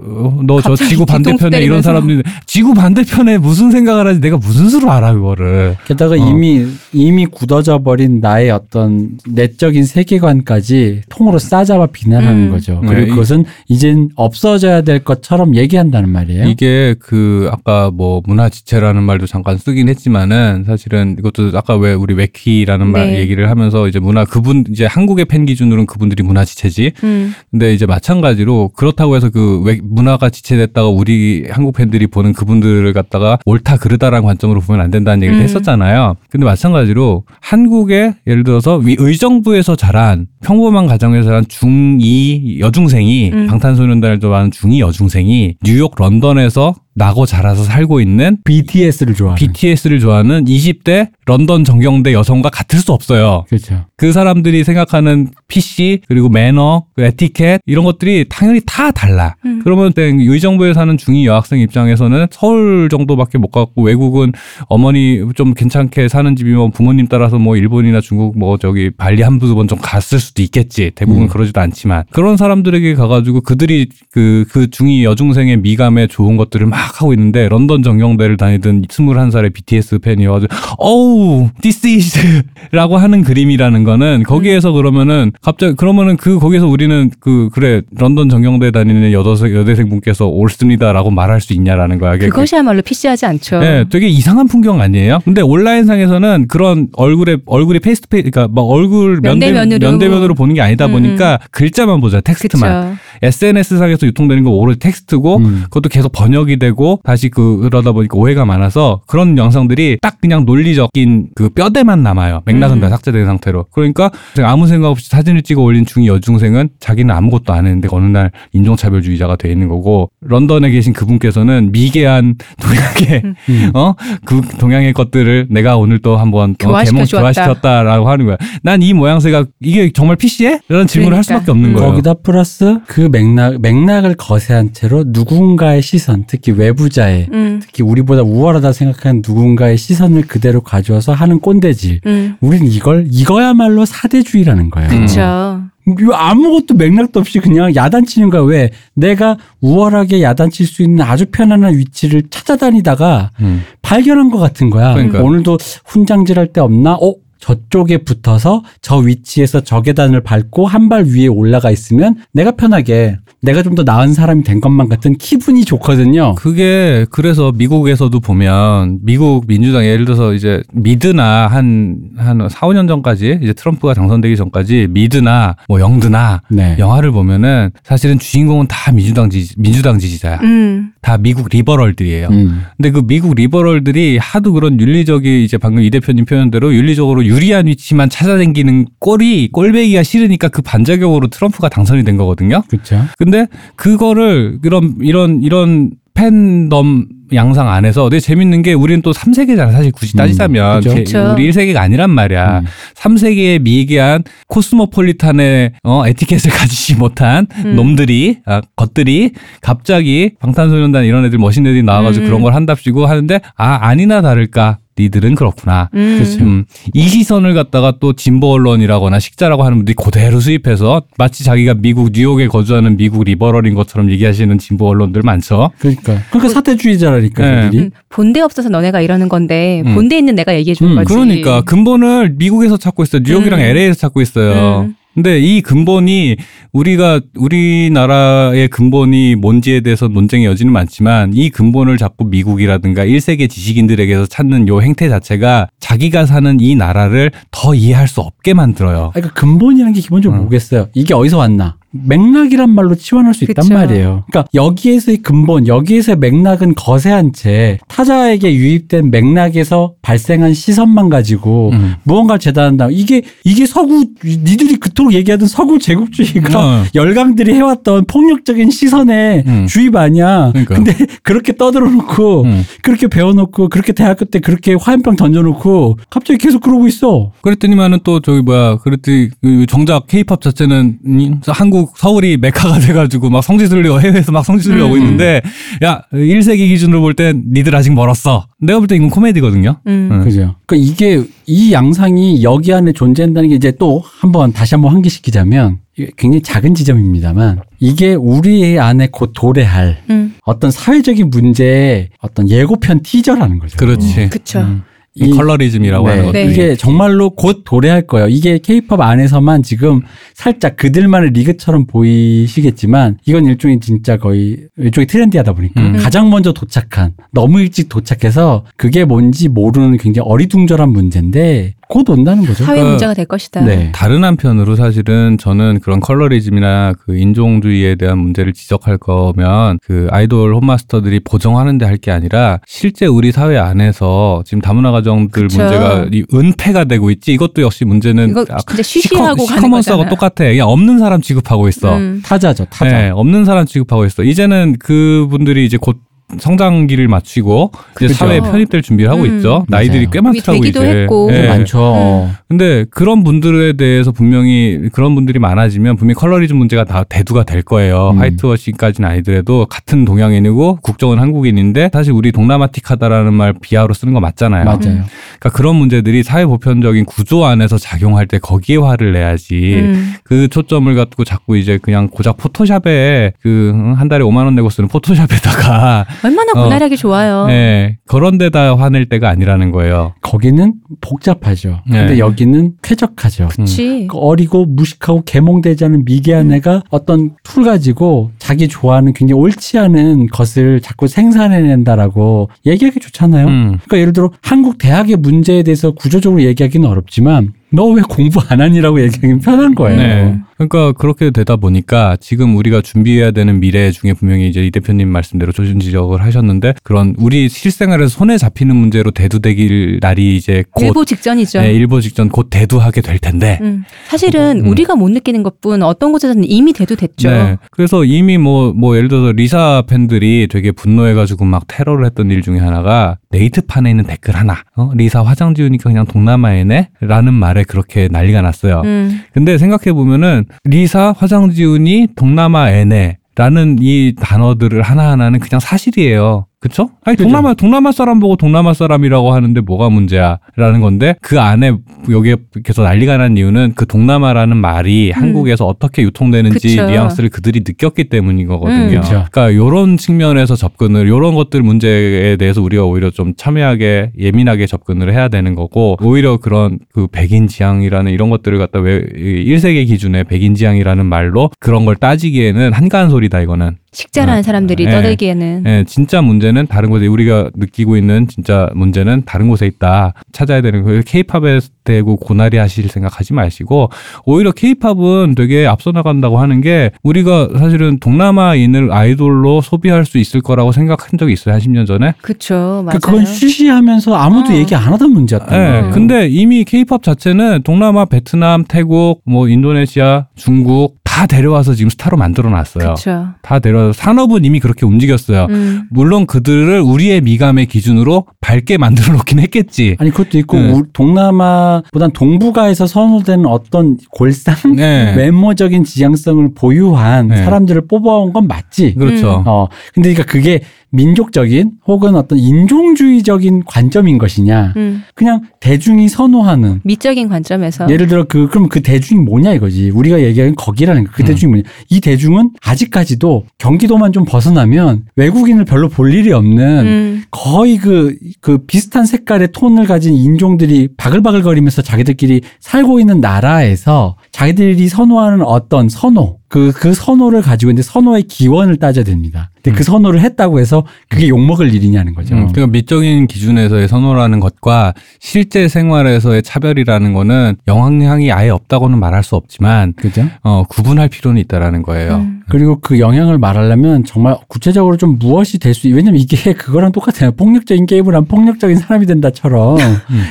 [0.47, 1.83] 너저 갑자기 지구 반대편에 이런 때리면서.
[1.89, 4.21] 사람들 있는데, 지구 반대편에 무슨 생각을 하지?
[4.21, 5.77] 내가 무슨 수로 알아, 그거를.
[5.87, 6.17] 게다가 어.
[6.19, 12.51] 이미 이미 굳어져 버린 나의 어떤 내적인 세계관까지 통으로 싸잡아 비난하는 음.
[12.51, 12.81] 거죠.
[12.83, 16.45] 네, 그리고 이- 그것은 이젠 없어져야 될 것처럼 얘기한다는 말이에요.
[16.49, 22.15] 이게 그, 아까 뭐 문화 지체라는 말도 잠깐 쓰긴 했지만은 사실은 이것도 아까 왜 우리
[22.15, 23.19] 웨키라는 말 네.
[23.21, 26.93] 얘기를 하면서 이제 문화, 그분, 이제 한국의 팬 기준으로는 그분들이 문화 지체지.
[27.05, 27.33] 음.
[27.51, 33.77] 근데 이제 마찬가지로 그렇다고 해서 그왜 문화가 지체됐다가 우리 한국 팬들이 보는 그분들을 갖다가 옳다
[33.79, 35.45] 그르다라는 관점으로 보면 안 된다는 얘기를 음.
[35.45, 36.17] 했었잖아요.
[36.31, 43.47] 근데 마찬가지로 한국의 예를 들어서 위- 의정부에서 자란 평범한 가정에서 자란 중2 여중생이 음.
[43.47, 49.37] 방탄소년단을 좋아하는 중2 여중생이 뉴욕 런던에서 나고 자라서 살고 있는 BTS를 좋아하는.
[49.37, 53.45] BTS를 좋아하는 20대 런던 정경대 여성과 같을 수 없어요.
[53.49, 53.85] 그렇죠.
[53.99, 59.35] 그 사람들이 생각하는 PC 그리고 매너, 그 에티켓 이런 것들이 당연히 다 달라.
[59.45, 59.61] 음.
[59.63, 64.33] 그러면 땡 의정부에 사는 중2 여학생 입장에서는 서울 정도밖에 못 갔고 외국은
[64.69, 69.67] 어머니 좀 괜찮게 사는 집이면 부모님 따라서 뭐 일본이나 중국 뭐 저기 발리 한두 번
[69.67, 70.93] 좀 갔을 수도 있겠지.
[70.95, 71.29] 대부분 음.
[71.29, 77.49] 그러지도 않지만 그런 사람들에게 가가지고 그들이 그그 중2 여중생의 미감에 좋은 것들을 막 하고 있는데
[77.49, 85.75] 런던 정경대를 다니던 21살의 BTS 팬이어가지고 어우 this is라고 하는 그림이라는 거는 거기에서 그러면은 갑자기
[85.77, 91.53] 그러면은 그 거기서 우리는 그 그래 런던 정경대 다니는 여대생 여대생 분께서 옳습니다라고 말할 수
[91.53, 92.13] 있냐라는 거야.
[92.13, 93.59] 그게 그것이야말로 PC하지 않죠.
[93.61, 95.19] 네, 되게 이상한 풍경 아니에요?
[95.25, 99.91] 근데 온라인상에서는 그런 얼굴에 얼굴이 페이스 페이 그러니까 막 얼굴 면대 면대면으로.
[99.91, 102.97] 면대면으로 보는 게 아니다 음, 보니까 글자만 보자 텍스트만 그쵸.
[103.23, 105.61] SNS 상에서 유통되는 거 오로지 텍스트고 음.
[105.65, 111.29] 그것도 계속 번역이 되고 다시 그 그러다 보니까 오해가 많아서 그런 영상들이 딱 그냥 논리적인
[111.35, 112.43] 그 뼈대만 남아요.
[112.47, 112.81] 맥락은 음.
[112.81, 113.67] 다 삭제된 상태로.
[113.73, 114.11] 그러니까
[114.43, 119.37] 아무 생각 없이 사진을 찍어 올린 중이 여중생은 자기는 아무것도 안 했는데 어느 날 인종차별주의자가
[119.37, 123.71] 돼 있는 거고 런던에 계신 그분께서는 미개한 동양의 음.
[123.75, 127.05] 어그 동양의 것들을 내가 오늘 또 한번 어, 개몽.
[127.05, 128.37] 교화시켰다라고 하는 거야.
[128.63, 130.61] 난 이 모양새가 이게 정말 PC해?
[130.69, 131.41] 이런 질문을 할 그러니까.
[131.41, 131.91] 수밖에 없는 거예요.
[131.91, 138.23] 거기다 플러스 그 맥락 맥락을 거세한 채로 누군가의 시선, 특히 외 부자의 음, 특히 우리보다
[138.23, 142.01] 우월하다 생각하는 누군가의 시선을 그대로 가져와서 하는 꼰대질.
[142.07, 144.91] 음, 우린 이걸 이거야말로 사대주의라는 거예요.
[144.91, 145.07] 음.
[145.07, 145.61] 그쵸.
[145.87, 148.43] 이거 아무것도 맥락도 없이 그냥 야단치는 거야.
[148.43, 148.71] 왜?
[148.95, 153.63] 내가 우월하게 야단칠 수 있는 아주 편안한 위치를 찾아다니다가 음.
[153.83, 154.95] 발견한 것 같은 거야.
[154.95, 155.23] 그러니까.
[155.23, 156.95] 오늘도 훈장질 할데 없나?
[156.95, 157.15] 어?
[157.47, 163.63] 저쪽에 붙어서 저 위치에서 저 계단을 밟고 한 발 위에 올라가 있으면 내가 편하게 내가
[163.63, 166.35] 좀 더 나은 사람이 된 것만 같은 기분이 좋거든요.
[166.37, 173.41] 그게 그래서 미국에서도 보면 미국 민주당 예를 들어서 이제 미드나 한, 한 4, 5년 전까지
[173.43, 176.77] 이제 트럼프가 당선되기 전까지 미드나 뭐 영드나 네.
[176.79, 180.39] 영화를 보면은 사실은 주인공은 다 민주당 지지, 민주당 지지자야.
[180.43, 182.29] 음, 다 미국 리버럴들이에요.
[182.29, 182.63] 음.
[182.77, 188.09] 근데 그 미국 리버럴들이 하도 그런 윤리적이 이제 방금 이 대표님 표현대로 윤리적으로 유리한 위치만
[188.09, 192.63] 찾아다니는 꼴이 꼴뵈기가 싫으니까 그 반작용으로 트럼프가 당선이 된 거거든요.
[192.69, 193.05] 그렇죠.
[193.19, 199.93] 근데 그거를 이런 이런 이런 팬덤 양상 안에서 되게 재밌는 게 우리는 또 3세계잖아 사실
[199.93, 200.91] 굳이 음, 따지자면 그죠.
[200.91, 201.33] 제- 그쵸.
[201.37, 202.61] 우리 1세계가 아니란 말이야.
[202.61, 202.65] 음.
[202.95, 207.77] 3세계에 미개한 코스모폴리탄의 어, 에티켓을 가지지 못한 음.
[207.77, 212.29] 놈들이 아, 것들이 갑자기 방탄소년단 이런 애들 멋있는 애들이 나와가지고 음.
[212.29, 215.91] 그런 걸 한답시고 하는데 아 아니나 다를까 니들은 그렇구나.
[215.95, 216.19] 음.
[216.19, 216.45] 그쵸.
[216.45, 222.11] 음, 이 시선을 갖다가 또 진보 언론이라고나 식자라고 하는 분들이 그대로 수입해서 마치 자기가 미국
[222.13, 225.71] 뉴욕에 거주하는 미국 리버럴인 것처럼 얘기하시는 진보 언론들 많죠.
[225.79, 227.79] 그러니까 그러니까 사대주의자라니까 네.
[227.79, 229.95] 음, 본데 없어서 너네가 이러는 건데 음.
[229.95, 231.13] 본데 있는 내가 얘기해 주는 음, 거지.
[231.13, 233.23] 그러니까 근본을 미국에서 찾고 있어요.
[233.25, 233.65] 뉴욕이랑 음.
[233.65, 234.89] LA에서 찾고 있어요.
[235.17, 235.23] 음.
[235.23, 236.37] 근데 이 근본이
[236.73, 244.69] 우리가 우리나라의 근본이 뭔지에 대해서 논쟁의 여지는 많지만 이 근본을 자꾸 미국이라든가 1세계 지식인들에게서 찾는
[244.69, 249.11] 요 행태 자체가 자기가 사는 이 나라를 더 이해할 수 없게 만들어요.
[249.15, 250.43] 그러니까 근본이라는 게 기본적으로 음.
[250.43, 250.89] 뭐겠어요?
[250.95, 251.77] 이게 어디서 왔나?
[252.05, 253.75] 맥락이란 말로 치환할 수 있단 그쵸.
[253.75, 254.25] 말이에요.
[254.31, 261.95] 그러니까 여기에서의 근본, 여기에서의 맥락은 거세한 채 타자에게 유입된 맥락에서 발생한 시선만 가지고 음.
[262.05, 262.89] 무언가 재단한다.
[262.91, 266.85] 이게 이게 서구 니들이 그토록 얘기하던 서구 제국주의가 어.
[266.95, 269.67] 열강들이 해왔던 폭력적인 시선의 음.
[269.67, 270.51] 주입 아니야.
[270.53, 270.75] 그러니까.
[270.77, 270.93] 근데
[271.23, 272.63] 그렇게 떠들어 놓고 음.
[272.83, 277.33] 그렇게 배워놓고 그렇게 대학교 때 그렇게 화염병 던져놓고 갑자기 계속 그러고 있어.
[277.43, 283.43] 그랬더니만은 또 저기 뭐야 그랬더니 그 정작 케이팝 자체는 이- 한국 서울이 메카가 돼가지고 막
[283.45, 284.85] 성지순례 해외에서 막 성지순례 음.
[284.87, 285.41] 하고 있는데
[285.85, 288.47] 야 1세기 기준으로 볼 땐 니들 아직 멀었어.
[288.61, 289.77] 내가 볼 때 이건 코미디거든요.
[289.87, 290.09] 음.
[290.13, 290.25] 음.
[290.25, 290.57] 그죠.
[290.67, 295.79] 그러니까 이게 이 양상이 여기 안에 존재한다는 게 이제 또 한번 다시 한번 환기시키자면
[296.17, 300.35] 굉장히 작은 지점입니다만 이게 우리 안에 곧 도래할 음.
[300.45, 303.77] 어떤 사회적인 문제의 어떤 예고편 티저라는 거죠.
[303.79, 304.29] 그렇지.
[304.29, 304.61] 그쵸.
[304.61, 304.83] 음.
[305.17, 306.53] 이- 컬러리즘이라고 하는 네, 것들이.
[306.53, 308.29] 이게 정말로 곧 도래할 거예요.
[308.29, 310.03] 이게 케이팝 안에서만 지금
[310.35, 315.97] 살짝 그들만의 리그처럼 보이시겠지만 이건 일종의 진짜 거의 일종의 트렌디하다 보니까 음.
[315.97, 322.65] 가장 먼저 도착한 너무 일찍 도착해서 그게 뭔지 모르는 굉장히 어리둥절한 문제인데 곧 온다는 거죠.
[322.65, 323.61] 사회 그러니까- 문제가 될 것이다.
[323.65, 323.93] 네.
[323.95, 331.21] 다른 한편으로 사실은 저는 그런 colorism이나 그 인종주의에 대한 문제를 지적할 거면 그 아이돌 홈마스터들이
[331.21, 335.59] 보정하는 데 할 게 아니라 실제 우리 사회 안에서 지금 다문화 가정들 그쵸.
[335.63, 340.09] 문제가 이 은폐가 되고 있지 이것도 역시 문제는 이거 아, 진짜 시커- 시커먼스하고 거잖아.
[340.11, 340.45] 똑같아.
[340.45, 341.97] 그냥 없는 사람 취급하고 있어.
[341.97, 342.21] 음.
[342.25, 342.91] 타자죠, 타자.
[342.91, 344.25] 네, 없는 사람 취급하고 있어.
[344.25, 345.97] 이제는 그분들이 이제 곧
[346.39, 348.15] 성장기를 마치고 이제 그죠.
[348.15, 349.37] 사회에 편입될 준비를 하고 음.
[349.37, 349.65] 있죠.
[349.69, 350.11] 나이들이 맞아요.
[350.11, 350.91] 꽤 많더라고 되기도 이제.
[351.03, 351.31] 했고.
[351.33, 351.49] 예.
[351.49, 352.29] 많죠.
[352.49, 358.11] 근데 그런 분들에 대해서 분명히 그런 분들이 많아지면 분명히 colorism 문제가 다 대두가 될 거예요.
[358.11, 358.19] 음.
[358.19, 364.65] whitewashing까지는 아니더라도 같은 동양인이고 국적은 한국인인데 사실 우리 동남아틱하다라는 말 비하로 쓰는 거 맞잖아요.
[364.65, 364.79] 맞아요.
[364.81, 369.77] 그러니까 그런 문제들이 사회 보편적인 구조 안에서 작용할 때 거기에 화를 내야지.
[369.77, 370.15] 음.
[370.25, 374.89] 그 초점을 갖고 자꾸 이제 그냥 고작 포토샵에 그 한 달에 5만 원 내고 쓰는
[374.89, 376.65] 포토샵에다가 얼마나 어.
[376.65, 377.47] 고나리하기 좋아요.
[377.51, 380.15] 예, 그런 데다 화낼 때가 아니라는 거예요.
[380.23, 381.81] 거기는 복잡하죠.
[381.85, 382.19] 근데 네.
[382.19, 383.49] 여기는 쾌적하죠.
[383.49, 384.07] 그치.
[384.11, 386.53] 그 어리고 무식하고 계몽되지 않은 미개한 음.
[386.55, 393.47] 애가 어떤 툴 가지고 자기 좋아하는 굉장히 옳지 않은 것을 자꾸 생산해낸다라고 얘기하기 좋잖아요.
[393.47, 393.63] 음.
[393.85, 399.01] 그러니까 예를 들어 한국 대학의 문제에 대해서 구조적으로 얘기하기는 어렵지만 너 왜 공부 안 하니라고
[399.03, 399.97] 얘기하기는 편한 거예요.
[399.97, 400.39] 네.
[400.57, 405.53] 그러니까 그렇게 되다 보니까 지금 우리가 준비해야 되는 미래 중에 분명히 이제 이 대표님 말씀대로
[405.53, 411.61] 좋은 지적을 하셨는데 그런 우리 실생활에서 손에 잡히는 문제로 대두되길 날이 이제 곧 일보 직전이죠.
[411.61, 413.59] 네, 일보 직전 곧 대두하게 될 텐데.
[413.61, 413.85] 음.
[414.09, 414.71] 사실은 음.
[414.71, 417.31] 우리가 못 느끼는 것뿐 어떤 곳에서는 이미 대두됐죠.
[417.31, 417.57] 네.
[417.71, 422.59] 그래서 이미 뭐, 뭐, 예를 들어서 리사 팬들이 되게 분노해가지고 막 테러를 했던 일 중에
[422.59, 424.63] 하나가 네이트판에 있는 댓글 하나.
[424.77, 424.91] 어?
[424.95, 426.91] 리사 화장 지우니까 그냥 동남아애네?
[427.01, 428.83] 라는 말에 그렇게 난리가 났어요.
[428.85, 429.21] 음.
[429.33, 433.19] 근데 생각해 보면은 리사 화장 지우니 동남아 애네.
[433.37, 436.47] 라는 이 단어들을 하나하나는 그냥 사실이에요.
[436.67, 436.91] 그쵸?
[437.05, 437.29] 아니, 그죠.
[437.29, 440.39] 동남아, 동남아 사람 보고 동남아 사람이라고 하는데 뭐가 문제야?
[440.57, 441.77] 라는 건데, 그 안에
[442.11, 446.77] 여기에 계속 난리가 난 이유는 그 동남아라는 말이 한국에서 어떻게 유통되는지 음.
[446.77, 446.91] 그쵸.
[446.91, 448.99] 뉘앙스를 그들이 느꼈기 때문인 거거든요.
[448.99, 449.03] 음.
[449.03, 455.29] 그러니까 요런 측면에서 접근을, 요런 것들 문제에 대해서 우리가 오히려 좀 첨예하게, 예민하게 접근을 해야
[455.29, 461.07] 되는 거고, 오히려 그런 그 백인 지향이라는 이런 것들을 갖다 왜, 1세기 기준에 백인 지향이라는
[461.07, 463.77] 말로 그런 걸 따지기에는 한가한 소리다, 이거는.
[463.97, 464.91] 식자라는 사람들이 네.
[464.91, 470.13] 떠들기에는 예, 진짜 문제는 다른 곳에 우리가 느끼고 있는 진짜 문제는 다른 곳에 있다.
[470.33, 471.01] 찾아야 되는 거예요.
[471.07, 473.89] 케이팝에 대고 고나리 하실 생각하지 마시고
[474.27, 480.73] 오히려 케이팝은 되게 앞서 나간다고 하는 게 우리가 사실은 동남아인을 아이돌로 소비할 수 있을 거라고
[480.73, 481.55] 생각한 적이 있어요.
[481.55, 482.13] 한 10년 전에.
[482.21, 482.99] 그쵸 맞아요.
[482.99, 484.57] 그 그건 쉬쉬하면서 아무도 어.
[484.57, 485.71] 얘기 안 하던 문제였단 예.
[485.71, 485.91] 말이에요.
[485.93, 492.51] 근데 이미 케이팝 자체는 동남아, 베트남, 태국, 뭐 인도네시아, 중국 다 데려와서 지금 스타로 만들어
[492.51, 492.95] 놨어요.
[493.41, 495.47] 다 데려와서 산업은 이미 그렇게 움직였어요.
[495.49, 495.85] 음.
[495.91, 499.97] 물론 그들을 우리의 미감의 기준으로 밝게 만들어 놓긴 했겠지.
[499.99, 500.73] 아니 그것도 있고 네.
[500.73, 505.15] 우- 동남아보단 동북아에서 선호되는 어떤 골상 네.
[505.17, 507.37] 외모적인 지향성을 보유한 네.
[507.39, 508.97] 사람들을 뽑아온 건 맞지.
[508.99, 509.43] 그렇죠.
[509.47, 510.61] 어 근데 그러니까 그게
[510.97, 515.03] 민족적인 혹은 어떤 인종주의적인 관점인 것이냐 음.
[515.15, 520.55] 그냥 대중이 선호하는 미적인 관점에서 예를 들어 그 그럼 그 대중이 뭐냐 이거지 우리가 얘기하는
[520.55, 521.11] 거기라는 거.
[521.13, 521.27] 그 음.
[521.27, 527.23] 대중이 뭐냐 이 대중은 아직까지도 경기도만 좀 벗어나면 외국인을 별로 볼 일이 없는 음.
[527.31, 535.41] 거의 그, 그 비슷한 색깔의 톤을 가진 인종들이 바글바글거리면서 자기들끼리 살고 있는 나라에서 자기들이 선호하는
[535.41, 539.51] 어떤 선호, 그, 그 선호를 가지고 있는데 선호의 기원을 따져야 됩니다.
[539.63, 542.35] 근데 그 선호를 했다고 해서 그게 욕먹을 일이냐는 거죠.
[542.35, 549.37] 음, 그러니까 미적인 기준에서의 선호라는 것과 실제 생활에서의 차별이라는 거는 영향이 아예 없다고는 말할 수
[549.37, 550.27] 없지만 그죠?
[550.43, 552.17] 어, 구분할 필요는 있다라는 거예요.
[552.17, 552.43] 음.
[552.49, 557.33] 그리고 그 영향을 말하려면 정말 구체적으로 좀 무엇이 될 수, 왜냐면 이게 그거랑 똑같아요.
[557.33, 559.79] 폭력적인 게임을 하면 폭력적인 사람이 된다처럼.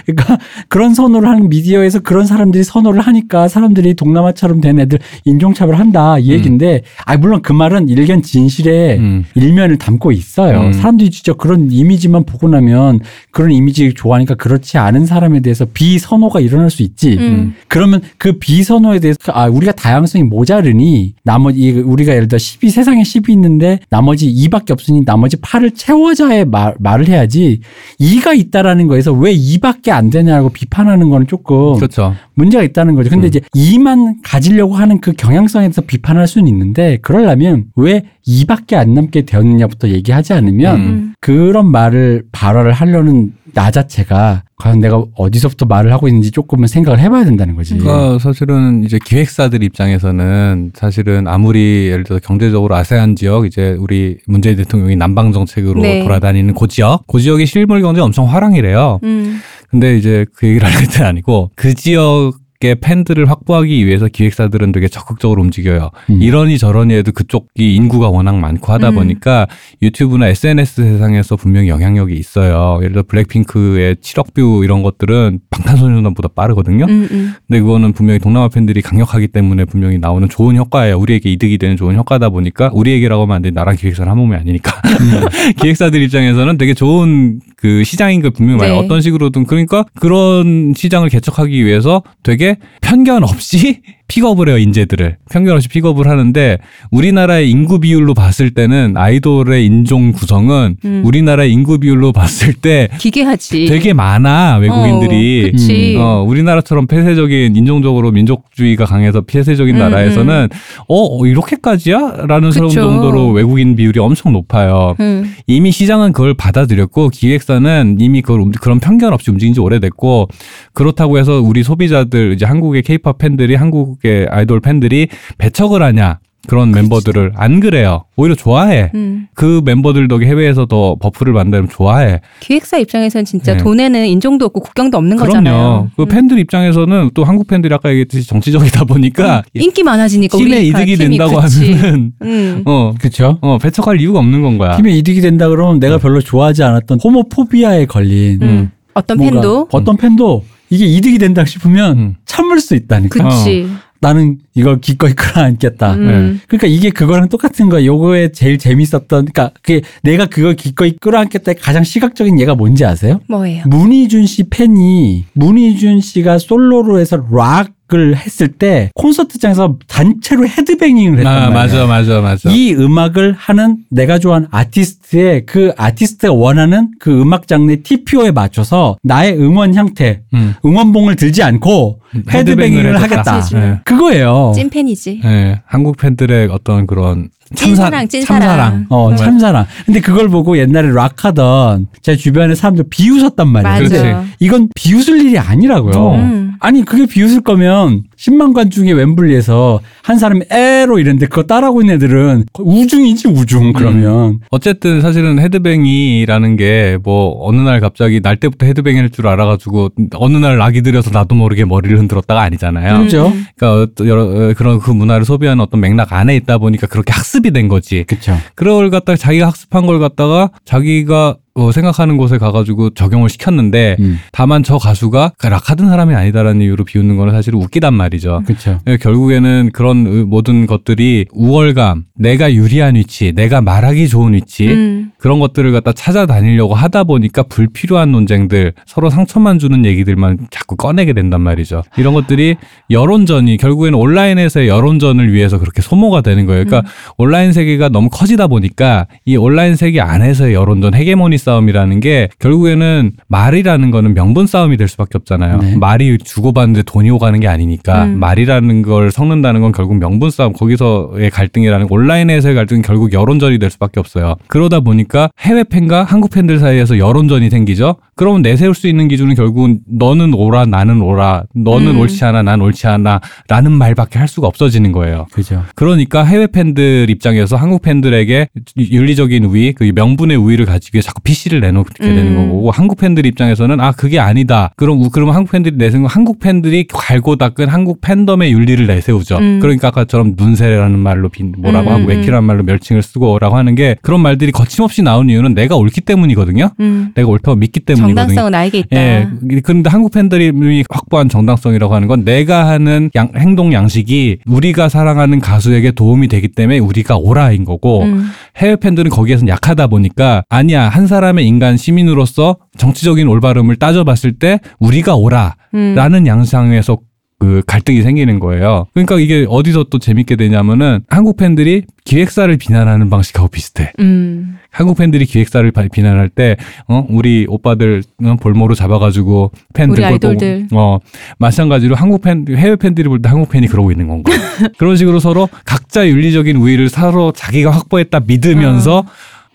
[0.06, 0.38] 그러니까
[0.70, 6.18] 그런 선호를 하는 미디어에서 그런 사람들이 선호를 하니까 사람들이 동남아처럼 된 애들 인종차별 한다.
[6.20, 9.24] 이 얘기인데, 아, 물론 그 말은 일견 진실에 음.
[9.36, 10.60] 일면을 담고 있어요.
[10.62, 10.74] 음.
[10.74, 13.00] 사람들이 진짜 그런 이미지만 보고 나면
[13.32, 17.16] 그런 이미지 좋아하니까 그렇지 않은 사람에 대해서 비선호가 일어날 수 있지.
[17.20, 17.54] 음.
[17.68, 23.02] 그러면 그 비선호에 대해서 아 우리가 다양성이 모자르니 나머지 이- 우리가 예를 들어 10이 세상에
[23.04, 27.60] 10이 있는데 나머지 2밖에 없으니 나머지 8을 채워자의 말, 말을 해야지
[28.00, 32.16] 2가 있다라는 거에서 왜 2밖에 안 되냐고 비판하는 거는 조금 그렇죠.
[32.36, 33.10] 문제가 있다는 거죠.
[33.10, 33.30] 근데 음.
[33.30, 39.24] 이제 2만 가지려고 하는 그 경향성에 대해서 비판할 수는 있는데 그러려면 왜 2밖에 안 남게
[39.24, 41.14] 되었느냐부터 얘기하지 않으면 음.
[41.20, 47.24] 그런 말을 발언을 하려는 나 자체가 과연 내가 어디서부터 말을 하고 있는지 조금은 생각을 해봐야
[47.24, 47.78] 된다는 거지.
[47.78, 54.56] 그러니까 사실은 이제 기획사들 입장에서는 사실은 아무리 예를 들어 경제적으로 아세안 지역 이제 우리 문재인
[54.58, 56.04] 대통령이 남방 정책으로 네.
[56.04, 59.00] 돌아다니는 그 지역, 그 지역의 실물 경제 엄청 활황이래요.
[59.04, 59.40] 음.
[59.70, 62.34] 근데 이제 그 얘기를 할 때 아니고 그 지역
[62.66, 65.92] 에 맞게 팬들을 확보하기 위해서 기획사들은 되게 적극적으로 움직여요.
[66.10, 66.22] 음.
[66.22, 68.96] 이러니 저러니 해도 그쪽이 인구가 워낙 많고 하다 음.
[68.96, 69.48] 보니까
[69.82, 72.80] 유튜브나 SNS 세상에서 분명히 영향력이 있어요.
[72.82, 76.86] 예를 들어 블랙핑크의 7억 뷰 이런 것들은 방탄소년단보다 빠르거든요.
[76.86, 77.34] 음, 음.
[77.48, 80.98] 근데 그거는 분명히 동남아 팬들이 강력하기 때문에 분명히 나오는 좋은 효과예요.
[80.98, 83.52] 우리에게 이득이 되는 좋은 효과다 보니까 우리에게라고 하면 안 돼.
[83.52, 84.82] 나랑 기획사는 한 몸이 아니니까.
[85.62, 88.80] 기획사들 입장에서는 되게 좋은 그 시장인 걸 분명히 말해요.
[88.80, 88.86] 네.
[88.86, 95.18] 어떤 식으로든 그러니까 그런 시장을 개척하기 위해서 되게 편견 없이 픽업을 해요, 인재들을.
[95.32, 96.58] 편견 없이 픽업을 하는데
[96.92, 101.02] 우리나라의 인구 비율로 봤을 때는 아이돌의 인종 구성은 음.
[101.06, 103.66] 우리나라의 인구 비율로 봤을 때 기괴하지.
[103.66, 105.46] 되게 많아, 외국인들이.
[105.48, 105.96] 어, 그치.
[106.00, 110.50] 어, 우리나라처럼 폐쇄적인 인종적으로 민족주의가 강해서 폐쇄적인 음, 나라에서는
[110.88, 112.26] 어, 어, 이렇게까지야?
[112.28, 112.70] 라는 그쵸.
[112.70, 114.96] 정도로 외국인 비율이 엄청 높아요.
[115.00, 115.34] 음.
[115.48, 120.28] 이미 시장은 그걸 받아들였고 기획사는 이미 그걸 움- 그런 편견 없이 움직인 지 오래됐고
[120.74, 126.72] 그렇다고 해서 우리 소비자들 이제 한국의 케이팝 팬들이 한국 의 아이돌 팬들이 배척을 하냐 그런
[126.72, 128.04] 멤버들을 안 그래요.
[128.16, 128.92] 오히려 좋아해.
[128.94, 129.28] 음.
[129.34, 132.22] 그 멤버들 덕에 해외에서 더 buff를 만들면 좋아해.
[132.40, 133.64] 기획사 입장에서는 진짜 네.
[133.64, 135.28] 돈에는 인종도 없고 국경도 없는 그럼요.
[135.28, 135.92] 거잖아요.
[135.96, 136.08] 그 음.
[136.08, 141.40] 팬들 입장에서는 또 한국 팬들이 아까 얘기했듯이 정치적이다 보니까 인기 많아지니까 팀에 우리 이득이 된다고
[141.42, 141.74] 그치.
[141.74, 142.64] 하면은 음.
[142.66, 143.38] 어, 그렇죠.
[143.42, 144.78] 어 배척할 이유가 없는 건 거야.
[144.78, 148.72] 팀에 이득이 된다 그러면 내가 별로 좋아하지 않았던 호모포비아에 걸린 음.
[148.94, 150.44] 어떤 팬도 어떤 팬도
[150.76, 152.16] 이게 이득이 된다 싶으면 음.
[152.26, 153.30] 참을 수 있다니까.
[153.30, 153.68] 그치.
[154.02, 155.96] 나는 이걸 기꺼이 끌어안겠다.
[155.96, 156.42] 음.
[156.48, 157.84] 그러니까 이게 그거랑 똑같은 거야.
[157.86, 163.20] 요거에 제일 재밌었던, 그러니까 그게 내가 그걸 기꺼이 끌어안겠다의 가장 시각적인 예가 뭔지 아세요?
[163.28, 163.64] 뭐예요?
[163.66, 171.32] 문희준 씨 팬이 문희준 씨가 솔로로 해서 락 을 했을 때 콘서트장에서 단체로 헤드뱅잉을 했단
[171.32, 171.54] 아, 말이야.
[171.54, 172.50] 맞아, 맞아, 맞아.
[172.50, 179.38] 이 음악을 하는 내가 좋아하는 아티스트의 그 아티스트가 원하는 그 음악 장르의 TPO에 맞춰서 나의
[179.40, 180.56] 응원 형태, 음.
[180.66, 183.04] 응원봉을 들지 않고 헤드뱅잉을 했었다.
[183.04, 183.42] 하겠다.
[183.42, 184.54] 찐 그거예요.
[184.56, 185.22] 찐팬이지.
[185.24, 188.42] 예, 한국 팬들의 어떤 그런 참사, 찐사랑, 찐사랑.
[188.42, 188.86] 참사랑.
[188.90, 189.18] 어, 정말.
[189.18, 189.66] 참사랑.
[189.86, 193.84] 근데 그걸 보고 옛날에 락 하던 제 주변의 사람들 비웃었단 말이에요.
[193.84, 193.96] 맞아.
[193.96, 195.94] 근데 이건 비웃을 일이 아니라고요.
[195.96, 196.16] 어.
[196.16, 196.54] 음.
[196.60, 201.96] 아니, 그게 비웃을 거면 10만 관 중에 웸블리에서 한 사람이 에로 이랬는데 그거 따라하고 있는
[201.96, 204.40] 애들은 우중이지, 우중, 그러면.
[204.52, 210.38] 어쨌든 사실은 헤드뱅이라는 게 뭐 어느 날 갑자기 날 때부터 헤드뱅이 할 줄 알아가지고 어느
[210.38, 213.04] 날 락이 들여서 나도 모르게 머리를 흔들었다가 아니잖아요.
[213.04, 213.28] 그죠?
[213.28, 213.46] 음.
[213.56, 217.52] 그러니까 어떤 여러 어, 그런 그 문화를 소비하는 어떤 맥락 안에 있다 보니까 그렇게 학습이
[217.52, 218.04] 된 거지.
[218.08, 218.36] 그쵸.
[218.56, 224.20] 그걸 갖다가 자기가 학습한 걸 갖다가 자기가 어, 생각하는 곳에 가가지고 적용을 시켰는데 음.
[224.34, 228.44] 다만 저 가수가 그 락하던 사람이 아니다라는 이유로 비웃는 거는 사실 웃기단 말이죠.
[228.88, 235.12] 예, 결국에는 그런 으- 모든 것들이 우월감, 내가 유리한 위치, 내가 말하기 좋은 위치 음.
[235.18, 241.40] 그런 것들을 갖다 찾아다니려고 하다 보니까 불필요한 논쟁들, 서로 상처만 주는 얘기들만 자꾸 꺼내게 된단
[241.40, 241.84] 말이죠.
[241.98, 242.58] 이런 것들이
[242.92, 246.66] 여론전이 결국에는 온라인에서의 여론전을 위해서 그렇게 소모가 되는 거예요.
[246.66, 253.12] 그러니까 온라인 세계가 너무 커지다 보니까 이 온라인 세계 안에서의 여론전, 헤게모니 싸움이라는 게 결국에는
[253.28, 255.58] 말이라는 거는 명분 싸움이 될 수밖에 없잖아요.
[255.60, 255.78] 네.
[255.78, 258.20] 말이 주고받는데 돈이 오가는 게 아니니까 음.
[258.20, 264.00] 말이라는 걸 섞는다는 건 결국 명분 싸움, 거기서의 갈등이라는 온라인에서의 갈등은 결국 여론전이 될 수밖에
[264.00, 264.36] 없어요.
[264.48, 267.96] 그러다 보니까 해외 팬과 한국 팬들 사이에서 여론전이 생기죠.
[268.16, 272.00] 그러면 내세울 수 있는 기준은 결국은 너는 오라, 나는 오라, 너는 음.
[272.00, 275.28] 옳지 않아, 난 옳지 않아, 라는 말밖에 할 수가 없어지는 거예요.
[275.32, 275.64] 그죠.
[275.76, 281.60] 그러니까 해외 팬들 입장에서 한국 팬들에게 윤리적인 우위, 그 명분의 우위를 가지기 위해 자꾸 PC를
[281.60, 282.48] 내놓게 되는 음.
[282.50, 284.72] 거고 한국 팬들 입장에서는 아 그게 아니다.
[284.78, 289.38] 그럼 우- 그러면 한국 팬들이 내세운 건 한국 팬들이 갈고 닦은 한국 팬덤의 윤리를 내세우죠.
[289.38, 289.60] 음.
[289.62, 292.08] 그러니까 아까처럼 눈세라는 말로 빈 뭐라고 음, 하고 음.
[292.08, 296.70] 외키라는 말로 멸칭을 쓰고라고 하는 게 그런 말들이 거침없이 나온 이유는 내가 옳기 때문이거든요.
[296.80, 297.10] 음.
[297.16, 298.16] 내가 옳다고 믿기 때문이거든요.
[298.16, 298.98] 정당성은 나에게 있다.
[298.98, 299.28] 예.
[299.64, 300.52] 그런데 한국 팬들이
[300.90, 306.80] 확보한 정당성이라고 하는 건 내가 하는 양- 행동 양식이 우리가 사랑하는 가수에게 도움이 되기 때문에
[306.80, 308.30] 우리가 오라인 거고 음.
[308.58, 314.60] 해외 팬들은 거기에선 약하다 보니까 아니야 한 사람 의 인간 시민으로서 정치적인 올바름을 따져봤을 때
[314.80, 316.28] 우리가 오라라는 음.
[316.28, 316.98] 양상에서
[317.38, 318.86] 그 갈등이 생기는 거예요.
[318.94, 323.92] 그러니까 이게 어디서 또 재밌게 되냐면은 한국 팬들이 기획사를 비난하는 방식하고 비슷해.
[324.00, 324.58] 음.
[324.72, 326.56] 한국 팬들이 기획사를 바- 비난할 때,
[326.88, 330.68] 어, 우리 오빠들 어, 볼모로 잡아가지고 팬들 아이돌들.
[330.74, 331.00] 어,
[331.38, 334.32] 마찬가지로 한국 팬, 해외 팬들이 볼 때 한국 팬이 그러고 있는 건가.
[334.80, 339.04] 그런 식으로 서로 각자 윤리적인 우위를 서로 자기가 확보했다 믿으면서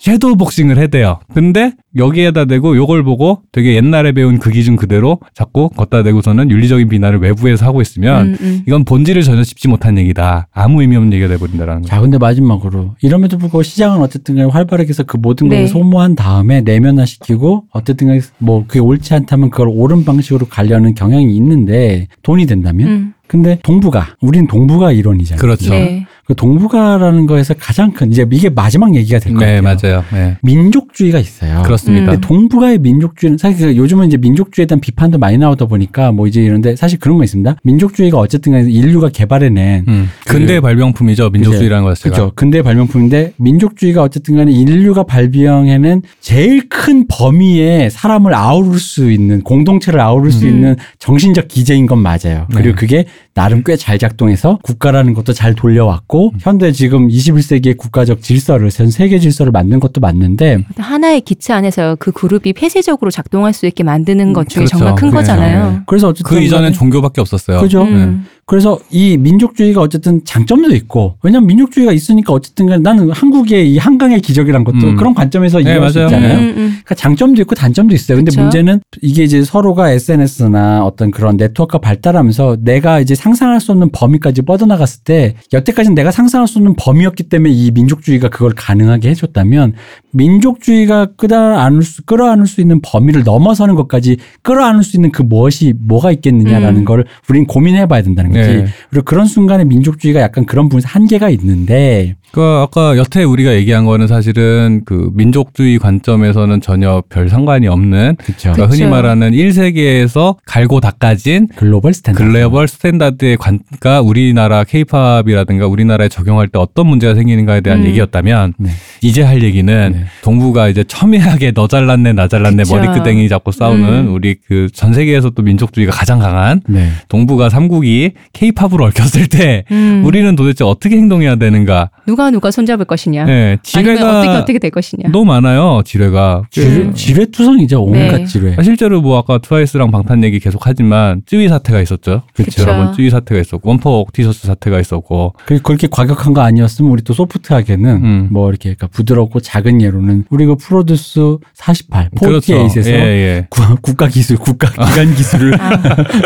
[0.00, 1.20] 섀도우 복싱을 해대요.
[1.34, 6.88] 근데 여기에다 대고 요걸 보고 되게 옛날에 배운 그 기준 그대로 자꾸 걷다 대고서는 윤리적인
[6.88, 8.62] 비난을 외부에서 하고 있으면 음, 음.
[8.66, 10.48] 이건 본질을 전혀 짚지 못한 얘기다.
[10.52, 11.90] 아무 의미 없는 얘기가 돼버린다라는 거죠.
[11.90, 15.66] 자, 근데 마지막으로 이럼에도 불구하고 시장은 어쨌든 간에 활발하게 해서 그 모든 걸 네.
[15.66, 22.08] 소모한 다음에 내면화시키고 어쨌든 간에 뭐 그게 옳지 않다면 그걸 옳은 방식으로 가려는 경향이 있는데
[22.22, 23.14] 돈이 된다면 음.
[23.26, 25.40] 근데 동북아 우린 동북아 이론이잖아요.
[25.40, 25.70] 그렇죠.
[25.70, 26.04] 네.
[26.30, 30.00] 그 동북아라는 거에서 가장 큰 이제 이게 마지막 얘기가 될것 네, 같아요.
[30.00, 30.04] 맞아요.
[30.12, 30.36] 네.
[30.42, 31.62] 민족주의가 있어요.
[31.64, 32.12] 그렇습니다.
[32.12, 32.20] 음.
[32.20, 36.76] 동북아의 민족주의는 사실 그 요즘은 이제 민족주의에 대한 비판도 많이 나오다 보니까 뭐 이제 이런데
[36.76, 37.56] 사실 그런 거 있습니다.
[37.64, 40.08] 민족주의가 어쨌든 간에 인류가 개발해낸 음.
[40.24, 41.30] 근대 발명품이죠.
[41.30, 42.14] 민족주의라는 것 자체가.
[42.14, 42.32] 그렇죠.
[42.36, 49.98] 근대 발명품인데 민족주의가 어쨌든 간에 인류가 발명해낸 제일 큰 범위의 사람을 아우를 수 있는 공동체를
[49.98, 50.50] 아우를 수 음.
[50.50, 52.46] 있는 정신적 기제인 건 맞아요.
[52.52, 52.74] 그리고 네.
[52.76, 53.04] 그게
[53.34, 59.18] 나름 꽤 잘 작동해서 국가라는 것도 잘 돌려왔고 현대 지금 21세기의 국가적 질서를 전 세계
[59.18, 64.48] 질서를 만든 것도 맞는데 하나의 기체 안에서 그 그룹이 폐쇄적으로 작동할 수 있게 만드는 것
[64.48, 64.78] 중에 그렇죠.
[64.78, 65.14] 정말 큰 네.
[65.14, 65.82] 거잖아요.
[65.86, 67.60] 그래서 어쨌든 그 이전엔 종교밖에 없었어요.
[67.60, 67.82] 그죠.
[67.82, 68.26] 음.
[68.50, 74.20] 그래서 이 민족주의가 어쨌든 장점도 있고 왜냐면 민족주의가 있으니까 어쨌든 간에 나는 한국의 이 한강의
[74.20, 74.96] 기적이란 것도 음.
[74.96, 76.08] 그런 관점에서 네, 이해할 수 맞아요.
[76.08, 76.38] 있잖아요.
[76.40, 76.54] 음, 음.
[76.56, 78.16] 그러니까 장점도 있고 단점도 있어요.
[78.16, 78.40] 근데 그쵸.
[78.40, 84.42] 문제는 이게 이제 서로가 SNS나 어떤 그런 네트워크가 발달하면서 내가 이제 상상할 수 없는 범위까지
[84.42, 89.74] 뻗어나갔을 때 여태까지는 내가 상상할 수 없는 범위였기 때문에 이 민족주의가 그걸 가능하게 해줬다면
[90.10, 96.10] 민족주의가 끌어안을 수, 끌어안을 수 있는 범위를 넘어서는 것까지 끌어안을 수 있는 그 무엇이 뭐가
[96.10, 96.84] 있겠느냐라는 음.
[96.84, 98.39] 걸 우린 고민해 봐야 된다는 거지.
[98.42, 98.66] 네.
[98.90, 104.06] 그리고 그런 순간에 민족주의가 약간 그런 부분에서 한계가 있는데 그 아까 여태 우리가 얘기한 거는
[104.06, 108.52] 사실은 그 민족주의 관점에서는 전혀 별 상관이 없는 그렇죠.
[108.52, 108.90] 그러니까 흔히 그쵸.
[108.90, 112.24] 말하는 1세계에서 갈고 닦아진 global standard.
[112.24, 117.86] global standard의 관가 우리나라 케이팝이라든가 우리나라에 적용할 때 어떤 문제가 생기는가에 대한 음.
[117.86, 118.70] 얘기였다면 네.
[119.02, 120.04] 이제 할 얘기는 네.
[120.22, 122.76] 동부가 이제 첨예하게 너 잘났네 나 잘났네 그쵸.
[122.76, 124.14] 머리끄댕이 잡고 싸우는 음.
[124.14, 126.88] 우리 그 전 세계에서 또 민족주의가 가장 강한 네.
[127.08, 130.02] 동부가 삼국이 케이팝으로 얽혔을 때 음.
[130.04, 131.90] 우리는 도대체 어떻게 행동해야 되는가?
[132.06, 133.24] 누가 누가 손잡을 것이냐.
[133.24, 135.10] 네, 지뢰가 어떻게 어떻게 될 것이냐.
[135.10, 135.82] 너무 많아요.
[135.84, 136.42] 지뢰가.
[136.50, 136.94] 지뢰, 음.
[136.94, 137.82] 지뢰투성이죠.
[137.82, 138.24] 온갖 네.
[138.24, 138.56] 지뢰.
[138.62, 142.22] 실제로 뭐 아까 트와이스랑 방탄 얘기 계속 하지만 쯔위 사태가 있었죠.
[142.34, 142.62] 그쵸.
[142.62, 147.12] 여러분 쯔위 사태가 있었고 원폭 티셔츠 사태가 있었고 그- 그렇게 과격한 거 아니었으면 우리 또
[147.14, 148.28] 소프트하게는 음.
[148.30, 153.46] 뭐 이렇게 그러니까 부드럽고 작은 예로는 우리 그 프로듀스 48 48에서 예, 예.
[153.82, 155.52] 국가 기술, 국가 기관 기술을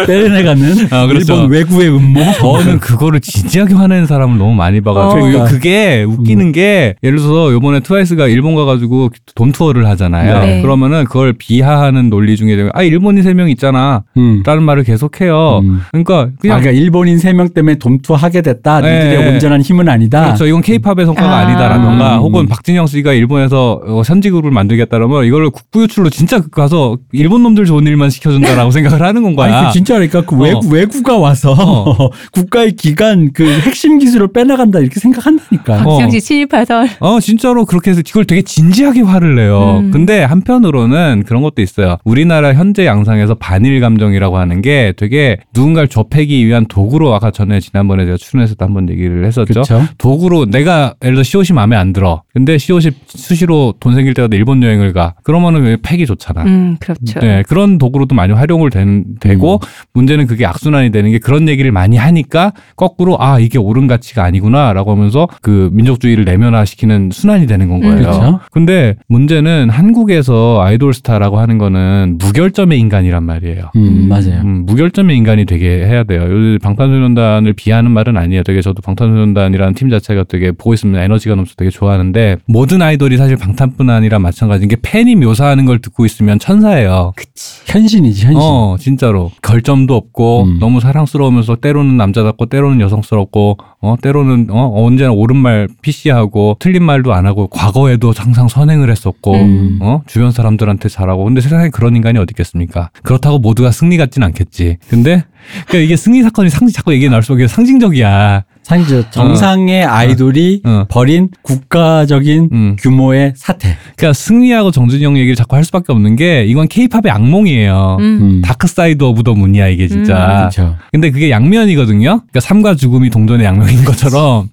[0.06, 1.34] 빼내가는 아, 그렇죠.
[1.34, 2.20] 일본 외구의 음모.
[2.32, 5.28] 저는 그거를 진지하게 화내는 사람을 너무 많이 봐가지고 어.
[5.28, 10.40] 이거 그게 웃기는 게 예를 들어서 요번에 트와이스가 일본 가가지고 돈 투어를 하잖아요.
[10.40, 10.62] 네.
[10.62, 14.42] 그러면은 그걸 비하하는 논리 중에 아 일본인 세 명 있잖아 음.
[14.46, 15.60] 라는 말을 계속해요.
[15.64, 15.80] 음.
[15.90, 18.80] 그러니까 아, 그냥 그러니까 일본인 세 명 때문에 dom투하게 됐다.
[18.80, 19.04] 네.
[19.04, 20.24] 니들의 온전한 힘은 아니다.
[20.24, 20.46] 그렇죠.
[20.46, 21.46] 이건 케이팝의 성과가 아.
[21.46, 21.50] 아.
[21.50, 22.20] 니다라던가 음.
[22.20, 27.64] 혹은 박진영 씨가 일본에서 어, 현지 그룹을 만들겠다라면 이걸 국부 유출로 진짜 가서 일본 놈들
[27.64, 29.56] 좋은 일만 시켜준다라고 생각을 하는 건 거야.
[29.58, 30.70] 아니, 그 진짜니까 그 외구, 어.
[30.70, 32.10] 외구가 와서 어.
[32.32, 35.82] 국가의 기관 그 핵심 기술을 빼나간다 이렇게 생각한다니까.
[35.82, 35.84] 어.
[35.84, 36.88] 박지영 씨 친일파설.
[37.00, 39.80] 어, 진짜로 그렇게 해서 이걸 되게 진지하게 화를 내요.
[39.82, 39.90] 음.
[39.90, 41.98] 근데 한편으로는 그런 것도 있어요.
[42.04, 48.04] 우리나라 현재 양상에서 반일 감정이라고 하는 게 되게 누군가를 좁히기 위한 도구로 아까 전에 지난번에
[48.04, 49.46] 제가 출연해서 도 한번 얘기를 했었죠.
[49.46, 49.82] 그렇죠.
[49.98, 52.22] 도구로 내가 예를 들어 시옷이 마음에 안 들어.
[52.32, 55.14] 근데 시옷이 수시로 돈 생길 때마다 일본 여행을 가.
[55.22, 56.42] 그러면은 왜 팩이 좋잖아.
[56.44, 57.20] 음, 그렇죠.
[57.20, 59.60] 네, 그런 도구로도 많이 활용을 된, 되고
[59.92, 64.90] 문제는 그게 악순환이 되는 게 그런 얘기를 많이 하니까 거꾸로 아 이게 옳은 가치가 아니구나라고
[64.92, 67.96] 하면서 그 민족주의를 내면화시키는 순환이 되는 건 거예요.
[67.96, 68.00] 음.
[68.00, 68.40] 그렇죠.
[68.52, 73.70] 근데 문제는 한국에서 아이돌 스타라고 하는 거는 무결점의 인간이란 말이에요.
[73.76, 74.08] 음, 음.
[74.08, 74.40] 맞아요.
[74.44, 76.22] 음, 무결점의 인간이 되게 해야 돼요.
[76.22, 78.42] 요즘 방탄소년단을 비하하는 말은 아니에요.
[78.42, 83.36] 되게 저도 방탄소년단이라는 팀 자체가 되게 보고 있으면 에너지가 넘쳐 되게 좋아하는데 모든 아이돌이 사실
[83.36, 87.12] 방탄뿐 아니라 마찬가지인 게 팬이 묘사하는 걸 듣고 있으면 천사예요.
[87.16, 87.62] 그치.
[87.66, 88.40] 현신이지, 현신.
[88.40, 89.30] 어, 진짜로.
[89.42, 90.58] 결점도 없고, 음.
[90.60, 97.12] 너무 사랑스러우면서 때로는 남자답고, 때로는 여성스럽고, 어, 때로는, 어, 언제나 옳은 말 PC하고, 틀린 말도
[97.12, 99.78] 안 하고, 과거에도 항상 선행을 했었고, 음.
[99.80, 101.24] 어, 주변 사람들한테 잘하고.
[101.24, 102.90] 근데 세상에 그런 인간이 어디 있겠습니까?
[103.02, 104.78] 그렇다고 모두가 승리 같진 않겠지.
[104.88, 105.24] 근데,
[105.66, 108.44] 그러니까 이게 승리 사건이 상징, 자꾸 얘기 나올 수밖에 상징적이야.
[108.64, 110.86] 사실 저 정상의 아이돌이 어.
[110.88, 112.76] 벌인 국가적인 음.
[112.78, 113.76] 규모의 사태.
[113.96, 117.98] 그러니까 승리하고 정준영 얘기를 자꾸 할 수밖에 없는 게, 이건 케이팝의 악몽이에요.
[118.00, 118.04] 음.
[118.04, 118.42] 음.
[118.42, 120.48] Dark Side of the Moon이야, 이게 진짜.
[120.50, 120.76] 그렇죠.
[120.90, 122.08] 근데 그게 양면이거든요.
[122.08, 124.48] 그러니까 삶과 죽음이 동전의 양면인 것처럼.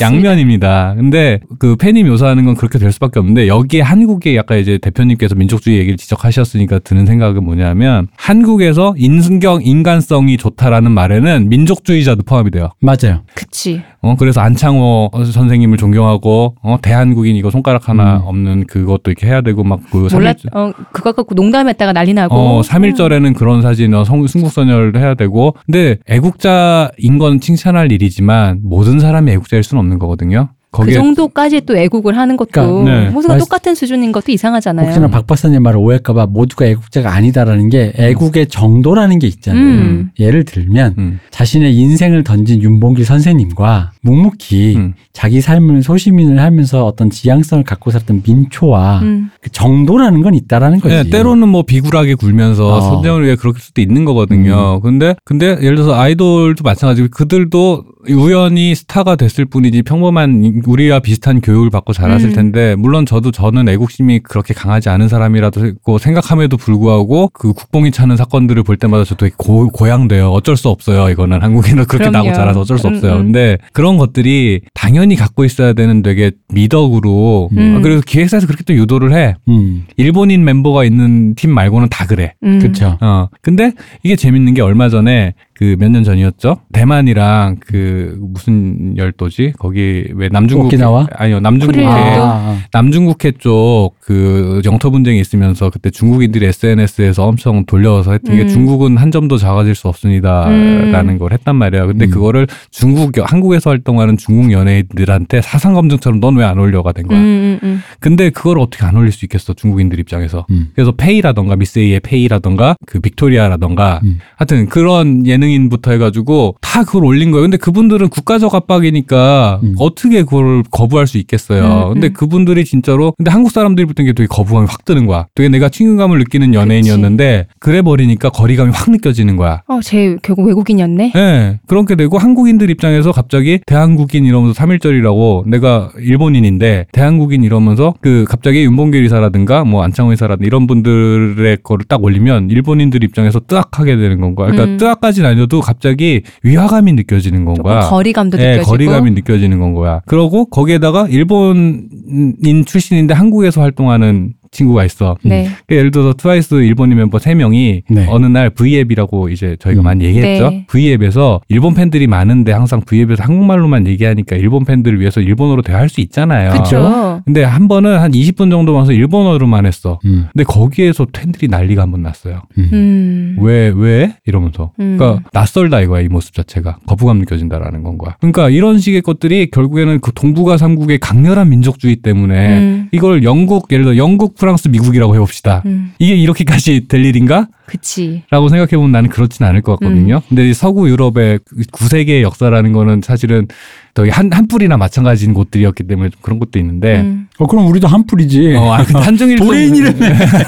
[0.00, 0.94] 양면입니다.
[0.96, 5.78] 근데 그 팬이 묘사하는 건 그렇게 될 수밖에 없는데 여기에 한국의 약간 이제 대표님께서 민족주의
[5.78, 12.70] 얘기를 지적하셨으니까 드는 생각은 뭐냐면 한국에서 인승경 인간성이 좋다라는 말에는 민족주의자도 포함이 돼요.
[12.80, 13.22] 맞아요.
[13.34, 13.55] 그쵸.
[13.56, 13.80] 그치.
[14.02, 18.22] 어 그래서 안창호 선생님을 존경하고 어 대한국인 이거 손가락 하나 음.
[18.26, 22.34] 없는 그것도 이렇게 해야 되고 막그 몰랐, 어, 그거 갖고 농담했다가 난리 나고.
[22.34, 25.56] 어, 3일절에는 그런 사진, 어, 성, 순국선열을 해야 되고.
[25.64, 30.50] 근데 애국자인 건 칭찬할 일이지만 모든 사람이 애국자일 수는 없는 거거든요.
[30.76, 33.10] 그 거기에 정도까지 또 애국을 하는 것도 그러니까, 네.
[33.10, 34.86] 모두가 말씀- 똑같은 수준인 것도 이상하잖아요.
[34.86, 39.62] 혹시나 박 박사님 말을 오해할까봐 모두가 애국자가 아니다라는 게 애국의 정도라는 게 있잖아요.
[39.62, 40.10] 음.
[40.18, 44.94] 예를 들면 음, 자신의 인생을 던진 윤봉길 선생님과 묵묵히 음.
[45.12, 49.30] 자기 삶을 소시민을 하면서 어떤 지향성을 갖고 살았던 민초와 음.
[49.40, 50.94] 그 정도라는 건 있다라는 거지.
[50.94, 52.80] 네, 때로는 뭐 비굴하게 굴면서 어.
[52.80, 54.80] 선정을 위해 그럴 수도 있는 거거든요.
[54.80, 61.70] 근데, 근데 예를 들어서 아이돌도 마찬가지고 그들도 우연히 스타가 됐을 뿐이지 평범한 우리와 비슷한 교육을
[61.70, 62.34] 받고 자랐을 음.
[62.34, 68.16] 텐데 물론 저도 저는 애국심이 그렇게 강하지 않은 사람이라도 고 생각함에도 불구하고 그 국뽕이 차는
[68.16, 70.30] 사건들을 볼 때마다 저도 되게 고, 고양돼요.
[70.30, 71.08] 어쩔 수 없어요.
[71.10, 72.26] 이거는 한국인은 그렇게 그럼요.
[72.26, 73.12] 나고 자라서 어쩔 수 음, 없어요.
[73.14, 73.24] 음.
[73.24, 77.80] 근데 그런 것들이 당연히 갖고 있어야 되는 되게 미덕으로 음.
[77.82, 79.36] 그리고 기획사에서 그렇게 또 유도를 해.
[79.48, 82.34] 음, 일본인 멤버가 있는 팀 말고는 다 그래.
[82.42, 82.58] 음.
[82.58, 82.98] 그렇죠.
[83.00, 83.28] 어.
[83.42, 83.72] 근데
[84.02, 86.58] 이게 재밌는 게 얼마 전에 그 몇 년 전이었죠?
[86.72, 89.54] 대만이랑 그 무슨 열도지?
[89.58, 91.06] 거기 왜 남중국 오키나와?
[91.12, 92.22] 아니요 남중국해 쿠릴 열도?
[92.22, 98.48] 아, 남중국해 쪽 그 영토 분쟁이 있으면서 그때 중국인들이 SNS에서 엄청 돌려서 했던 게 음.
[98.48, 101.18] 중국은 한 점도 작아질 수 없습니다라는 음.
[101.18, 101.86] 걸 했단 말이야.
[101.86, 102.10] 근데 음.
[102.10, 107.18] 그거를 중국 한국에서 활동하는 중국 연예인들한테 사상 검증처럼 넌 왜 안 올려가 된 거야.
[107.18, 107.82] 음, 음, 음.
[107.98, 110.46] 근데 그걸 어떻게 안 올릴 수 있겠어 중국인들 입장에서.
[110.50, 110.68] 음.
[110.76, 114.18] 그래서 페이라던가 미스에이의 페이라던가 그 빅토리아라던가 음.
[114.36, 117.42] 하여튼 그런 예능 인부터 해가지고 다 그걸 올린 거예요.
[117.42, 119.74] 근데 그분들은 국가적 압박이니까 음.
[119.78, 121.88] 어떻게 그걸 거부할 수 있겠어요.
[121.88, 122.12] 음, 근데 음.
[122.12, 125.26] 그분들이 진짜로 근데 한국 사람들이 볼 땐 이게 되게 거부감이 확 드는 거야.
[125.34, 129.62] 되게 내가 친근감을 느끼는 연예인이었는데 그래 버리니까 거리감이 확 느껴지는 거야.
[129.68, 131.12] 어, 쟤 결국 외국인이었네.
[131.16, 138.62] 예, 그렇게 되고 한국인들 입장에서 갑자기 대한국인 이러면서 3일절이라고 내가 일본인인데 대한국인 이러면서 그 갑자기
[138.64, 144.34] 윤봉길 의사라든가 뭐 안창호 의사라든가 이런 분들의 거를 딱 올리면 일본인들 입장에서 뜨악하게 되는 건
[144.34, 144.50] 거야.
[144.50, 144.76] 그러니까 음.
[144.76, 147.80] 뜨악까지는 아니어도 갑자기 위화감이 느껴지는 건 거야.
[147.80, 148.70] 거리감도 예, 느껴지고.
[148.70, 150.00] 거리감이 느껴지는 건 거야.
[150.06, 155.16] 그러고 거기에다가 일본인 출신인데 한국에서 활동하는 친구가 있어.
[155.22, 155.44] 네.
[155.44, 158.06] 그러니까 예를 들어서 트와이스 일본인 멤버 3명이 네.
[158.08, 159.84] 어느 날 V앱이라고 이제 저희가 음.
[159.84, 160.50] 많이 얘기했죠.
[160.50, 160.66] 네.
[160.68, 166.50] V앱에서 일본 팬들이 많은데 항상 V앱에서 한국말로만 얘기하니까 일본 팬들을 위해서 일본어로 대화할 수 있잖아요.
[166.52, 167.22] 그렇죠.
[167.24, 169.98] 근데 한 번은 한 20분 정도 와서 일본어로만 했어.
[170.04, 172.42] 음, 근데 거기에서 팬들이 난리가 한 번 났어요.
[172.58, 172.68] 음.
[172.72, 173.36] 음.
[173.40, 174.14] 왜, 왜?
[174.26, 174.72] 이러면서.
[174.80, 174.96] 음.
[174.98, 176.78] 그러니까 낯설다 이거야, 이 모습 자체가.
[176.86, 178.16] 거부감 느껴진다라는 건 거야.
[178.20, 182.88] 그러니까 이런 식의 것들이 결국에는 그 동북아 삼국의 강렬한 민족주의 때문에 음.
[182.92, 185.62] 이걸 영국, 예를 들어 영국, 프랑스, 미국이라고 해봅시다.
[185.66, 185.92] 음.
[185.98, 187.48] 이게 이렇게까지 될 일인가?
[187.66, 188.22] 그치.
[188.30, 190.22] 라고 생각해보면 나는 그렇진 않을 것 같거든요.
[190.28, 193.48] 근데 이 서구 유럽의 그 구세계의 역사라는 거는 사실은
[193.96, 197.00] 저기 한, 한 뿌리나 마찬가지인 곳들이었기 때문에 좀 그런 것도 있는데.
[197.00, 197.28] 음.
[197.38, 198.54] 어, 그럼 우리도 한풀이지.
[198.54, 199.98] 어, 아, 근데 한정일 도레인이라며.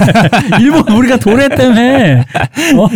[0.61, 2.21] 일본 우리가 도레 때문에.
[2.77, 2.89] 어?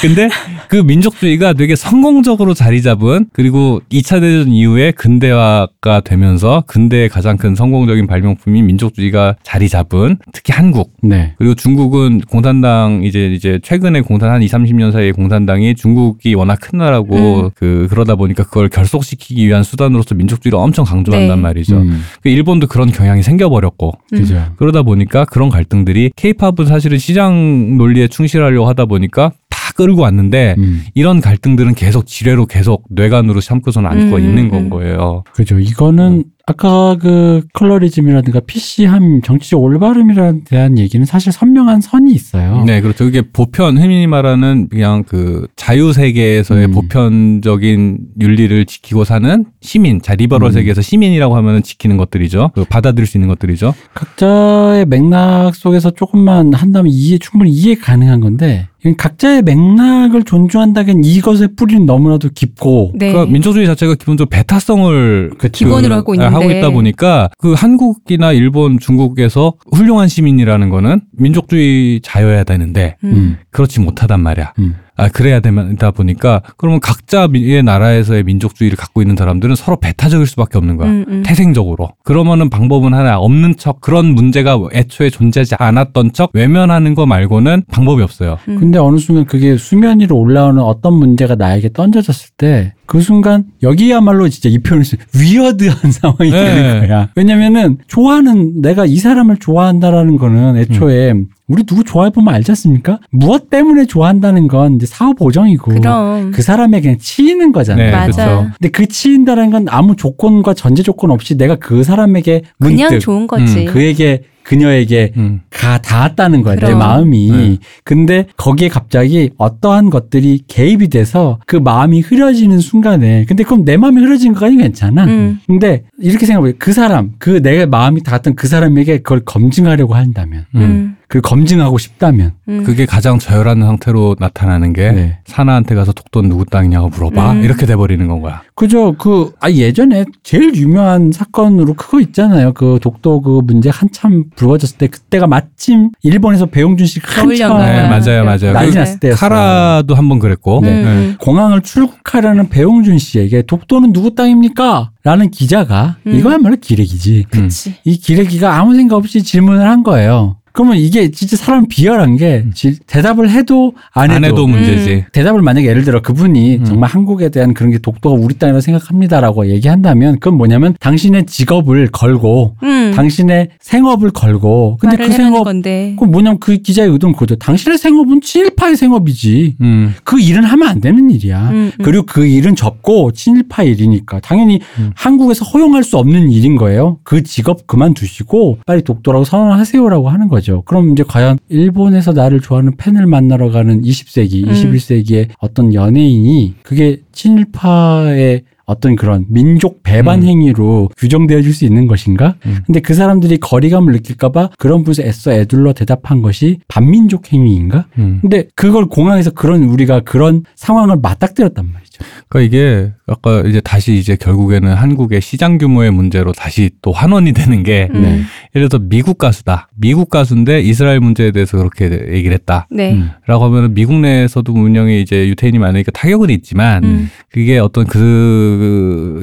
[0.00, 0.28] 근데
[0.68, 7.56] 그 민족주의가 되게 성공적으로 자리 잡은 그리고 2차 대전 이후에 근대화가 되면서 근대의 가장 큰
[7.56, 11.34] 성공적인 발명품인 민족주의가 자리 잡은 특히 한국 네.
[11.38, 16.78] 그리고 중국은 공산당 이제 이제 최근에 공산 한 2, 30년 사이에 공산당이 중국이 워낙 큰
[16.78, 17.50] 나라고 음.
[17.56, 21.42] 그 그러다 보니까 그걸 결속시키기 위한 수단 으로서 민족주의를 엄청 강조한단 네.
[21.42, 21.78] 말이죠.
[21.78, 24.18] 음, 그 일본도 그런 경향이 생겨버렸고 음.
[24.18, 24.42] 그죠.
[24.56, 30.82] 그러다 보니까 그런 갈등들이 케이팝은 사실은 시장 논리에 충실하려고 하다 보니까 다 끌고 왔는데 음,
[30.94, 34.50] 이런 갈등들은 계속 지뢰로 계속 뇌관으로 참고서는 안고 음, 있는 음.
[34.50, 35.24] 건 거예요.
[35.32, 35.58] 그죠.
[35.58, 42.64] 이거는 아까 그 컬러리즘이라든가 PC함, 정치적 올바름이라는 대한 얘기는 사실 선명한 선이 있어요.
[42.64, 43.04] 네, 그렇죠.
[43.04, 46.72] 이게 보편, 흔히 말하는 그냥 그 자유 세계에서의 음.
[46.72, 50.52] 보편적인 윤리를 지키고 사는 시민, 자, 리버럴 음.
[50.52, 52.50] 세계에서 시민이라고 하면은 지키는 것들이죠.
[52.54, 53.74] 그 받아들일 수 있는 것들이죠.
[53.94, 61.84] 각자의 맥락 속에서 조금만 한다면 이해 충분히 이해 가능한 건데 각자의 맥락을 존중한다기엔 이것의 뿌리는
[61.84, 63.12] 너무나도 깊고 네.
[63.12, 65.32] 그러니까 민족주의 자체가 기본적으로 배타성을.
[65.52, 66.34] 기본으로 하고 있는데.
[66.40, 73.10] 하고 있다 보니까 그 한국이나 일본, 중국에서 훌륭한 시민이라는 거는 민족주의 자여야 되는데 음.
[73.10, 74.54] 음, 그렇지 못하단 말이야.
[74.58, 74.74] 음.
[74.96, 80.76] 아, 그래야 되다 보니까 그러면 각자의 나라에서의 민족주의를 갖고 있는 사람들은 서로 배타적일 수밖에 없는
[80.76, 80.88] 거야.
[80.88, 81.22] 음, 음.
[81.24, 81.90] 태생적으로.
[82.04, 88.02] 그러면은 방법은 하나 없는 척 그런 문제가 애초에 존재하지 않았던 척 외면하는 거 말고는 방법이
[88.02, 88.38] 없어요.
[88.48, 88.58] 음.
[88.58, 94.28] 근데 어느 순간 그게 수면 위로 올라오는 어떤 문제가 나에게 던져졌을 때 그 순간 여기야말로
[94.28, 96.44] 진짜 이 표현을 쓰 위어드한 상황이 네.
[96.44, 97.08] 되는 거야.
[97.14, 101.14] 왜냐면은 좋아하는 내가 이 사람을 좋아한다라는 거는 애초에
[101.50, 103.00] 우리 누구 좋아해 보면 알지 않습니까?
[103.10, 106.30] 무엇 때문에 좋아한다는 건 이제 사후 보정이고 그럼.
[106.30, 107.86] 그 사람에 그냥 치이는 거잖아요.
[107.86, 108.52] 네, 맞아.
[108.56, 113.26] 근데 그 치인다는 건 아무 조건과 전제 조건 없이 내가 그 사람에게 문득 그냥 좋은
[113.26, 113.66] 거지.
[113.66, 115.40] 음, 그에게 그녀에게 음.
[115.50, 116.78] 가 닿았다는 거야 내 그럼.
[116.78, 117.30] 마음이.
[117.30, 117.58] 네.
[117.84, 124.00] 근데 거기에 갑자기 어떠한 것들이 개입이 돼서 그 마음이 흐려지는 순간에 근데 그럼 내 마음이
[124.00, 125.04] 흐려진 거까지 괜찮아.
[125.04, 125.40] 음.
[125.46, 130.60] 근데 이렇게 생각해 그 사람 그 내가 마음이 닿았던 그 사람에게 그걸 검증하려고 한다면 음.
[130.60, 130.96] 음.
[131.08, 132.62] 그 검증하고 싶다면 음.
[132.64, 135.18] 그게 가장 저열한 상태로 나타나는 게 네.
[135.26, 137.42] 사나한테 가서 독도는 누구 땅이냐고 물어봐 음.
[137.42, 138.42] 이렇게 돼버리는 건 거야.
[138.60, 144.76] 그죠 그 아 예전에 제일 유명한 사건으로 그거 있잖아요 그 독도 그 문제 한참 불거졌을
[144.76, 147.54] 때 그때가 마침 일본에서 배용준 씨가 겨울연가.
[147.58, 148.52] 한참 네, 맞아요, 맞아요.
[148.52, 149.18] 난리 그 났을 때였어요.
[149.28, 150.60] 카라도 한 번 그랬고.
[150.62, 150.84] 네.
[150.84, 151.16] 음.
[151.20, 154.90] 공항을 출국하려는 배용준 씨에게 독도는 누구 땅입니까?
[155.04, 156.14] 라는 기자가 음.
[156.18, 157.26] 이거야말로 기레기지.
[157.34, 157.42] 음.
[157.42, 157.74] 그치.
[157.84, 160.36] 이 기레기가 아무 생각 없이 질문을 한 거예요.
[160.52, 165.04] 그러면 이게 진짜 사람 비열한 게 지- 대답을 해도 안 해도, 안 해도 문제지.
[165.12, 166.64] 대답을 만약에 예를 들어 그분이 음.
[166.64, 172.56] 정말 한국에 대한 그런 게 독도가 우리 땅이라고 생각합니다라고 얘기한다면 그건 뭐냐면 당신의 직업을 걸고
[172.62, 172.92] 음.
[172.94, 175.94] 당신의 생업을 걸고 근데 말을 그 생업 건데.
[175.98, 177.36] 그 뭐냐면 그 기자의 의도는 그거죠.
[177.36, 179.56] 당신의 생업은 친일파의 생업이지.
[179.60, 179.94] 음.
[180.04, 181.50] 그 일은 하면 안 되는 일이야.
[181.50, 181.84] 음, 음.
[181.84, 184.90] 그리고 그 일은 접고 친일파 일이니까 당연히 음.
[184.96, 186.98] 한국에서 허용할 수 없는 일인 거예요.
[187.04, 190.39] 그 직업 그만두시고 빨리 독도라고 선언하세요라고 하는 거죠.
[190.64, 194.52] 그럼 이제 과연 일본에서 나를 좋아하는 팬을 만나러 가는 20세기, 음.
[194.52, 200.28] 21세기의 어떤 연예인이 그게 친일파의 어떤 그런 민족 배반 음.
[200.28, 202.36] 행위로 규정되어 줄수 있는 것인가?
[202.46, 202.58] 음.
[202.66, 207.86] 근데 그 사람들이 거리감을 느낄까봐 그런 분에서 애써 애둘러 대답한 것이 반민족 행위인가?
[207.98, 208.18] 음.
[208.20, 211.90] 근데 그걸 공항에서 그런 우리가 그런 상황을 맞닥뜨렸단 말이죠.
[212.28, 217.62] 그러니까 이게 아까 이제 다시 이제 결국에는 한국의 시장 규모의 문제로 다시 또 환원이 되는
[217.62, 218.02] 게 음.
[218.02, 218.22] 네.
[218.54, 219.68] 예를 들어 미국 가수다.
[219.76, 222.66] 미국 가수인데 이스라엘 문제에 대해서 그렇게 얘기를 했다.
[222.70, 222.92] 네.
[222.92, 223.10] 음.
[223.26, 227.10] 라고 하면 미국 내에서도 분명히 이제 유태인이 많으니까 타격은 있지만 음.
[227.30, 227.98] 그게 어떤 그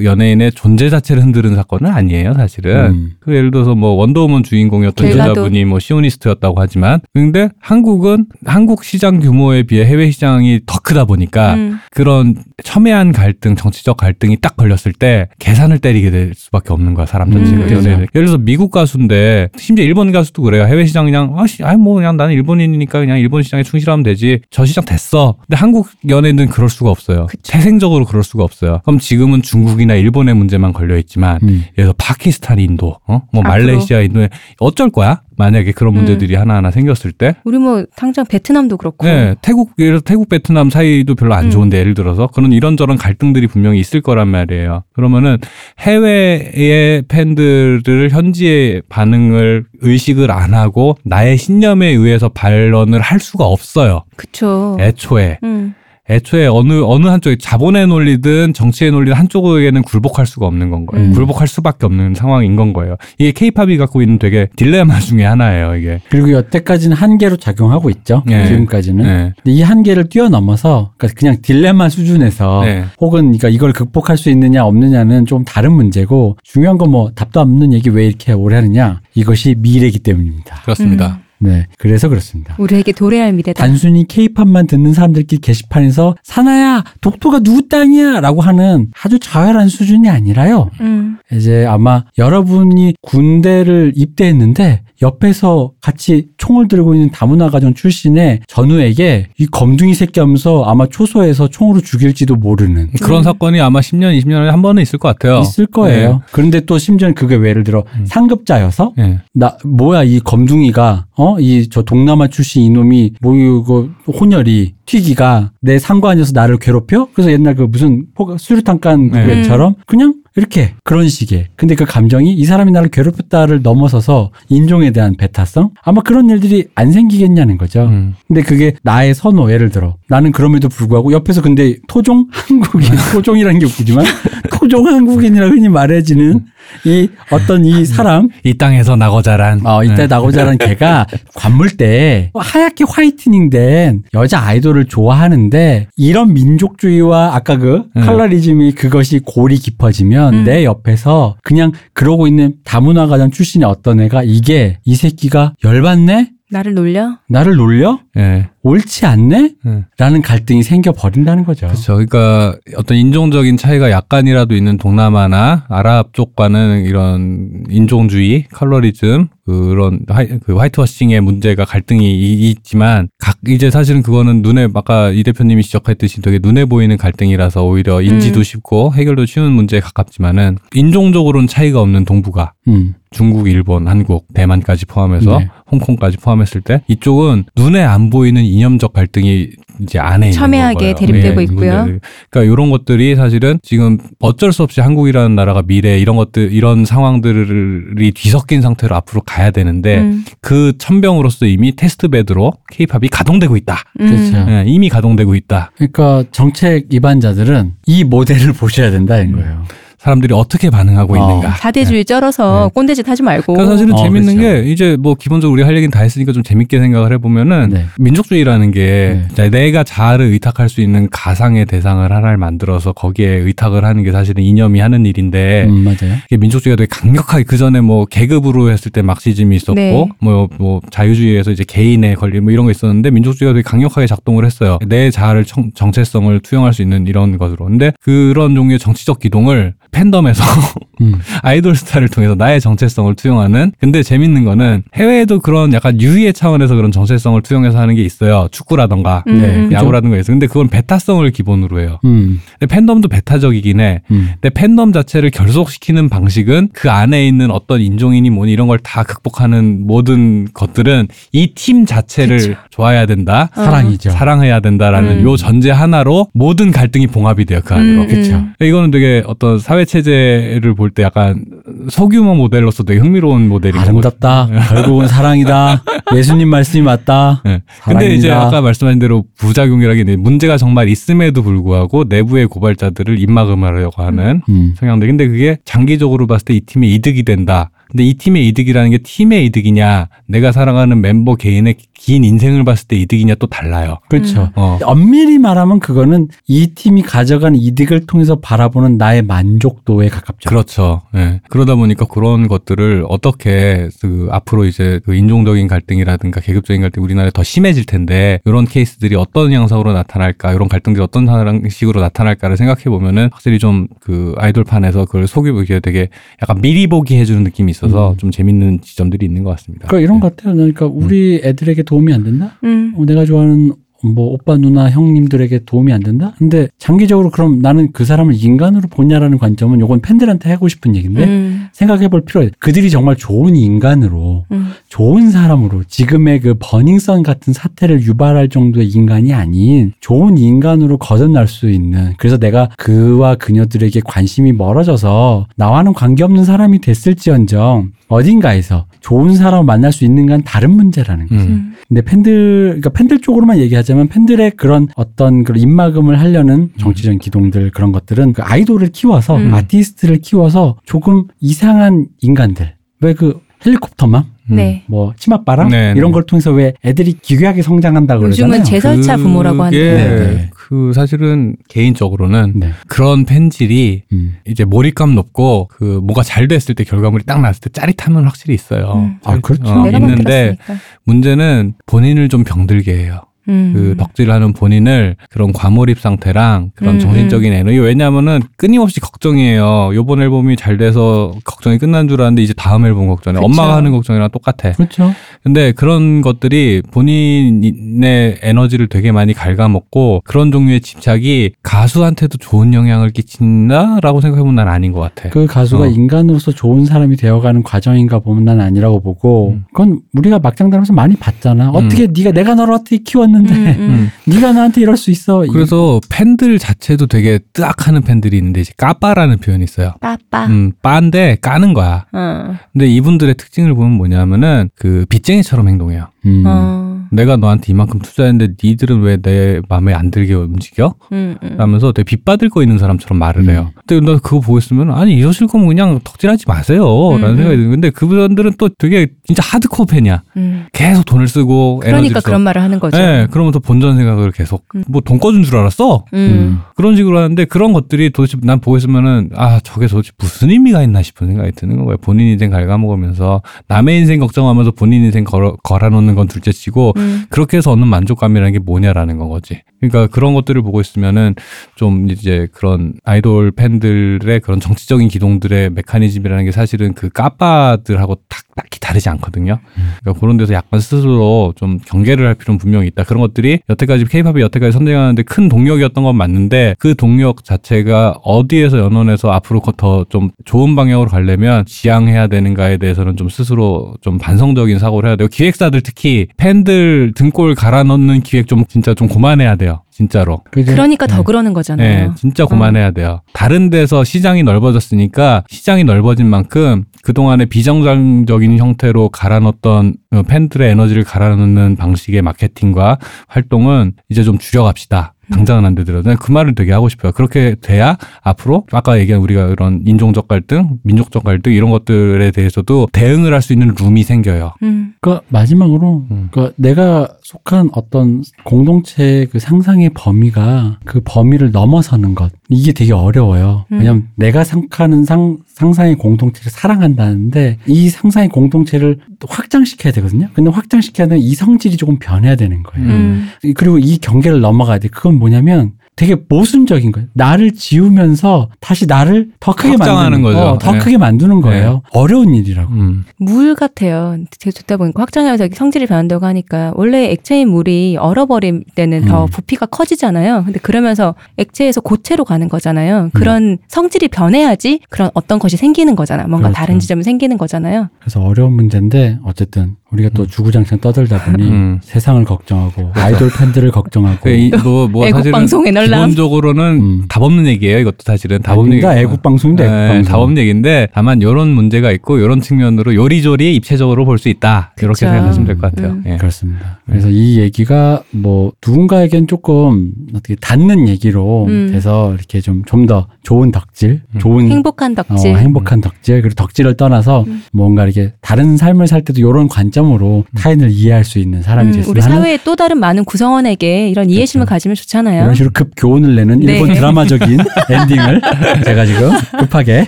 [0.04, 2.92] 연예인의 존재 자체를 흔드는 사건은 아니에요, 사실은.
[2.92, 3.12] 음.
[3.20, 5.08] 그 예를 들어서 뭐 원더우먼 주인공이었던.
[5.08, 11.56] 여자분이 뭐 시오니스트였다고 하지만 근데 한국은 한국 시장 규모에 비해 해외 시장이 더 크다 보니까
[11.56, 11.80] 음.
[11.92, 17.32] 그런 첨예한 갈등, 정치적 갈등이 딱 걸렸을 때 계산을 때리게 될 수밖에 없는 거야 사람
[17.32, 17.64] 자체가.
[17.64, 17.68] 음.
[17.68, 17.90] 그렇죠.
[17.90, 20.66] 예를 들어서 미국 가수인데 심지어 일본 가수도 그래요.
[20.66, 24.40] 해외 시장 그냥 아씨, 아이 뭐 그냥 나는 일본인이니까 그냥 일본 시장에 충실하면 되지.
[24.52, 25.38] 저 시장 됐어.
[25.48, 27.26] 근데 한국 연예인은 그럴 수가 없어요.
[27.28, 27.42] 그쵸.
[27.44, 28.82] 태생적으로 그럴 수가 없어요.
[28.86, 31.64] 그럼 지금 은 중국이나 일본의 문제만 걸려 있지만 음.
[31.78, 33.22] 예를 들어 파키스탄, 인도, 어?
[33.32, 33.44] 뭐 앞으로.
[33.44, 34.30] 말레이시아, 인도에
[34.60, 35.22] 어쩔 거야?
[35.38, 35.98] 만약에 그런 음.
[35.98, 37.36] 문제들이 하나하나 생겼을 때.
[37.44, 39.06] 우리 뭐 당장 베트남도 그렇고.
[39.06, 41.50] 네, 태국 예를 들어 태국 베트남 사이도 별로 안 음.
[41.52, 44.84] 좋은데 예를 들어서 그런 이런저런 갈등들이 분명히 있을 거란 말이에요.
[44.94, 45.38] 그러면은
[45.80, 54.04] 해외의 팬들을 현지의 반응을 의식을 안 하고 나의 신념에 의해서 발언을 할 수가 없어요.
[54.16, 54.78] 그쵸.
[54.80, 55.76] 애초에 음.
[56.10, 61.08] 애초에 어느 어느 한쪽에 자본의 논리든 정치의 논리든 한쪽에게는 굴복할 수가 없는 건 거예요.
[61.08, 61.14] 음.
[61.14, 62.96] 굴복할 수밖에 없는 상황인 건 거예요.
[63.20, 65.76] 이게 케이팝이 갖고 있는 되게 딜레마 중에 하나예요.
[65.76, 66.02] 이게.
[66.10, 68.24] 그리고 여태까지는 한계로 작용하고 있죠.
[68.26, 68.48] 네.
[68.48, 69.04] 지금까지는.
[69.06, 69.34] 네.
[69.46, 72.86] 이 한계를 뛰어넘어서 그러니까 그냥 딜레마 수준에서 네.
[73.00, 77.74] 혹은 그러니까 이걸 극복할 수 있느냐 없느냐는 좀 다른 문제고 중요한 건 뭐 답도 없는
[77.74, 80.62] 얘기 왜 이렇게 오래 하느냐 이것이 미래이기 때문입니다.
[80.64, 81.20] 그렇습니다.
[81.40, 82.56] 네, 그래서 그렇습니다.
[82.58, 83.62] 우리에게 도래할 미래다.
[83.62, 90.70] 단순히 케이팝만 듣는 사람들끼리 게시판에서 사나야 독도가 누구 땅이야 라고 하는 아주 저열한 수준이 아니라요.
[90.82, 91.18] 음.
[91.32, 99.46] 이제 아마 여러분이 군대를 입대했는데 옆에서 같이 총을 들고 있는 다문화 가정 출신의 전우에게 이
[99.46, 103.24] 검둥이 새끼 하면서 아마 초소에서 총으로 죽일지도 모르는 그런 음.
[103.24, 105.42] 사건이 아마 10년, 20년에 한 번은 있을 것 같아요.
[105.42, 106.22] 있을 거예요.
[106.32, 108.06] 그런데 또 심지어 그게 왜 예를 들어 음.
[108.08, 109.20] 상급자여서 네.
[109.34, 116.32] 나 뭐야 이 검둥이가 어이 저 동남아 출신 이놈이 뭐 이거 혼혈이 튀기가 내 상관이어서
[116.34, 117.08] 나를 괴롭혀?
[117.14, 119.26] 그래서 옛날 그 무슨 포- 수류탄 깐 네.
[119.26, 125.16] 그처럼 그냥 이렇게 그런 식의 근데 그 감정이 이 사람이 나를 괴롭혔다를 넘어서서 인종에 대한
[125.18, 127.86] 배타성 아마 그런 일들이 안 생기겠냐는 거죠.
[127.86, 128.14] 음.
[128.28, 133.66] 근데 그게 나의 선호 예를 들어 나는 그럼에도 불구하고 옆에서 근데 토종 한국인 토종이라는 게
[133.66, 134.06] 웃기지만
[134.68, 136.42] 토종 한국인이라 흔히 말해지는
[136.84, 139.66] 이 어떤 이 사람 이 땅에서 나고 자란.
[139.66, 140.08] 어, 이때 네.
[140.08, 148.02] 나고 자란 걔가 관물때 하얗게 화이트닝 된 여자 아이돌을 좋아하는데 이런 민족주의와 아까 그 네.
[148.02, 150.44] 컬러리즘이 그것이 골이 깊어지면 음.
[150.44, 156.32] 내 옆에서 그냥 그러고 있는 다문화 가정 출신의 어떤 애가 이게 이 새끼가 열받네?
[156.50, 157.18] 나를 놀려?
[157.30, 158.00] 나를 놀려?
[158.18, 158.50] 예.
[158.68, 159.52] 옳지 않네?
[159.66, 159.86] 예.
[159.98, 161.68] 라는 갈등이 생겨버린다는 거죠.
[161.68, 161.94] 그렇죠.
[161.94, 170.58] 그러니까 어떤 인종적인 차이가 약간이라도 있는 동남아나 아랍 쪽과는 이런 인종주의, 컬러리즘 그런 화이, 그
[170.58, 176.40] 화이트워싱의 문제가 갈등이 이- 있지만 각 이제 사실은 그거는 눈에 아까 이 대표님이 지적했듯이 되게
[176.42, 178.44] 눈에 보이는 갈등이라서 오히려 인지도 음.
[178.44, 182.96] 쉽고 해결도 쉬운 문제에 가깝지만은 인종적으로는 차이가 없는 동북아 음.
[183.12, 185.48] 중국, 일본, 한국, 대만까지 포함해서 네.
[185.72, 189.50] 홍콩까지 포함했을 때 이쪽은 눈에 안 보이는 이념적 갈등이
[189.82, 190.96] 이제 안에 첨예하게.
[190.96, 192.00] 대립되고 예, 있고요.
[192.30, 198.12] 그러니까 이런 것들이 사실은 지금 어쩔 수 없이 한국이라는 나라가 미래 이런 것들 이런 상황들이
[198.14, 200.26] 뒤섞인 상태로 앞으로 가야 되는데 음.
[200.42, 203.78] 그 천병으로서 이미 테스트 베드로 케이팝이 가동되고 있다.
[204.00, 204.08] 음.
[204.08, 204.52] 그렇죠.
[204.52, 205.72] 예, 이미 가동되고 있다.
[205.76, 209.36] 그러니까 정책 입안자들은 이 모델을 보셔야 된다는 음.
[209.36, 209.64] 거예요.
[209.98, 211.18] 사람들이 어떻게 반응하고 어.
[211.18, 211.56] 있는가.
[211.58, 212.72] 사대주의 쩔어서 네.
[212.74, 213.54] 꼰대짓 하지 말고.
[213.54, 214.64] 그러니까 사실은 어, 재밌는 그렇죠.
[214.64, 217.86] 게 이제 뭐 기본적으로 우리 할 얘기는 다 했으니까 좀 재밌게 생각을 해보면은 네.
[217.98, 219.28] 민족주의라는 게 네.
[219.34, 224.44] 자, 내가 자아를 의탁할 수 있는 가상의 대상을 하나를 만들어서 거기에 의탁을 하는 게 사실은
[224.44, 226.18] 이념이 하는 일인데 음, 맞아요.
[226.28, 230.08] 이게 민족주의가 되게 강력하게 그 전에 뭐 계급으로 했을 때 막시즘이 있었고 네.
[230.20, 234.78] 뭐, 뭐 자유주의에서 이제 개인의 권리 뭐 이런 거 있었는데 민족주의가 되게 강력하게 작동을 했어요.
[234.86, 237.66] 내 자아를 정, 정체성을 투영할 수 있는 이런 것으로.
[237.66, 240.44] 근데 그런 종류의 정치적 기동을 팬덤에서
[241.02, 241.16] 음.
[241.42, 246.92] 아이돌 스타를 통해서 나의 정체성을 투영하는 근데 재밌는 거는 해외에도 그런 약간 유희의 차원에서 그런
[246.92, 248.48] 정체성을 투영해서 하는 게 있어요.
[248.52, 249.72] 축구라던가 음, 네, 음.
[249.72, 250.32] 야구라든가 있어.
[250.32, 252.00] 근데 그건 베타성을 기본으로 해요.
[252.06, 252.40] 음.
[252.60, 254.02] 근데 팬덤도 베타적이긴 해.
[254.12, 254.30] 음.
[254.40, 259.86] 근데 팬덤 자체를 결속시키는 방식은 그 안에 있는 어떤 인종이니 뭐니 이런 걸 다 극복하는
[259.88, 262.56] 모든 것들은 이 팀 자체를 그쵸.
[262.70, 263.50] 좋아해야 된다.
[263.56, 263.64] 어.
[263.64, 264.12] 사랑이죠.
[264.12, 265.24] 사랑해야 된다라는 음.
[265.24, 268.02] 요 전제 하나로 모든 갈등이 봉합이 돼요 그 안으로.
[268.04, 268.36] 음, 그쵸.
[268.36, 268.54] 음.
[268.62, 271.44] 이거는 되게 어떤 사회 체제를 볼 때 약간
[271.90, 273.80] 소규모 모델로서 되게 흥미로운 모델인.
[273.80, 274.48] 아름답다.
[274.70, 275.84] 결국은 사랑이다.
[276.16, 277.42] 예수님 말씀이 맞다.
[277.46, 277.62] 네.
[277.84, 278.14] 근데 사랑이다.
[278.14, 284.74] 이제 아까 말씀하신 대로 부작용이라기는 문제가 정말 있음에도 불구하고 내부의 고발자들을 입막음하려고 하는 음.
[284.78, 285.08] 성향들.
[285.08, 287.70] 근데 그게 장기적으로 봤을 때 이 팀의 이득이 된다.
[287.90, 292.96] 근데 이 팀의 이득이라는 게 팀의 이득이냐, 내가 사랑하는 멤버 개인의 긴 인생을 봤을 때
[292.96, 293.98] 이득이냐 또 달라요.
[294.10, 294.52] 그렇죠.
[294.56, 294.78] 어.
[294.84, 300.50] 엄밀히 말하면 그거는 이 팀이 가져간 이득을 통해서 바라보는 나의 만족도에 가깝죠.
[300.50, 301.02] 그렇죠.
[301.16, 301.42] 예.
[301.50, 307.32] 그러다 보니까 그런 것들을 어떻게 그 앞으로 이제 그 인종적인 갈등이라든가 계급적인 갈등 이 우리나라에
[307.32, 313.30] 더 심해질 텐데 이런 케이스들이 어떤 양상으로 나타날까, 이런 갈등들이 어떤 방식으로 나타날까를 생각해 보면은
[313.32, 315.28] 확실히 좀 그 아이돌판에서 그걸
[315.64, 316.10] 이게 되게
[316.42, 318.18] 약간 미리 보기 해주는 느낌이 있어서 음.
[318.18, 319.88] 좀 재밌는 지점들이 있는 것 같습니다.
[319.88, 320.22] 그러니까 이런 예.
[320.22, 320.56] 것 같아요.
[320.56, 322.58] 그러니까 우리 애들에게 도움이 안 된다?
[322.64, 322.94] 음.
[322.98, 326.34] 어, 내가 좋아하는 뭐 오빠 누나 형님들에게 도움이 안 된다?
[326.38, 331.68] 근데 장기적으로 그럼 나는 그 사람을 인간으로 보냐라는 관점은 요건 팬들한테 하고 싶은 얘기인데 음.
[331.74, 332.54] 생각해 볼 필요가 있어요.
[332.60, 334.70] 그들이 정말 좋은 인간으로 음.
[334.90, 341.70] 좋은 사람으로 지금의 그 버닝썬 같은 사태를 유발할 정도의 인간이 아닌 좋은 인간으로 거듭날 수
[341.70, 349.92] 있는 그래서 내가 그와 그녀들에게 관심이 멀어져서 나와는 관계없는 사람이 됐을지언정 어딘가에서 좋은 사람을 만날
[349.92, 351.44] 수 있는 건 다른 문제라는 거죠.
[351.44, 351.48] 음.
[351.48, 351.74] 음.
[351.88, 357.92] 근데 팬들, 그러니까 팬들 쪽으로만 얘기하자면 팬들의 그런 어떤 그런 입막음을 하려는 정치적인 기동들 그런
[357.92, 359.54] 것들은 그 아이돌을 키워서 음.
[359.54, 364.56] 아티스트를 키워서 조금 이상한 인간들 왜 그 헬리콥터맘 음.
[364.56, 364.84] 네.
[364.88, 366.14] 뭐 치맛바람 네, 이런 네.
[366.14, 368.60] 걸 통해서 왜 애들이 기괴하게 성장한다고 그러잖아요.
[368.60, 369.94] 요즘은 제설차 부모라고 하는데.
[369.94, 370.50] 네, 네.
[370.68, 372.74] 그 사실은 개인적으로는 네.
[372.88, 374.36] 그런 팬질이 음.
[374.46, 378.92] 이제 몰입감 높고 그 뭐가 잘 됐을 때 결과물이 딱 나왔을 때 짜릿함은 확실히 있어요.
[378.96, 379.18] 음.
[379.24, 379.64] 아, 그렇죠.
[379.64, 380.76] 어, 있는데 만들었으니까.
[381.06, 383.22] 문제는 본인을 좀 병들게 해요.
[383.48, 383.72] 음.
[383.74, 389.92] 그 덕질하는 본인을 그런 과몰입 상태랑 그런 음, 정신적인 에너지 왜냐하면은 끊임없이 걱정이에요.
[389.94, 393.08] 요번 앨범이 잘 돼서 걱정이 끝난 줄 알았는데 이제 다음 앨범.
[393.16, 393.32] 그쵸.
[393.40, 394.74] 엄마가 하는 걱정이랑 똑같아.
[394.74, 395.14] 그렇죠.
[395.44, 404.22] 근데 그런 것들이 본인의 에너지를 되게 많이 갉아먹고 그런 종류의 집착이 가수한테도 좋은 영향을 끼친다라고
[404.22, 405.30] 생각해보면 난 아닌 것 같아.
[405.30, 405.88] 그 가수가 어.
[405.88, 409.66] 인간으로서 좋은 사람이 되어가는 과정인가 보면 난 아니라고 보고 음.
[409.72, 411.70] 그건 우리가 막장단에서 많이 봤잖아.
[411.70, 413.90] 어떻게 네가 내가 너를 어떻게 키웠는 데 음, 음.
[413.90, 414.12] 음.
[414.26, 415.46] 네가 나한테 이럴 수 있어.
[415.52, 419.94] 그래서 팬들 자체도 되게 뜨악하는 팬들이 있는데 이제 까빠라는 표현이 있어요.
[420.00, 420.48] 빠빠.
[420.48, 422.06] 음, 빠인데 까는 거야.
[422.12, 422.56] 어.
[422.74, 426.08] 근데 이분들의 특징을 보면 뭐냐면은 그 빚쟁이처럼 행동해요.
[426.28, 426.44] 음.
[426.46, 426.88] 어.
[427.10, 430.94] 내가 너한테 이만큼 투자했는데 니들은 왜 내 마음에 안 들게 움직여?
[431.12, 431.56] 음, 음.
[431.58, 433.72] 라면서 되게 빚받을 거 있는 사람처럼 말을 해요.
[433.88, 436.86] 근데 나 그거 보고 있으면 아니 이러실 거면 그냥 덕질하지 마세요.
[437.14, 440.22] 라는 음, 생각이 드는 근데 그분들은 또 되게 진짜 하드코어 팬이야.
[440.38, 440.66] 음.
[440.72, 442.20] 계속 돈을 쓰고 그러니까.
[442.20, 442.98] 그런 말을 하는 거죠.
[442.98, 444.84] 네, 그러면서 본전 생각을 계속 음.
[444.88, 446.06] 뭐돈 꺼준 줄 알았어?
[446.14, 446.60] 음.
[446.76, 451.02] 그런 식으로 하는데 그런 것들이 도대체 난 보고 있으면은 아 저게 도대체 무슨 의미가 있나
[451.02, 451.98] 싶은 생각이 드는 거예요.
[451.98, 457.24] 본인 인생 갉아먹으면서 남의 인생 걱정하면서 본인 인생 걸어, 걸어놓는 건 둘째치고 음.
[457.30, 459.62] 그렇게 해서 얻는 만족감이라는 게 뭐냐라는 건 거지.
[459.80, 461.36] 그러니까 그런 것들을 보고 있으면은
[461.76, 468.80] 좀 이제 그런 아이돌 팬들의 그런 정치적인 기동들의 메커니즘이라는 게 사실은 그 까빠들하고 딱, 딱히
[468.80, 469.60] 다르지 않거든요.
[470.02, 473.04] 그러니까 그런 데서 약간 스스로 좀 경계를 할 필요는 분명히 있다.
[473.04, 479.32] 그런 것들이 여태까지 케이팝이 여태까지 선정하는데 큰 동력이었던 건 맞는데 그 동력 자체가 어디에서 연원해서
[479.32, 485.16] 앞으로 더 좀 좋은 방향으로 가려면 지향해야 되는가에 대해서는 좀 스스로 좀 반성적인 사고를 해야
[485.16, 485.28] 돼요.
[485.28, 489.82] 기획사들 특히 팬들 등골 갈아 넣는 기획 좀 진짜 좀 그만해야 돼요.
[489.92, 490.42] 진짜로.
[490.52, 490.72] 그죠?
[490.74, 491.24] 그러니까 더 네.
[491.24, 492.08] 그러는 거잖아요.
[492.10, 493.22] 네, 진짜 그만해야 돼요.
[493.34, 501.76] 다른 데서 시장이 넓어졌으니까 시장이 넓어진 만큼 그동안에 비정상적인 형태로 갈아넣었던 어, 팬들의 에너지를 갈아넣는
[501.76, 505.14] 방식의 마케팅과 활동은 이제 좀 줄여갑시다.
[505.32, 507.12] 당장은 안 되더라도 그 말을 되게 하고 싶어요.
[507.12, 513.34] 그렇게 돼야 앞으로 아까 얘기한 우리가 그런 인종적 갈등, 민족적 갈등 이런 것들에 대해서도 대응을
[513.34, 514.54] 할 수 있는 룸이 생겨요.
[514.64, 514.94] 음.
[515.00, 516.28] 그러니까 마지막으로 음.
[516.32, 523.66] 그러니까 내가 속한 어떤 공동체의 그 상상의 범위가 그 범위를 넘어서는 것 이게 되게 어려워요.
[523.72, 523.80] 음.
[523.80, 530.28] 왜냐면 내가 생각하는 상, 상상의 공동체를 사랑한다는데 이 상상의 공동체를 또 확장시켜야 되거든요.
[530.34, 532.88] 근데 확장시켜야 되면 이 성질이 조금 변해야 되는 거예요.
[532.88, 533.30] 음.
[533.56, 534.88] 그리고 이 경계를 넘어가야 돼.
[534.88, 537.08] 그건 뭐냐면 되게 모순적인 거예요.
[537.14, 540.40] 나를 지우면서 다시 나를 더 크게 확장하는 만드는 거죠.
[540.40, 540.78] 어, 더 네.
[540.78, 541.82] 크게 만드는 거예요.
[541.92, 542.72] 어려운 일이라고.
[542.72, 543.04] 음.
[543.18, 544.16] 물 같아요.
[544.40, 549.30] 되게 듣다 보니까 확장하면서 성질이 변한다고 하니까 원래 액체인 물이 얼어버릴 때는 더 음.
[549.32, 550.44] 부피가 커지잖아요.
[550.46, 553.10] 근데 그러면서 액체에서 고체로 가는 거잖아요.
[553.14, 556.28] 그런 성질이 변해야지 그런 어떤 것이 생기는 거잖아.
[556.28, 556.56] 뭔가 그렇죠.
[556.58, 557.90] 다른 지점이 생기는 거잖아요.
[558.00, 561.80] 그래서 어려운 문제인데 어쨌든 우리가 또 주구장창 떠들다 보니 음.
[561.82, 565.87] 세상을 걱정하고 아이돌 팬들을 걱정하고 그 이- 뭐, 뭐 애국 사실은 방송의 널람.
[565.96, 567.06] 기본적으로는 음.
[567.08, 567.80] 답 없는 얘기예요.
[567.80, 568.92] 이것도 사실은 답 없는 아닙니다.
[568.96, 569.02] 얘기.
[569.06, 570.04] 애국 방송인데 네, 방송.
[570.12, 574.74] 답 없는 얘기인데 다만 이런 문제가 있고 이런 측면으로 요리조리 입체적으로 볼 수 있다.
[574.80, 575.12] 이렇게 그쵸.
[575.12, 575.92] 생각하시면 될 것 같아요.
[575.94, 576.04] 음.
[576.08, 576.18] 예.
[576.18, 576.80] 그렇습니다.
[576.88, 581.70] 그래서 이 얘기가 뭐 누군가에겐 조금 어떻게 닿는 얘기로 음.
[581.72, 584.20] 돼서 이렇게 좀 좀 더 좋은 덕질, 음.
[584.20, 585.38] 좋은 행복한 어, 덕질.
[585.38, 587.44] 행복한 덕질 그리고 덕질을 떠나서 음.
[587.52, 591.92] 뭔가 이렇게 다른 삶을 살 때도 이런 관점으로 타인을 이해할 수 있는 사람이 음, 됐으면
[591.92, 594.56] 우리 사회의 또 다른 많은 구성원에게 이런 이해심을 그렇죠.
[594.56, 595.24] 가지면 좋잖아요.
[595.24, 596.54] 이런 식으로 급 교훈을 내는 네.
[596.54, 597.38] 일본 드라마적인
[597.70, 598.22] 엔딩을
[598.66, 599.88] 제가 지금 급하게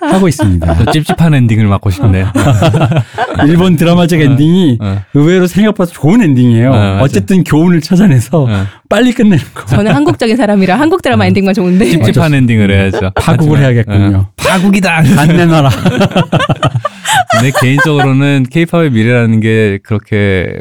[0.00, 0.74] 하고 있습니다.
[0.84, 2.32] 저 찝찝한 엔딩을 맡고 싶네요.
[3.46, 6.72] 일본 드라마적 엔딩이 어, 의외로 생각보다 좋은 엔딩이에요.
[6.72, 7.02] 네, 맞아요.
[7.02, 8.66] 어쨌든 교훈을 찾아내서 어.
[8.88, 9.66] 빨리 끝내는 거.
[9.66, 11.28] 저는 한국적인 사람이라 한국 드라마 음.
[11.28, 11.84] 엔딩만 좋은데.
[11.90, 13.10] 찝찝한 엔딩을 해야죠.
[13.14, 13.58] 파국을.
[13.58, 14.16] 해야겠군요.
[14.16, 14.96] 어, 파국이다.
[15.16, 15.70] 안 내놔라.
[17.38, 20.54] 근데 개인적으로는 케이팝의 미래라는 게 그렇게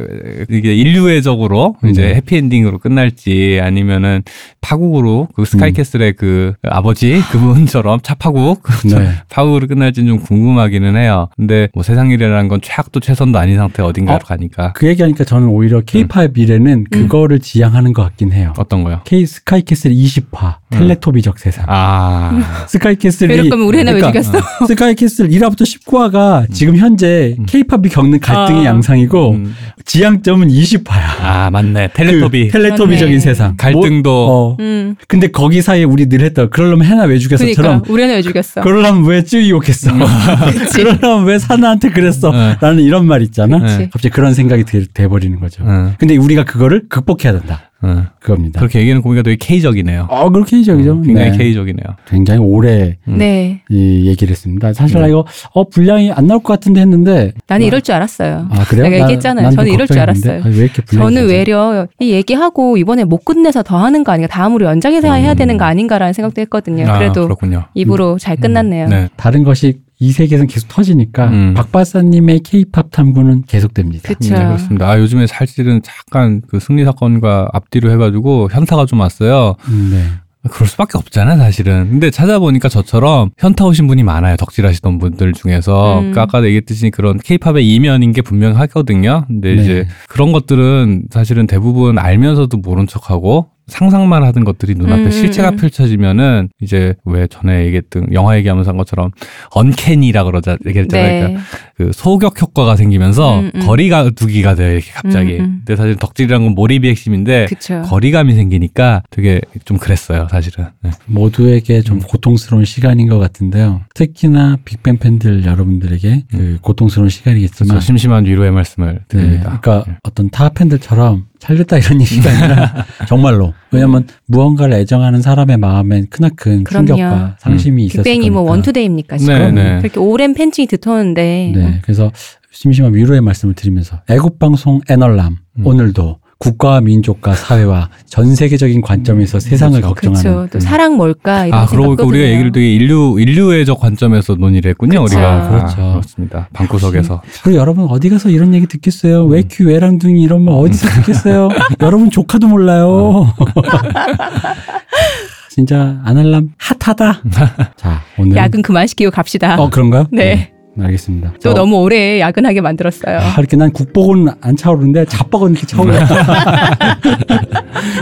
[0.49, 2.15] 이게 인류애적으로 이제 네.
[2.15, 4.23] 해피엔딩으로 끝날지 아니면은
[4.61, 9.11] 파국으로 그 스카이캐슬의 그 아버지 그분처럼 차파국 네.
[9.29, 11.29] 파국으로 끝날지는 좀 궁금하기는 해요.
[11.35, 14.27] 근데 뭐 세상 일이라는 건 최악도 최선도 아닌 상태 어딘가로 어?
[14.27, 18.53] 가니까 그 얘기하니까 저는 오히려 케이팝의 미래는 그거를 지향하는 것 같긴 해요.
[18.57, 19.01] 어떤 거요?
[19.05, 21.65] K 스카이캐슬 20화 텔레토비적 세상.
[21.67, 24.65] 아, 스카이캐슬이 이럴 거면 우리 왜 그러니까 죽였어?
[24.67, 28.65] 스카이캐슬 1화부터 19화가 지금 현재 케이팝이 겪는 갈등의 아.
[28.71, 29.55] 양상이고 음.
[29.85, 31.21] 지향점은 20화야.
[31.21, 33.19] 아 맞네 텔레토비 그 텔레토비적인 맞네.
[33.19, 33.55] 세상.
[33.57, 34.57] 갈등도 뭐, 어.
[34.59, 34.95] 음.
[35.07, 38.61] 근데 거기 사이에 우리 늘 했던 그러려면 해나 왜 죽였어처럼 그러니까 우리 애는 왜 죽였어?
[38.61, 39.91] 그러려면 왜 쯔위 욕했어?
[40.75, 42.31] 그러려면 왜 사나한테 그랬어?
[42.31, 42.57] 네.
[42.61, 43.57] 라는 이런 말 있잖아.
[43.59, 43.89] 네.
[43.91, 45.63] 갑자기 그런 생각이 돼, 돼버리는 거죠.
[45.65, 47.71] 응, 근데 우리가 그거를 극복해야 된다.
[47.85, 48.05] 응.
[48.19, 48.59] 그겁니다.
[48.59, 50.07] 그렇게 얘기는 보니까 되게 K적이네요.
[50.09, 50.91] 어, 그렇게 K적이죠.
[50.93, 51.37] 음, 굉장히 네.
[51.37, 51.85] K적이네요.
[52.07, 53.17] 굉장히 오래 음.
[53.17, 53.61] 네.
[53.69, 54.73] 이 얘기를 했습니다.
[54.73, 55.09] 사실 나 네.
[55.11, 58.47] 이거 어 분량이 안 나올 것 같은데 했는데 나는 이럴 줄 알았어요.
[58.49, 58.83] 아 그래요?
[58.83, 59.49] 내가 나- 얘기했잖아요.
[59.51, 59.99] 저는 이럴 줄.
[59.99, 60.41] 알았어요.
[60.43, 61.29] 아니, 왜 이렇게 분량이 저는?
[61.29, 65.35] 외려 이 얘기하고 이번에 못 끝내서 더 하는 거 아닌가, 다음으로 연장해서 해야 음.
[65.37, 66.85] 되는 거 아닌가라는 생각도 했거든요.
[66.89, 67.63] 아, 그래도 그렇군요.
[67.73, 68.87] 입으로 잘 끝났네요.
[68.89, 69.09] 네.
[69.15, 71.53] 다른 것이 이 세계에서는 계속 터지니까 음.
[71.53, 74.09] 박 박사님의 K-팝 탐구는 계속됩니다.
[74.09, 74.33] 그쵸.
[74.33, 74.89] 네, 그렇습니다.
[74.89, 79.55] 아, 요즘에 사실은 잠깐 그 승리 사건과 앞뒤로 해가지고 현타가 좀 왔어요.
[79.69, 80.49] 음, 네.
[80.49, 81.89] 그럴 수밖에 없잖아요, 사실은.
[81.89, 84.35] 근데 찾아보니까 저처럼 현타 오신 분이 많아요.
[84.37, 85.95] 덕질하시던 분들 중에서.
[85.95, 86.11] 음.
[86.11, 89.25] 그러니까 아까 얘기했듯이 그런 케이팝의 이면인 게 분명하거든요.
[89.27, 89.61] 근데 네.
[89.61, 95.55] 이제 그런 것들은 사실은 대부분 알면서도 모른 척하고 상상만 하던 것들이 눈앞에 음, 실체가 음.
[95.57, 99.11] 펼쳐지면은 이제 왜 전에 얘기했던 영화 얘기하면서 한 것처럼
[99.51, 101.07] 언캐니라 그러자 얘기했잖아요.
[101.07, 101.19] 네.
[101.21, 101.43] 그러니까
[101.75, 103.59] 그 소격 효과가 생기면서 음, 음.
[103.61, 104.73] 거리가 두기가 돼요.
[104.73, 105.37] 이렇게 갑자기.
[105.37, 105.61] 음, 음.
[105.65, 107.81] 근데 사실 덕질이라는 건 몰입이 핵심인데 그쵸.
[107.85, 110.67] 거리감이 생기니까 되게 좀 그랬어요, 사실은.
[110.83, 110.91] 네.
[111.05, 112.01] 모두에게 좀 음.
[112.01, 113.81] 고통스러운 시간인 것 같은데요.
[113.95, 117.69] 특히나 빅뱅 팬들 여러분들에게 그 고통스러운 시간이겠지만 음.
[117.71, 119.59] 그래서 심심한 위로의 말씀을 네, 드립니다.
[119.59, 119.97] 그러니까 네.
[120.03, 126.87] 어떤 타 팬들처럼 잘됐다 이런 얘기가 아니라 정말로 왜냐하면 무언가를 애정하는 사람의 마음엔 크나큰 그럼요.
[126.87, 128.33] 충격과 상심이 있었을 빅뱅이 거니까.
[128.41, 129.33] 뭐 원투데이입니까 지금?
[129.33, 129.77] 네, 네.
[129.79, 132.11] 그렇게 오랜 팬층이 두터운데 네, 그래서
[132.51, 135.65] 심심한 위로의 말씀을 드리면서 애국 방송 애널람 음.
[135.65, 140.49] 오늘도 국가와 민족과 사회와 전 세계적인 관점에서 세상을 걱정하는 그렇죠.
[140.51, 140.59] 또 음.
[140.59, 142.25] 사랑 뭘까 이런 아, 그러고 보니까 우리가.
[142.25, 145.15] 얘기를 되게 인류, 인류애적 관점에서 논의를 했군요, 그쵸.
[145.15, 145.49] 우리가.
[145.49, 145.81] 그렇죠.
[145.81, 146.49] 아, 그렇습니다.
[146.53, 147.21] 방구석에서.
[147.43, 149.25] 그리고 여러분 어디 가서 이런 얘기 듣겠어요?
[149.25, 149.31] 음.
[149.31, 151.49] 외큐 외랑둥이 이런 말 어디서 듣겠어요?
[151.81, 153.33] 여러분 조카도 몰라요.
[155.49, 157.21] 진짜 아날람 핫하다.
[157.77, 159.55] 자 오늘 야근 그만 시키고 갑시다.
[159.55, 160.07] 어 그런가요?
[160.11, 160.51] 네.
[160.79, 161.33] 알겠습니다.
[161.35, 163.17] 또 자, 너무 오래 야근하게 만들었어요.
[163.19, 165.91] 아, 이렇게 난 국복은 안 차오르는데 잡복은 이렇게 차오르.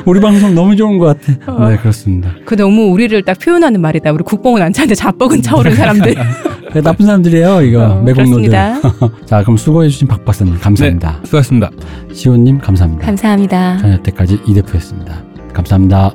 [0.05, 1.51] 우리 방송 너무 좋은 것 같아.
[1.51, 1.69] 어.
[1.69, 2.31] 네 그렇습니다.
[2.45, 4.11] 그 너무 우리를 딱 표현하는 말이다.
[4.11, 6.15] 우리 국뽕은 안 차는데 자뻑은 차오른 사람들.
[6.73, 8.49] 네, 나쁜 사람들이에요 이거 어, 매국노들.
[8.49, 8.81] 그렇습니다.
[9.25, 11.19] 자 그럼 수고해주신 박 박사님 감사합니다.
[11.23, 11.69] 수고하셨습니다.
[12.11, 13.05] 시호님 감사합니다.
[13.05, 13.77] 감사합니다.
[13.77, 15.21] 저는 여태까지 이 대표였습니다.
[15.53, 16.11] 감사합니다.